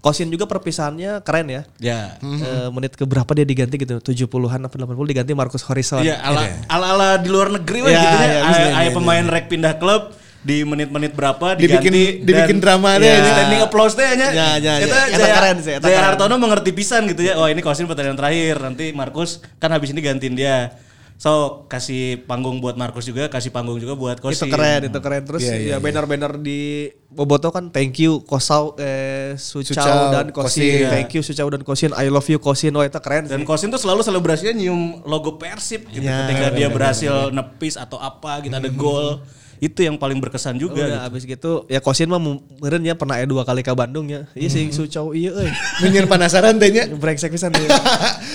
Kosin 0.00 0.28
juga 0.28 0.44
perpisahannya 0.44 1.20
keren 1.20 1.46
ya. 1.46 1.62
Ya. 1.76 2.00
Eh, 2.18 2.68
menit 2.70 2.96
ke 2.96 3.04
berapa 3.04 3.28
dia 3.30 3.44
diganti 3.44 3.76
gitu 3.76 4.00
70-an 4.00 4.64
apa 4.64 4.74
80 4.74 4.96
diganti 5.06 5.32
Marcus 5.32 5.60
Horizon. 5.62 6.00
Iya, 6.00 6.16
ala, 6.18 6.40
ala 6.66 6.86
ala 6.90 7.08
di 7.16 7.28
luar 7.28 7.52
negeri 7.52 7.84
lah 7.84 7.90
Iya, 7.90 8.00
gitu 8.00 8.16
ya. 8.16 8.24
iya, 8.24 8.38
Ay- 8.38 8.48
bisa, 8.48 8.62
ay 8.74 8.88
pemain 8.90 9.24
rek 9.24 9.46
pindah 9.46 9.76
klub 9.76 10.16
di 10.40 10.64
menit-menit 10.64 11.12
berapa 11.12 11.52
Dibikin- 11.52 11.92
diganti 11.92 12.24
dibikin 12.24 12.58
drama 12.58 12.96
deh, 12.96 13.04
ya, 13.04 13.12
ya. 13.14 13.28
standing 13.30 13.60
applause 13.60 13.92
deh 13.92 14.08
nya. 14.10 14.28
Ya, 14.32 14.48
ya, 14.56 14.72
ya. 14.80 14.88
Eta 14.88 14.98
Jaya, 15.12 15.34
keren 15.36 15.56
sih, 15.60 15.72
Jaya 15.76 15.84
keren. 15.84 16.06
Hartono 16.08 16.34
mengerti 16.36 16.72
pisan 16.72 17.04
gitu 17.04 17.20
ya. 17.20 17.36
Oh, 17.36 17.44
ini 17.44 17.60
Kosin 17.60 17.84
pertandingan 17.84 18.16
terakhir. 18.16 18.56
Nanti 18.56 18.88
Markus 18.90 19.44
kan 19.60 19.68
habis 19.68 19.92
ini 19.92 20.00
gantiin 20.00 20.32
dia. 20.32 20.72
So, 21.20 21.68
kasih 21.68 22.24
panggung 22.24 22.64
buat 22.64 22.80
Markus 22.80 23.04
juga, 23.04 23.28
kasih 23.28 23.52
panggung 23.52 23.76
juga 23.76 23.92
buat 23.92 24.16
Kosin. 24.24 24.48
Itu 24.48 24.56
keren, 24.56 24.88
itu 24.88 24.98
keren. 25.04 25.20
Terus 25.28 25.44
Iya, 25.44 25.56
iya, 25.60 25.76
ya 25.76 25.76
banner-banner 25.76 26.40
di 26.40 26.88
Boboto 27.12 27.52
kan 27.52 27.68
thank 27.68 28.00
you 28.00 28.24
Kosau 28.24 28.72
eh 28.80 29.36
Suchau 29.36 29.76
Suchau, 29.76 30.16
dan 30.16 30.32
Kosin. 30.32 30.64
Kosin. 30.64 30.88
Thank 30.88 31.12
you 31.12 31.20
Suchau 31.20 31.52
dan 31.52 31.60
Kosin. 31.60 31.92
I 31.92 32.08
love 32.08 32.24
you 32.24 32.40
Kosin. 32.40 32.72
Oh 32.72 32.80
itu 32.80 32.96
keren 33.04 33.28
Dan 33.28 33.44
sih. 33.44 33.44
Kosin 33.44 33.68
tuh 33.68 33.76
selalu 33.76 34.00
selebrasinya 34.00 34.56
nyium 34.56 35.04
logo 35.04 35.36
Persib 35.36 35.92
gitu 35.92 36.08
Ya, 36.08 36.24
ketika 36.24 36.56
dia 36.56 36.72
berhasil 36.72 37.28
nepis 37.28 37.76
atau 37.76 38.00
apa 38.00 38.40
gitu 38.40 38.56
ada 38.56 38.72
gol. 38.72 39.20
Itu 39.60 39.84
yang 39.84 39.94
paling 39.94 40.16
berkesan 40.18 40.56
juga 40.56 40.80
Udah 40.80 40.88
gitu. 40.88 41.08
abis 41.12 41.22
gitu 41.28 41.52
ya 41.68 41.78
Kosin 41.78 42.08
mah 42.08 42.16
meureun 42.16 42.80
ya 42.80 42.96
pernah 42.96 43.20
aya 43.20 43.28
dua 43.28 43.44
kali 43.44 43.60
ke 43.60 43.68
Bandung 43.70 44.08
ya. 44.08 44.24
Iya 44.32 44.48
sih 44.48 44.72
Suchau 44.72 45.12
iya 45.12 45.30
euy. 45.30 45.52
Minyer 45.84 46.08
penasaran 46.08 46.56
teh 46.56 46.72
nya. 46.72 46.88
Brengsek 46.88 47.28
pisan 47.28 47.52
dia. 47.52 47.68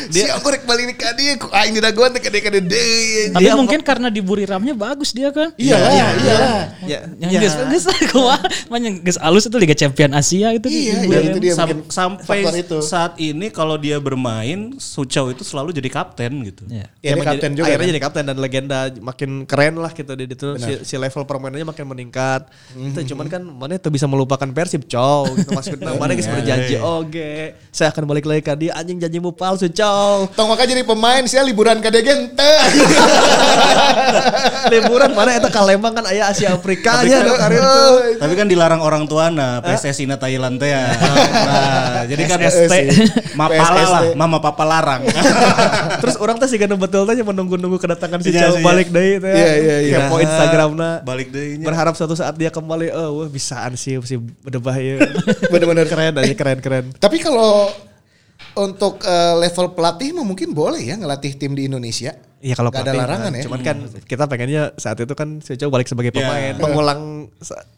Si 0.08 0.22
aku 0.24 0.54
rek 0.54 0.64
balik 0.64 0.96
ka 0.96 1.12
dieu 1.14 1.34
ku 1.36 1.50
aing 1.50 1.74
diraguan 1.74 2.14
teh 2.14 2.22
kade-kade 2.22 2.62
deui. 2.62 3.34
Tapi 3.34 3.50
mungkin 3.52 3.82
karena 3.82 4.08
di 4.08 4.22
Buriramnya 4.22 4.78
bagus 4.78 5.12
dia 5.12 5.34
kan. 5.34 5.50
Iya 5.58 5.76
iya 5.82 6.06
lah. 6.38 6.64
ya, 6.86 7.00
Yang 7.18 7.32
ya. 7.34 7.40
geus 7.42 7.56
geus 7.58 7.86
kumaha 8.14 8.38
makanya 8.70 8.90
geus 9.02 9.18
alus 9.18 9.50
itu 9.50 9.58
Liga 9.58 9.74
Champion 9.74 10.14
Asia 10.14 10.54
itu 10.54 10.68
Iya, 10.70 10.94
di 11.02 11.08
iya, 11.10 11.20
itu 11.26 11.40
dia 11.42 11.54
Sam- 11.58 11.86
sampai 11.90 12.38
itu. 12.54 12.78
saat 12.86 13.18
ini 13.18 13.50
kalau 13.50 13.76
dia 13.76 13.98
bermain 13.98 14.78
Suchau 14.78 15.34
itu 15.34 15.42
selalu 15.42 15.74
jadi 15.74 15.90
kapten 15.90 16.46
gitu. 16.46 16.64
Iya. 16.70 16.86
Ya, 17.02 17.14
dia 17.18 17.24
kapten 17.26 17.52
juga. 17.58 17.66
Akhirnya 17.66 17.82
kan? 17.82 17.92
jadi 17.98 18.02
kapten 18.04 18.24
dan 18.30 18.38
legenda 18.38 18.80
makin 19.02 19.30
keren 19.46 19.76
lah 19.82 19.90
gitu 19.90 20.12
di 20.14 20.26
itu 20.28 20.50
si, 20.60 20.72
si 20.84 20.96
level 21.16 21.24
permainannya 21.24 21.72
makin 21.72 21.88
meningkat. 21.88 22.52
Mhm. 22.76 22.92
Itu 22.92 23.16
cuman 23.16 23.32
kan 23.32 23.40
mana 23.40 23.80
itu 23.80 23.88
bisa 23.88 24.04
melupakan 24.04 24.44
Persib 24.52 24.84
cow 24.92 25.24
gitu 25.40 25.56
maksudnya. 25.56 25.96
Mana 25.96 26.12
geus 26.12 26.28
berjanji 26.28 26.76
oke 26.76 27.56
saya 27.72 27.96
akan 27.96 28.04
balik 28.04 28.28
lagi 28.28 28.44
ke 28.44 28.52
dia 28.60 28.76
anjing 28.76 29.00
janjimu 29.00 29.32
palsu 29.32 29.72
cow. 29.72 30.28
Tong 30.36 30.52
maka 30.52 30.68
jadi 30.68 30.84
pemain 30.84 31.24
sia 31.24 31.40
liburan 31.40 31.80
ka 31.80 31.88
degen 31.88 32.36
teh. 32.36 32.60
Liburan 34.76 35.16
mana 35.16 35.40
eta 35.40 35.48
ka 35.48 35.64
Lembang 35.64 35.96
kan 35.96 36.04
aya 36.04 36.28
Asia 36.28 36.52
Afrika 36.52 37.00
nya 37.08 37.24
tuh. 37.24 37.40
Tapi 38.20 38.34
kan 38.36 38.52
dilarang 38.52 38.84
orang 38.84 39.08
tua 39.08 39.32
nah 39.32 39.64
PSSI 39.64 40.10
na 40.10 40.20
Thailand 40.20 40.60
teh 40.60 40.76
ya. 40.76 40.84
Nah, 41.46 42.04
jadi 42.10 42.24
kan 42.26 42.40
SST. 42.42 42.76
mapala 43.38 43.84
lah, 43.86 44.04
mama 44.18 44.42
papa 44.42 44.66
larang. 44.66 45.06
Terus 46.02 46.18
orang 46.18 46.42
teh 46.42 46.50
siga 46.50 46.66
nu 46.66 46.76
betul 46.76 47.06
teh 47.06 47.22
menunggu-nunggu 47.22 47.78
kedatangan 47.78 48.20
si 48.26 48.34
Iya 48.34 48.50
cow 48.50 48.58
sih, 48.58 48.64
balik 48.66 48.88
deui 48.90 49.22
teh. 49.22 49.30
Iya, 49.30 49.54
iya, 49.62 49.78
iya. 49.86 49.98
Kepo 50.10 50.18
Instagramna. 50.18 51.05
Balik 51.06 51.30
deui 51.30 51.62
nya. 51.62 51.66
Berharap 51.70 51.94
suatu 51.94 52.18
saat 52.18 52.34
dia 52.34 52.50
kembali, 52.50 52.90
oh 52.90 53.22
wah 53.22 53.30
bisaan 53.30 53.78
sih 53.78 54.02
si 54.02 54.18
bedebah 54.18 54.74
ya. 54.74 55.06
Bener-bener 55.54 55.86
keren 55.86 56.18
aja 56.18 56.34
keren 56.34 56.60
keren. 56.60 56.86
Tapi 56.98 57.22
kalau 57.22 57.70
untuk 58.58 59.06
eh, 59.06 59.34
level 59.38 59.78
pelatih 59.78 60.18
mah 60.18 60.26
mungkin 60.26 60.52
boleh 60.52 60.82
ya 60.82 60.98
ngelatih 60.98 61.38
tim 61.38 61.54
di 61.54 61.70
Indonesia. 61.70 62.18
Iya 62.46 62.54
kalau 62.54 62.70
Nggak 62.70 62.86
ada 62.86 62.94
larangan 62.94 63.32
nah, 63.34 63.40
ya. 63.42 63.44
Cuman 63.50 63.60
kan 63.66 63.78
kita 64.06 64.24
pengennya 64.30 64.64
saat 64.78 65.02
itu 65.02 65.14
kan 65.18 65.42
Suco 65.42 65.66
balik 65.74 65.90
sebagai 65.90 66.14
Ya. 66.14 66.22
pemain, 66.22 66.54
pengulang 66.62 67.02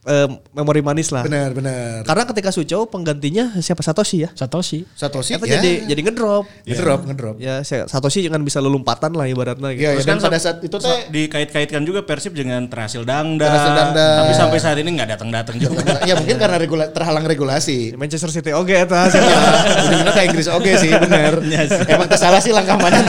eh, 0.03 0.27
memori 0.51 0.83
manis 0.83 1.07
lah. 1.15 1.23
Benar, 1.23 1.55
benar. 1.55 2.03
Karena 2.03 2.23
ketika 2.27 2.49
Suco 2.51 2.83
penggantinya 2.85 3.55
siapa 3.63 3.79
Satoshi 3.79 4.27
ya? 4.27 4.29
Satoshi. 4.35 4.83
Satoshi 4.91 5.39
ya. 5.39 5.55
jadi 5.55 5.87
jadi 5.87 6.01
ngedrop. 6.03 6.43
ngedrop, 6.67 6.99
ngedrop. 7.07 7.35
Ya 7.39 7.63
Satoshi 7.63 8.27
jangan 8.27 8.43
bisa 8.43 8.59
lelumpatan 8.59 9.15
lah 9.15 9.23
ibaratnya 9.23 9.71
gitu. 9.71 9.87
Iya, 9.87 9.91
Terus 9.95 10.03
ya, 10.03 10.11
kan 10.11 10.17
pada 10.19 10.35
sa- 10.35 10.45
saat 10.51 10.57
itu 10.59 10.75
teh 10.75 10.99
dikait-kaitkan 11.07 11.81
juga 11.87 12.03
Persib 12.03 12.35
dengan 12.35 12.67
terhasil 12.67 13.07
dangda. 13.07 13.47
Terhasil 13.47 13.71
dangda. 13.71 14.07
Tapi 14.19 14.31
sampai 14.35 14.59
saat 14.59 14.77
ini 14.83 14.89
nggak 14.91 15.15
datang-datang 15.15 15.55
juga. 15.57 15.79
ya 16.03 16.19
mungkin 16.19 16.35
karena 16.35 16.59
regula- 16.59 16.91
terhalang 16.91 17.23
regulasi. 17.23 17.95
Manchester 17.95 18.35
City 18.35 18.51
oke 18.51 18.75
eta. 18.75 19.07
Ujung-ujungnya 19.07 20.11
ke 20.11 20.21
Inggris 20.27 20.47
oke 20.51 20.71
sih 20.75 20.91
bener. 20.91 21.39
Emang 21.95 22.11
tersalah 22.11 22.43
sih 22.43 22.51
langkah 22.51 22.75
mana 22.75 22.99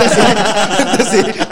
sih. 1.02 1.26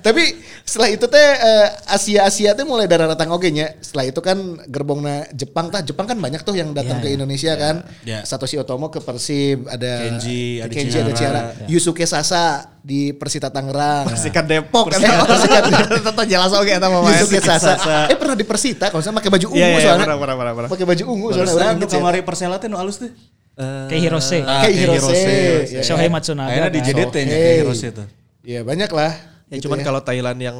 Tapi 0.00 0.24
setelah 0.62 0.88
itu 0.88 1.04
teh 1.04 1.18
eh, 1.20 1.68
Asia 1.86 2.24
Asia 2.24 2.50
teh 2.52 2.64
mulai 2.64 2.84
darah 2.84 3.06
datang 3.06 3.30
oke 3.30 3.46
nya. 3.46 3.76
Setelah 3.78 4.08
itu 4.08 4.18
kan 4.18 4.36
gerbongna 4.64 5.28
Jepang 5.30 5.68
tah 5.68 5.80
Jepang 5.80 6.04
kan 6.04 6.16
banyak 6.16 6.40
tuh 6.40 6.56
yang 6.56 6.72
datang 6.72 6.98
ke 6.98 7.12
Indonesia 7.12 7.54
kan. 7.54 7.84
Ya. 8.02 8.24
Satoshi 8.24 8.56
Otomo 8.56 8.88
ke 8.88 8.98
Persib, 8.98 9.68
ada 9.68 10.08
Kenji, 10.08 10.58
ada 10.58 10.68
Kenji 10.68 10.96
ada 10.96 11.12
Ciara. 11.12 11.40
Ciara, 11.54 11.68
Yusuke 11.68 12.04
Sasa 12.04 12.66
di 12.80 13.12
Persita 13.12 13.48
Tangerang. 13.48 14.08
Persikat 14.08 14.44
Depok. 14.44 14.88
Eh, 14.90 14.98
Persikat 15.00 15.62
Tetap 16.00 16.24
jelas 16.32 16.50
oke 16.50 16.70
eta 16.70 16.88
mah. 16.88 17.04
Yusuke 17.12 17.38
Sasa. 17.38 17.76
Sasa. 17.76 17.96
Eh 18.08 18.16
pernah 18.16 18.34
di 18.34 18.42
Persita 18.42 18.88
kalau 18.88 19.04
saya 19.04 19.12
pakai 19.12 19.30
baju 19.30 19.46
ungu 19.52 19.60
Iya 19.60 19.68
iya 19.68 19.80
soalnya. 19.84 20.04
pernah 20.08 20.18
pernah 20.18 20.36
pernah. 20.36 20.52
pernah. 20.56 20.68
Pakai 20.72 20.86
baju 20.88 21.04
ungu 21.06 21.26
soalnya 21.30 21.52
Soalnya 21.52 21.72
orang 21.76 21.84
ya. 21.84 21.92
kamari 21.92 22.20
Persela 22.24 22.56
teh 22.56 22.66
nu 22.66 22.80
alus 22.80 22.98
teh. 22.98 23.12
Kayak 23.60 24.00
Hirose. 24.08 24.40
Ah, 24.40 24.64
Kayak 24.64 24.74
Hirose. 24.78 25.34
Ya. 25.68 25.82
Shohei 25.84 26.08
Matsunaga. 26.08 26.48
Akhirnya 26.48 26.72
di 26.72 26.80
kan. 26.80 26.88
JDT 26.88 27.14
nya 27.28 27.36
kayak 27.36 27.56
Hirose 27.60 27.86
itu. 27.92 28.04
Iya 28.40 28.60
banyak 28.64 28.88
lah. 28.88 29.12
Ya 29.50 29.58
Gitu 29.58 29.66
cuman 29.66 29.82
kalau 29.82 30.00
Thailand 30.00 30.38
yang 30.38 30.58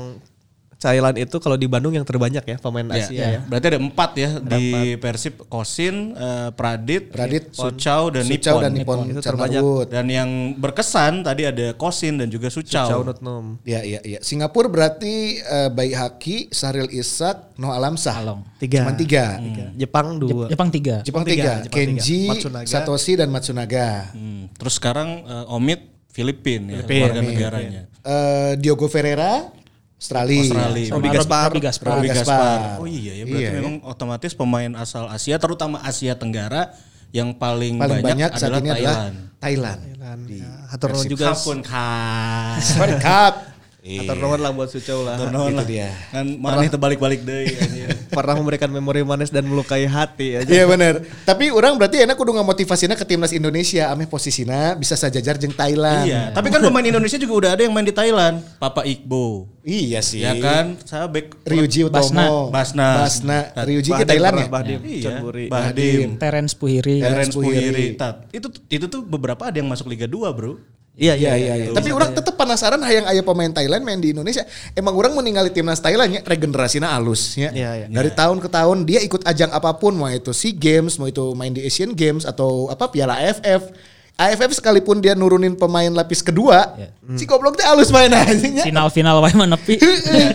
Thailand 0.81 1.13
itu 1.21 1.37
kalau 1.45 1.61
di 1.61 1.69
Bandung 1.69 1.93
yang 1.93 2.09
terbanyak 2.09 2.41
ya 2.41 2.57
pemain 2.57 2.89
Ya, 2.89 3.05
Asia 3.05 3.21
ya. 3.37 3.41
Berarti 3.45 3.67
ada 3.69 3.77
empat 3.77 4.11
ya 4.17 4.31
di 4.41 4.65
Persib 4.97 5.45
Kosin, 5.45 6.17
eh, 6.17 6.49
Pradit, 6.57 7.13
Pradit, 7.13 7.53
Suchau 7.53 8.09
dan 8.09 8.25
Suchau 8.25 8.57
Nippon. 8.57 8.65
dan 8.65 8.73
Nippon 8.73 8.99
Itu 9.05 9.21
Chanmarwood. 9.21 9.93
terbanyak. 9.93 9.93
Dan 9.93 10.07
yang 10.09 10.31
berkesan 10.57 11.21
tadi 11.21 11.45
ada 11.45 11.77
Kosin 11.77 12.17
dan 12.17 12.33
juga 12.33 12.49
Suchau. 12.49 12.89
Jauh 12.89 13.05
Notnom. 13.05 13.61
Iya 13.61 13.85
iya 13.85 14.01
iya. 14.01 14.19
Singapura 14.25 14.73
berarti 14.73 15.37
eh, 15.37 15.69
Bayi 15.69 15.93
Haki, 15.93 16.49
Sahril 16.49 16.89
Ishak, 16.89 17.61
Noh 17.61 17.77
Alamsah. 17.77 18.17
Along. 18.17 18.49
Tiga. 18.57 18.81
Cuman 18.81 18.97
tiga. 18.97 19.25
Jepang 19.77 20.17
dua. 20.17 20.49
Jepang 20.49 20.73
tiga. 20.73 21.05
Jepang 21.05 21.29
tiga, 21.29 21.61
tiga. 21.61 21.65
Jepang 21.69 21.77
Kenji, 21.77 22.25
tiga. 22.25 22.33
Matsunaga. 22.33 22.65
Satoshi 22.65 23.13
dan 23.21 23.29
Matsunaga. 23.29 24.17
Hmm, 24.17 24.49
Terus 24.57 24.81
sekarang 24.81 25.29
eh, 25.29 25.53
Omid 25.53 25.81
Filipin 26.09 26.73
ya, 26.73 26.83
Filipin, 26.89 27.03
warga 27.05 27.21
Filipin. 27.21 27.71
Eh, 28.01 28.53
Diogo 28.57 28.89
Ferreira, 28.89 29.53
Australia. 29.95 30.41
Australia. 30.41 30.87
Sama 30.89 30.97
Robi 30.97 31.09
Rob- 31.09 31.17
Gaspar. 31.21 31.49
Robi 31.51 31.61
Gaspar. 31.61 31.93
Robi 31.93 32.09
Gaspar. 32.09 32.59
Oh 32.81 32.89
iya 32.89 33.13
ya, 33.15 33.25
berarti 33.25 33.45
Iya, 33.45 33.51
memang 33.55 33.75
otomatis 33.85 34.33
pemain 34.33 34.73
asal 34.75 35.05
Asia, 35.07 35.37
terutama 35.37 35.77
Asia 35.81 36.17
Tenggara 36.17 36.73
yang 37.13 37.35
paling, 37.35 37.77
Paling 37.77 38.01
banyak, 38.01 38.17
banyak, 38.17 38.31
saat 38.33 38.49
adalah 38.49 38.59
ini 38.59 38.71
adalah 38.71 38.95
Thailand. 38.97 39.15
Thailand. 39.37 39.81
Thailand. 39.85 40.21
Ya, 40.31 40.51
Hatur 40.71 40.89
nuhun 40.91 41.07
juga. 41.07 41.27
Kan. 41.35 43.33
Hatur 43.81 44.17
nuhun 44.21 44.41
lah 44.45 44.53
buat 44.53 44.69
Sucau 44.69 45.01
lah. 45.09 45.17
Turnawan 45.17 45.57
Itu 45.57 45.59
lah. 45.59 45.67
dia. 45.67 45.89
Kan 46.13 46.37
mana 46.37 46.69
itu 46.69 46.77
balik-balik 46.77 47.25
deh. 47.25 47.49
Pernah 48.17 48.37
memberikan 48.37 48.69
memori 48.69 49.01
manis 49.01 49.33
dan 49.33 49.49
melukai 49.49 49.89
hati 49.89 50.37
aja. 50.37 50.51
Iya 50.51 50.69
benar. 50.69 51.01
Tapi 51.25 51.49
orang 51.49 51.81
berarti 51.81 52.05
enak 52.05 52.13
kudu 52.13 52.37
motivasinya 52.37 52.93
ke 52.93 53.09
timnas 53.09 53.33
Indonesia. 53.33 53.89
Ameh 53.89 54.05
posisinya 54.05 54.77
bisa 54.77 55.01
sajajar 55.01 55.41
jeung 55.41 55.57
Thailand. 55.57 56.05
iya, 56.05 56.29
tapi 56.37 56.53
kan 56.53 56.61
pemain 56.61 56.85
Indonesia 56.85 57.17
juga 57.17 57.35
udah 57.47 57.51
ada 57.57 57.63
yang 57.65 57.73
main 57.73 57.89
di 57.89 57.95
Thailand. 57.97 58.45
Papa 58.61 58.85
Iqbo. 58.85 59.49
Iya 59.65 60.01
sih. 60.01 60.25
Ya 60.25 60.33
kan, 60.41 60.77
saya 60.89 61.05
back 61.09 61.37
Ryuji 61.45 61.89
Utomo. 61.89 62.49
Basna. 62.53 62.87
Basna. 63.05 63.39
Tat- 63.53 63.65
Ryuji 63.69 63.91
ke 63.93 64.05
Thailand 64.05 64.35
ya? 64.41 64.47
Bahdim. 64.49 64.81
Iya, 64.85 65.11
Buri. 65.21 65.47
Bahdim. 65.49 66.17
Terence 66.17 66.53
Puhiri. 66.57 67.01
Terence 67.01 67.37
Puhiri. 67.37 67.97
Itu 68.33 68.49
itu 68.73 68.87
tuh 68.89 69.01
beberapa 69.05 69.49
ada 69.49 69.57
yang 69.57 69.69
masuk 69.69 69.89
Liga 69.89 70.09
2, 70.09 70.33
Bro. 70.33 70.80
Iya 70.93 71.15
Iya 71.17 71.33
iya 71.35 71.55
iya. 71.57 71.67
Tapi 71.71 71.91
orang 71.91 72.13
tetap 72.13 72.35
penasaran 72.35 72.83
hayang 72.83 73.07
aya 73.07 73.23
pemain 73.23 73.49
Thailand 73.49 73.81
main 73.81 73.97
di 73.97 74.11
Indonesia. 74.11 74.45
Emang 74.73 74.93
orang 74.93 75.15
meninggali 75.15 75.49
timnas 75.49 75.79
Thailand 75.79 76.11
ya 76.11 76.21
regenerasinya 76.21 76.93
halus 76.93 77.35
ya. 77.35 77.49
Iya, 77.51 77.71
iya. 77.75 77.87
Dari 77.89 78.11
tahun 78.11 78.37
ke 78.37 78.49
tahun 78.49 78.85
dia 78.85 79.01
ikut 79.01 79.25
ajang 79.25 79.49
apa 79.49 79.71
pun 79.75 79.95
mau 79.95 80.07
itu 80.07 80.31
SEA 80.31 80.53
Games, 80.53 80.99
mau 80.99 81.07
itu 81.07 81.33
main 81.33 81.51
di 81.51 81.63
Asian 81.63 81.93
Games 81.93 82.23
atau 82.23 82.69
apa 82.69 82.89
Piala 82.89 83.17
AFF. 83.17 83.73
AFF 84.21 84.61
sekalipun 84.61 85.01
dia 85.01 85.17
nurunin 85.17 85.57
pemain 85.57 85.89
lapis 85.89 86.21
kedua, 86.21 86.77
si 87.17 87.25
goblok 87.25 87.57
teh 87.57 87.65
halus 87.65 87.89
main 87.89 88.13
aja. 88.13 88.37
Final-final 88.61 89.17
wae 89.17 89.33
menepi. 89.33 89.81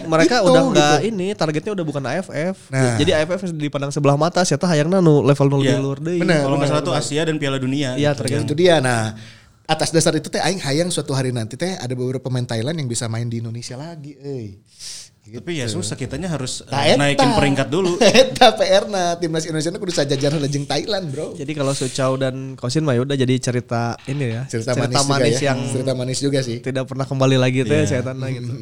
mereka 0.10 0.42
Itu, 0.42 0.50
udah 0.50 0.62
enggak 0.66 0.98
gitu. 1.06 1.10
ini 1.14 1.28
targetnya 1.38 1.72
udah 1.78 1.86
bukan 1.86 2.02
AFF. 2.02 2.74
Nah. 2.74 2.98
Jadi 2.98 3.12
AFF 3.14 3.46
dipandang 3.54 3.94
sebelah 3.94 4.18
mata 4.18 4.42
siapa 4.42 4.66
hayangna 4.66 5.06
nu 5.06 5.22
level 5.22 5.46
nu 5.46 5.58
lebih 5.62 5.70
Iya. 5.70 5.86
luar 5.86 6.00
deui. 6.02 6.18
Bener. 6.18 6.42
Kalau 6.42 6.58
nggak 6.58 6.70
salah 6.74 6.82
tuh 6.82 6.98
Asia 6.98 7.30
dan 7.30 7.38
Piala 7.38 7.62
Dunia. 7.62 7.94
Iya, 7.94 8.18
gitu. 8.18 8.26
tergantung. 8.26 8.50
Itu 8.50 8.54
dia. 8.58 8.82
Nah, 8.82 9.14
atas 9.66 9.90
dasar 9.90 10.14
itu 10.14 10.30
teh 10.30 10.42
aing 10.42 10.62
hayang 10.62 10.90
suatu 10.94 11.18
hari 11.18 11.34
nanti 11.34 11.58
teh 11.58 11.74
ada 11.78 11.94
beberapa 11.98 12.30
pemain 12.30 12.46
Thailand 12.46 12.78
yang 12.78 12.90
bisa 12.90 13.10
main 13.10 13.26
di 13.26 13.42
Indonesia 13.42 13.74
lagi, 13.74 14.14
euy. 15.26 15.42
Tapi 15.42 15.52
ya 15.58 15.66
susah 15.66 15.98
kitanya 15.98 16.30
harus 16.30 16.62
eh, 16.62 16.70
Nah, 16.70 16.84
eta. 16.86 16.98
naikin 17.02 17.32
peringkat 17.34 17.68
dulu. 17.68 17.98
Eta 18.22 18.54
PR 18.54 18.86
na 18.86 19.18
timnas 19.18 19.44
Indonesia 19.50 19.74
kudu 19.74 19.94
sajajar 19.94 20.38
lejeng 20.38 20.70
Thailand, 20.70 21.10
Bro. 21.10 21.34
Jadi 21.34 21.52
kalau 21.58 21.74
Sucau 21.74 22.14
dan 22.16 22.54
Kosin 22.54 22.86
mah 22.86 22.94
ya 22.94 23.02
udah 23.02 23.18
jadi 23.18 23.34
cerita 23.42 23.98
ini 24.06 24.38
ya. 24.38 24.42
Cerita, 24.46 24.78
manis, 24.78 25.02
juga 25.02 25.26
ya. 25.26 25.40
yang 25.52 25.60
cerita 25.74 25.92
manis 25.98 26.20
juga 26.22 26.40
sih. 26.46 26.62
tidak 26.62 26.86
pernah 26.86 27.10
kembali 27.10 27.38
lagi 27.42 27.66
teh 27.66 27.90
saya 27.90 28.06
tanda 28.06 28.30
gitu. 28.30 28.54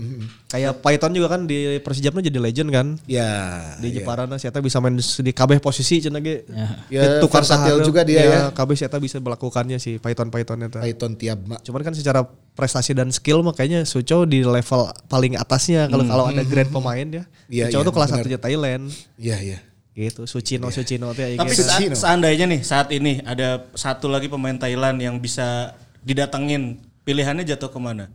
Kayak 0.47 0.79
Python 0.79 1.11
juga 1.11 1.27
kan 1.33 1.41
di 1.49 1.81
Persijapna 1.81 2.21
jadi 2.23 2.39
legend 2.39 2.69
kan. 2.71 2.87
Ya. 3.09 3.73
Di 3.81 3.89
iya. 3.91 4.01
Jeparana 4.01 4.39
si 4.39 4.47
Eta 4.47 4.63
bisa 4.63 4.79
main 4.79 4.95
di 4.97 5.31
kabeh 5.35 5.59
posisi 5.59 5.99
cenah 5.99 6.21
ge. 6.23 6.47
Ya, 6.87 7.19
Ditukar 7.19 7.43
versatil 7.43 7.81
sahandap. 7.81 7.87
juga 7.87 8.01
dia 8.05 8.21
ya. 8.23 8.41
Kabeh 8.53 8.77
si 8.77 8.87
Eta 8.87 9.01
bisa 9.01 9.19
melakukannya 9.19 9.81
si 9.81 9.97
Python 9.99 10.29
Python 10.31 10.63
eta. 10.63 10.79
Python 10.79 11.17
tiap 11.19 11.41
mak. 11.43 11.59
Cuman 11.65 11.81
kan 11.81 11.93
secara 11.97 12.23
prestasi 12.53 12.93
dan 12.93 13.09
skill 13.09 13.41
makanya 13.41 13.85
Suco 13.85 14.25
di 14.29 14.45
level 14.45 14.89
paling 15.09 15.37
atasnya 15.37 15.89
kalau 15.89 16.05
kalau 16.05 16.25
ada 16.29 16.43
grade 16.45 16.69
pemain 16.69 17.07
ya. 17.09 17.23
Iya, 17.49 17.65
Suco 17.69 17.79
iya, 17.81 17.87
tuh 17.89 17.93
kelas 17.93 18.09
benar. 18.09 18.21
satunya 18.21 18.39
Thailand. 18.39 18.83
Iya, 19.17 19.37
iya. 19.41 19.59
Gitu, 19.93 20.25
Sucino 20.25 20.73
Sucino 20.73 21.13
tuh 21.13 21.21
ya. 21.21 21.37
Tapi 21.37 21.53
gitu. 21.53 21.65
saat, 21.65 21.81
seandainya 21.93 22.45
nih 22.49 22.61
saat 22.65 22.89
ini 22.89 23.21
ada 23.21 23.69
satu 23.77 24.09
lagi 24.09 24.25
pemain 24.25 24.57
Thailand 24.57 24.97
yang 24.97 25.21
bisa 25.21 25.77
didatengin, 26.01 26.81
pilihannya 27.05 27.45
jatuh 27.45 27.69
ke 27.69 27.77
mana? 27.77 28.09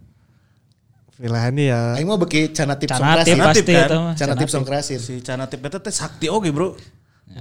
pilihannya 1.18 1.64
ya 1.66 1.80
Aing 1.98 2.06
mau 2.06 2.14
beki 2.14 2.54
cana 2.54 2.78
Cana 2.78 2.78
tip 2.78 2.94
songkrasin. 2.94 3.34
Cana 3.34 3.50
tip 3.50 3.66
pasti 3.66 3.72
kan? 3.74 3.88
itu. 3.90 3.98
Cana 4.14 4.34
tips 4.38 4.52
songkrasin. 4.54 5.00
Si 5.02 5.14
Canatip 5.18 5.60
eta 5.66 5.78
teh 5.82 5.90
sakti 5.90 6.30
oge, 6.30 6.54
Bro. 6.54 6.78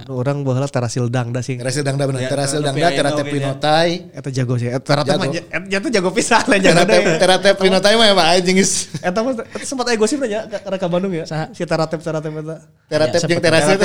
Orang 0.08 0.46
baheula 0.46 0.68
terasil 0.70 1.10
dangda 1.10 1.40
sih. 1.42 1.58
Terasil 1.58 1.82
dangda 1.82 2.06
bener. 2.06 2.24
Ya, 2.24 2.30
Terasil 2.30 2.60
dangda, 2.62 2.88
teratep 2.92 3.24
oge 3.24 3.30
nya. 3.30 3.34
pinotai. 3.34 3.90
Eta 4.14 4.28
jago 4.30 4.54
sih. 4.60 4.68
Eta 4.70 4.92
Jago. 5.02 5.18
mah 5.18 5.28
eta 5.32 5.78
tuh 5.82 5.90
jago 5.90 6.10
pisan 6.14 6.44
lain 6.46 6.60
jago 6.62 6.82
deh. 6.86 7.00
teratep 7.18 7.54
pinotai 7.58 7.94
mah 7.98 8.36
jengis. 8.38 8.92
Eta 9.00 9.18
mah 9.24 9.32
eta 9.34 9.64
sempat 9.64 9.90
gosip 9.98 10.22
nya 10.24 10.46
ke 10.46 10.58
ke 10.60 10.86
Bandung 10.86 11.12
ya. 11.12 11.24
Si 11.50 11.62
Taratep 11.64 12.00
eta. 12.04 12.56
Teratep 12.88 13.20
Ya, 13.28 13.36
yang 13.36 13.42
terasil 13.44 13.76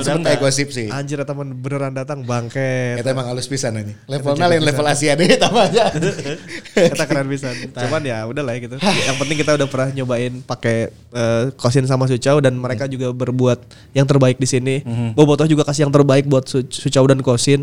Teratep 0.00 0.22
itu 0.22 0.28
aya 0.28 0.38
gosip 0.40 0.68
sih. 0.72 0.88
Anjir 0.88 1.20
eta 1.20 1.32
mah 1.34 1.44
beneran 1.44 1.92
datang 1.92 2.22
bangke. 2.22 3.00
Eta 3.00 3.10
emang 3.12 3.26
halus 3.28 3.48
pisan 3.50 3.76
ini. 3.80 3.92
Levelnya 4.06 4.46
lain 4.48 4.62
level 4.64 4.86
Asia 4.86 5.12
deh 5.18 5.28
tambah 5.36 5.66
aja. 5.66 5.92
Eta 6.94 7.04
keren 7.08 7.26
pisan. 7.28 7.52
Cuman 7.72 8.02
ya 8.04 8.24
udah 8.24 8.42
lah 8.44 8.54
ya 8.56 8.60
gitu. 8.64 8.76
Yang 8.80 9.16
penting 9.18 9.36
kita 9.40 9.52
udah 9.56 9.68
pernah 9.68 9.88
nyobain 9.92 10.32
pakai 10.44 10.88
eh, 10.92 11.44
kosin 11.56 11.84
sama 11.84 12.06
Sucau 12.08 12.38
dan 12.40 12.56
mereka 12.56 12.88
juga 12.88 13.10
berbuat 13.12 13.58
yang 13.92 14.06
terbaik 14.06 14.38
di 14.40 14.48
sini. 14.48 14.74
Bobotoh 15.12 15.45
juga 15.46 15.62
kasih 15.62 15.82
yang 15.82 15.92
terbaik 15.92 16.24
buat 16.24 16.44
Su- 16.44 16.66
Sucau 16.66 17.02
dan 17.04 17.18
kosin. 17.18 17.62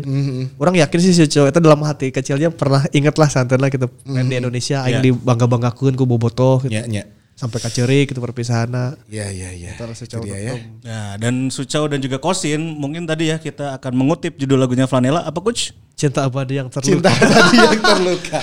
Orang 0.56 0.74
yakin 0.74 0.98
sih 0.98 1.14
Sucau 1.14 1.44
itu 1.44 1.58
dalam 1.58 1.80
hati 1.80 2.08
kecilnya 2.08 2.48
pernah 2.48 2.84
inget 2.90 3.14
lah 3.14 3.26
santai 3.26 3.56
lah 3.56 3.68
gitu 3.68 3.86
main 4.04 4.24
di 4.24 4.34
Indonesia 4.34 4.82
aing 4.82 4.94
Ya. 4.94 5.04
dibangga-banggakeun 5.04 5.92
ku 5.92 6.04
Bobotoh 6.04 6.60
gitu. 6.60 6.70
Nya, 6.70 6.84
nya. 6.84 7.04
Sampai 7.34 7.58
kaceurik 7.58 8.08
gitu 8.08 8.18
perpisahan. 8.18 8.70
Iya, 9.04 9.26
iya, 9.28 9.50
iya. 9.50 9.70
Terus 9.74 9.98
Itu 9.98 10.16
Sucau 10.16 10.22
dia 10.22 10.38
ya. 10.38 10.54
Nah, 10.82 11.18
dan 11.18 11.50
Sucau 11.50 11.84
dan 11.84 11.98
juga 11.98 12.16
Kosin, 12.16 12.62
mungkin 12.78 13.04
tadi 13.04 13.28
ya 13.28 13.36
kita 13.36 13.74
akan 13.74 13.90
mengutip 13.92 14.34
judul 14.34 14.54
lagunya 14.56 14.86
Flanela. 14.86 15.18
Apa 15.20 15.42
coach? 15.42 15.74
Cinta 15.94 16.22
abadi 16.22 16.58
yang 16.58 16.70
Cinta 16.70 17.10
terluka. 17.10 17.10
tadi 17.10 17.56
yang 17.56 17.80
terluka. 17.80 18.40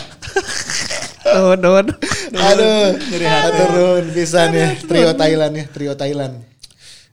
Doan, 1.24 1.60
doan. 1.64 1.86
Aduh, 2.32 3.00
turun 3.54 4.04
pisan 4.12 4.52
ya. 4.52 4.76
Trio 4.76 5.12
Thailand 5.16 5.54
ya, 5.56 5.66
trio 5.68 5.94
Thailand. 5.96 6.44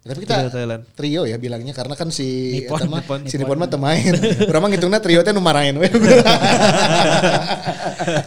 Tapi 0.08 0.24
kita 0.24 0.40
Trio 0.40 0.50
Thailand. 0.50 0.82
trio 0.96 1.22
ya 1.28 1.36
bilangnya 1.36 1.76
karena 1.76 1.92
kan 1.92 2.08
si 2.08 2.56
Nippon, 2.64 2.80
eta 2.80 2.88
mah- 2.88 3.00
Nippon, 3.04 3.20
si 3.28 3.36
Nippon 3.36 3.58
mah 3.60 3.68
temain. 3.68 4.12
Urang 4.48 4.62
mah 4.64 4.70
ngitungna 4.72 4.98
trio 5.04 5.20
teh 5.20 5.36
nu 5.36 5.44
marahin 5.44 5.76
we. 5.76 5.84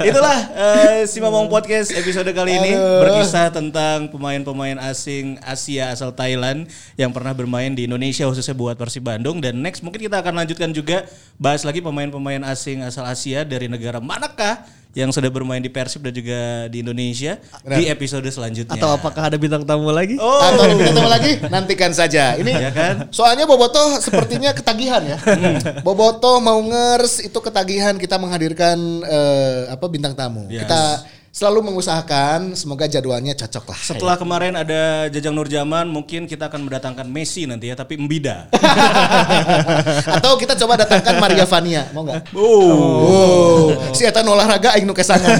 Itulah 0.10 0.38
eh, 0.54 1.02
si 1.10 1.18
Mamong 1.18 1.50
Podcast 1.50 1.90
episode 1.92 2.30
kali 2.32 2.54
ini 2.54 2.72
berkisah 2.78 3.50
tentang 3.50 4.14
pemain-pemain 4.14 4.78
asing 4.78 5.42
Asia 5.42 5.90
asal 5.90 6.14
Thailand 6.14 6.70
yang 6.96 7.10
pernah 7.10 7.34
bermain 7.34 7.74
di 7.74 7.90
Indonesia 7.90 8.30
khususnya 8.30 8.54
buat 8.54 8.78
Persib 8.78 9.08
Bandung 9.08 9.42
dan 9.42 9.58
next 9.58 9.82
mungkin 9.82 10.06
kita 10.06 10.22
akan 10.22 10.38
lanjutkan 10.44 10.70
juga 10.70 11.10
bahas 11.42 11.66
lagi 11.66 11.82
pemain-pemain 11.82 12.46
asing 12.46 12.86
asal 12.86 13.08
Asia 13.08 13.42
dari 13.42 13.66
negara 13.66 13.98
manakah 13.98 14.62
yang 14.92 15.08
sudah 15.10 15.32
bermain 15.32 15.64
di 15.64 15.72
Persib 15.72 16.04
dan 16.04 16.12
juga 16.12 16.68
di 16.68 16.84
Indonesia 16.84 17.39
di 17.64 17.88
episode 17.88 18.28
selanjutnya. 18.28 18.76
Atau 18.76 18.92
apakah 18.92 19.32
ada 19.32 19.38
bintang 19.39 19.64
tamu 19.64 19.88
lagi? 19.88 20.20
Oh, 20.20 20.44
Atau 20.44 20.68
ada 20.68 20.76
bintang 20.76 20.98
tamu 21.00 21.12
lagi? 21.12 21.32
Nantikan 21.48 21.92
saja. 21.96 22.36
Ini 22.36 22.52
Ya 22.52 22.72
kan? 22.76 23.08
soalnya 23.10 23.48
Bobotoh 23.48 23.98
sepertinya 24.04 24.52
ketagihan 24.52 25.00
ya. 25.06 25.18
Bobotoh 25.82 26.44
mau 26.44 26.60
ngers 26.60 27.24
itu 27.24 27.39
ketagihan 27.39 27.96
kita 27.96 28.20
menghadirkan 28.20 28.78
eh, 29.08 29.72
apa 29.72 29.86
bintang 29.88 30.12
tamu. 30.12 30.48
Yes. 30.52 30.68
Kita 30.68 30.82
selalu 31.32 31.72
mengusahakan 31.72 32.60
semoga 32.60 32.92
jadwalnya 32.92 33.32
cocok 33.32 33.72
lah. 33.72 33.80
setelah 33.80 34.20
kemarin 34.20 34.52
ada 34.52 35.08
Jajang 35.08 35.32
Nurjaman, 35.32 35.88
mungkin 35.88 36.28
kita 36.28 36.52
akan 36.52 36.68
mendatangkan 36.68 37.08
Messi 37.08 37.48
nanti 37.48 37.72
ya, 37.72 37.76
tapi 37.80 37.96
Mbida. 37.96 38.52
Atau 40.20 40.36
kita 40.36 40.60
coba 40.60 40.76
datangkan 40.84 41.16
Maria 41.24 41.48
Vania, 41.48 41.88
mau 41.96 42.04
nggak? 42.04 42.36
Oh. 42.36 43.08
Oh, 43.08 43.72
si 43.96 44.04
Eta 44.04 44.20
olahraga 44.28 44.76
aing 44.76 44.84
nu 44.84 44.92
kesangan. 44.92 45.40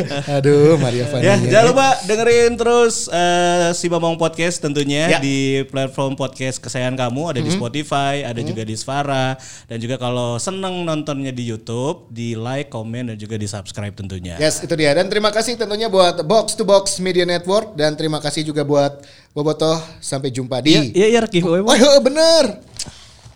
Aduh, 0.38 0.76
Maria 0.76 1.04
Vania. 1.06 1.24
Ya, 1.24 1.34
jangan 1.38 1.66
lupa 1.70 1.88
dengerin 2.02 2.52
terus 2.54 3.06
eh, 3.06 3.70
si 3.72 3.86
Bambang 3.86 4.14
Podcast 4.14 4.58
tentunya 4.58 5.08
Ya. 5.08 5.18
di 5.18 5.62
platform 5.66 6.14
podcast 6.14 6.58
kesayangan 6.58 6.96
kamu 7.08 7.22
ada 7.34 7.40
di 7.40 7.50
Spotify, 7.50 8.22
ada 8.22 8.38
juga 8.38 8.62
di 8.62 8.74
Svara 8.74 9.34
dan 9.66 9.76
juga 9.76 9.96
kalau 9.96 10.36
seneng 10.36 10.82
nontonnya 10.82 11.30
di 11.30 11.44
YouTube, 11.44 12.06
di 12.08 12.32
like, 12.32 12.68
komen 12.68 13.12
dan 13.12 13.16
juga 13.16 13.34
di 13.34 13.44
subscribe 13.44 13.92
tentunya. 13.92 14.36
Yes, 14.36 14.60
itu 14.60 14.72
dia. 14.72 14.92
Dan 14.92 15.08
terima 15.08 15.28
kasih 15.28 15.54
tentunya 15.54 15.86
buat 15.86 16.22
Box 16.22 16.54
to 16.54 16.62
Box 16.62 16.96
Media 16.98 17.22
Network 17.22 17.74
dan 17.74 17.94
terima 17.94 18.18
kasih 18.18 18.42
juga 18.42 18.62
buat 18.62 19.02
Bobotoh. 19.32 19.80
Sampai 19.98 20.28
jumpa 20.28 20.60
di. 20.60 20.92
Iya, 20.92 21.06
iya, 21.08 21.20
giveaway 21.24 21.64
Oh, 21.64 21.72
iya, 21.72 21.96
bener. 21.98 22.44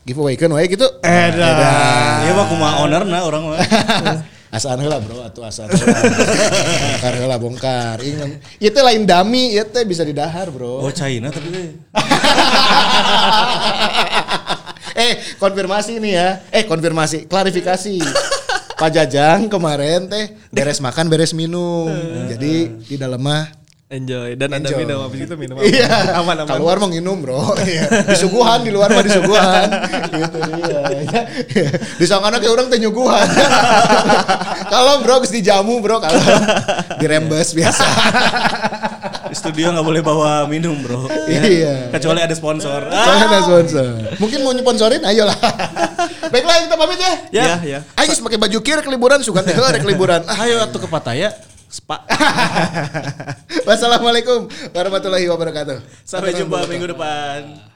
Giveaway 0.07 0.39
kan 0.39 0.53
wae 0.53 0.71
gitu. 0.71 0.87
Edan. 1.03 2.17
Iya 2.23 2.33
mah 2.33 2.47
kumaha 2.47 2.75
owner 2.85 3.03
nah 3.03 3.27
orang 3.27 3.43
mah. 3.43 3.59
Asaan 4.47 4.79
heula 4.79 5.03
bro, 5.03 5.27
atuh 5.27 5.43
asaan 5.43 5.67
bongkar 5.75 7.13
heula 7.19 7.37
bongkar. 7.37 7.99
Ingat, 7.99 8.39
ieu 8.63 8.71
teh 8.71 8.85
lain 8.85 9.03
dami, 9.03 9.59
ieu 9.59 9.67
teh 9.67 9.83
bisa 9.83 10.07
didahar, 10.07 10.55
bro. 10.55 10.87
Oh 10.87 10.93
China 10.95 11.35
tapi 11.35 11.51
eh, 15.03 15.13
konfirmasi 15.43 15.99
nih 15.99 16.13
ya. 16.15 16.29
Eh, 16.55 16.65
konfirmasi, 16.65 17.27
klarifikasi. 17.27 17.99
Pak 18.77 18.91
Jajang 18.93 19.51
kemarin 19.51 20.07
teh 20.07 20.39
beres 20.55 20.79
makan, 20.79 21.11
beres 21.11 21.35
minum. 21.35 21.91
Jadi 22.31 22.87
di 22.87 22.97
dalam 22.97 23.19
mah 23.19 23.66
Enjoy 23.87 24.35
dan 24.35 24.51
Enjoy. 24.51 24.83
minum 24.83 24.99
habis 24.99 25.31
itu 25.31 25.35
minum 25.39 25.63
Iya, 25.63 25.87
aman 26.19 26.43
aman. 26.43 26.59
Keluar 26.59 26.83
mau 26.83 26.91
nginum 26.91 27.23
bro. 27.23 27.55
Iya. 27.55 28.11
Disuguhan 28.11 28.67
di 28.67 28.75
luar 28.75 28.91
mah 28.91 29.07
disuguhan. 29.07 29.69
gitu 30.27 30.39
dia. 30.43 31.71
Di 31.95 32.03
sangkana 32.03 32.43
kayak 32.43 32.51
orang 32.51 32.67
teh 32.67 32.83
nyuguhan. 32.83 33.23
kalau 34.75 35.07
bro 35.07 35.23
geus 35.23 35.31
dijamu 35.31 35.79
bro 35.79 36.03
kalau 36.03 36.19
dirembes 36.99 37.55
biasa. 37.55 37.87
Di 39.31 39.39
studio 39.39 39.71
nggak 39.71 39.87
boleh 39.87 40.03
bawa 40.03 40.51
minum 40.51 40.75
bro. 40.83 41.07
Iya. 41.31 41.95
Kecuali 41.95 42.27
ada 42.27 42.35
sponsor. 42.35 42.91
Soalnya 42.91 43.27
ada 43.31 43.41
sponsor. 43.47 44.19
Mungkin 44.19 44.43
mau 44.43 44.51
nyponsorin 44.51 45.07
ayolah. 45.07 45.39
Baiklah 46.27 46.59
kita 46.67 46.75
pamit 46.75 46.99
ya. 46.99 47.15
Ya. 47.31 47.45
Ya, 47.47 47.57
ya. 47.63 47.79
Ayo 48.03 48.19
pakai 48.19 48.39
baju 48.51 48.59
kir 48.67 48.83
ke 48.83 48.91
liburan 48.91 49.23
suka 49.23 49.47
teh 49.47 49.55
liburan. 49.87 50.27
Ah, 50.27 50.43
Ayo 50.43 50.59
atuh 50.59 50.83
ke 50.83 50.91
Pattaya. 50.91 51.31
Spa. 51.67 52.07
Wassalamualaikum 53.69 54.47
warahmatullahi 54.73 55.27
wabarakatuh. 55.27 55.83
Sampai 56.07 56.35
jumpa 56.35 56.65
minggu 56.71 56.91
depan. 56.95 57.76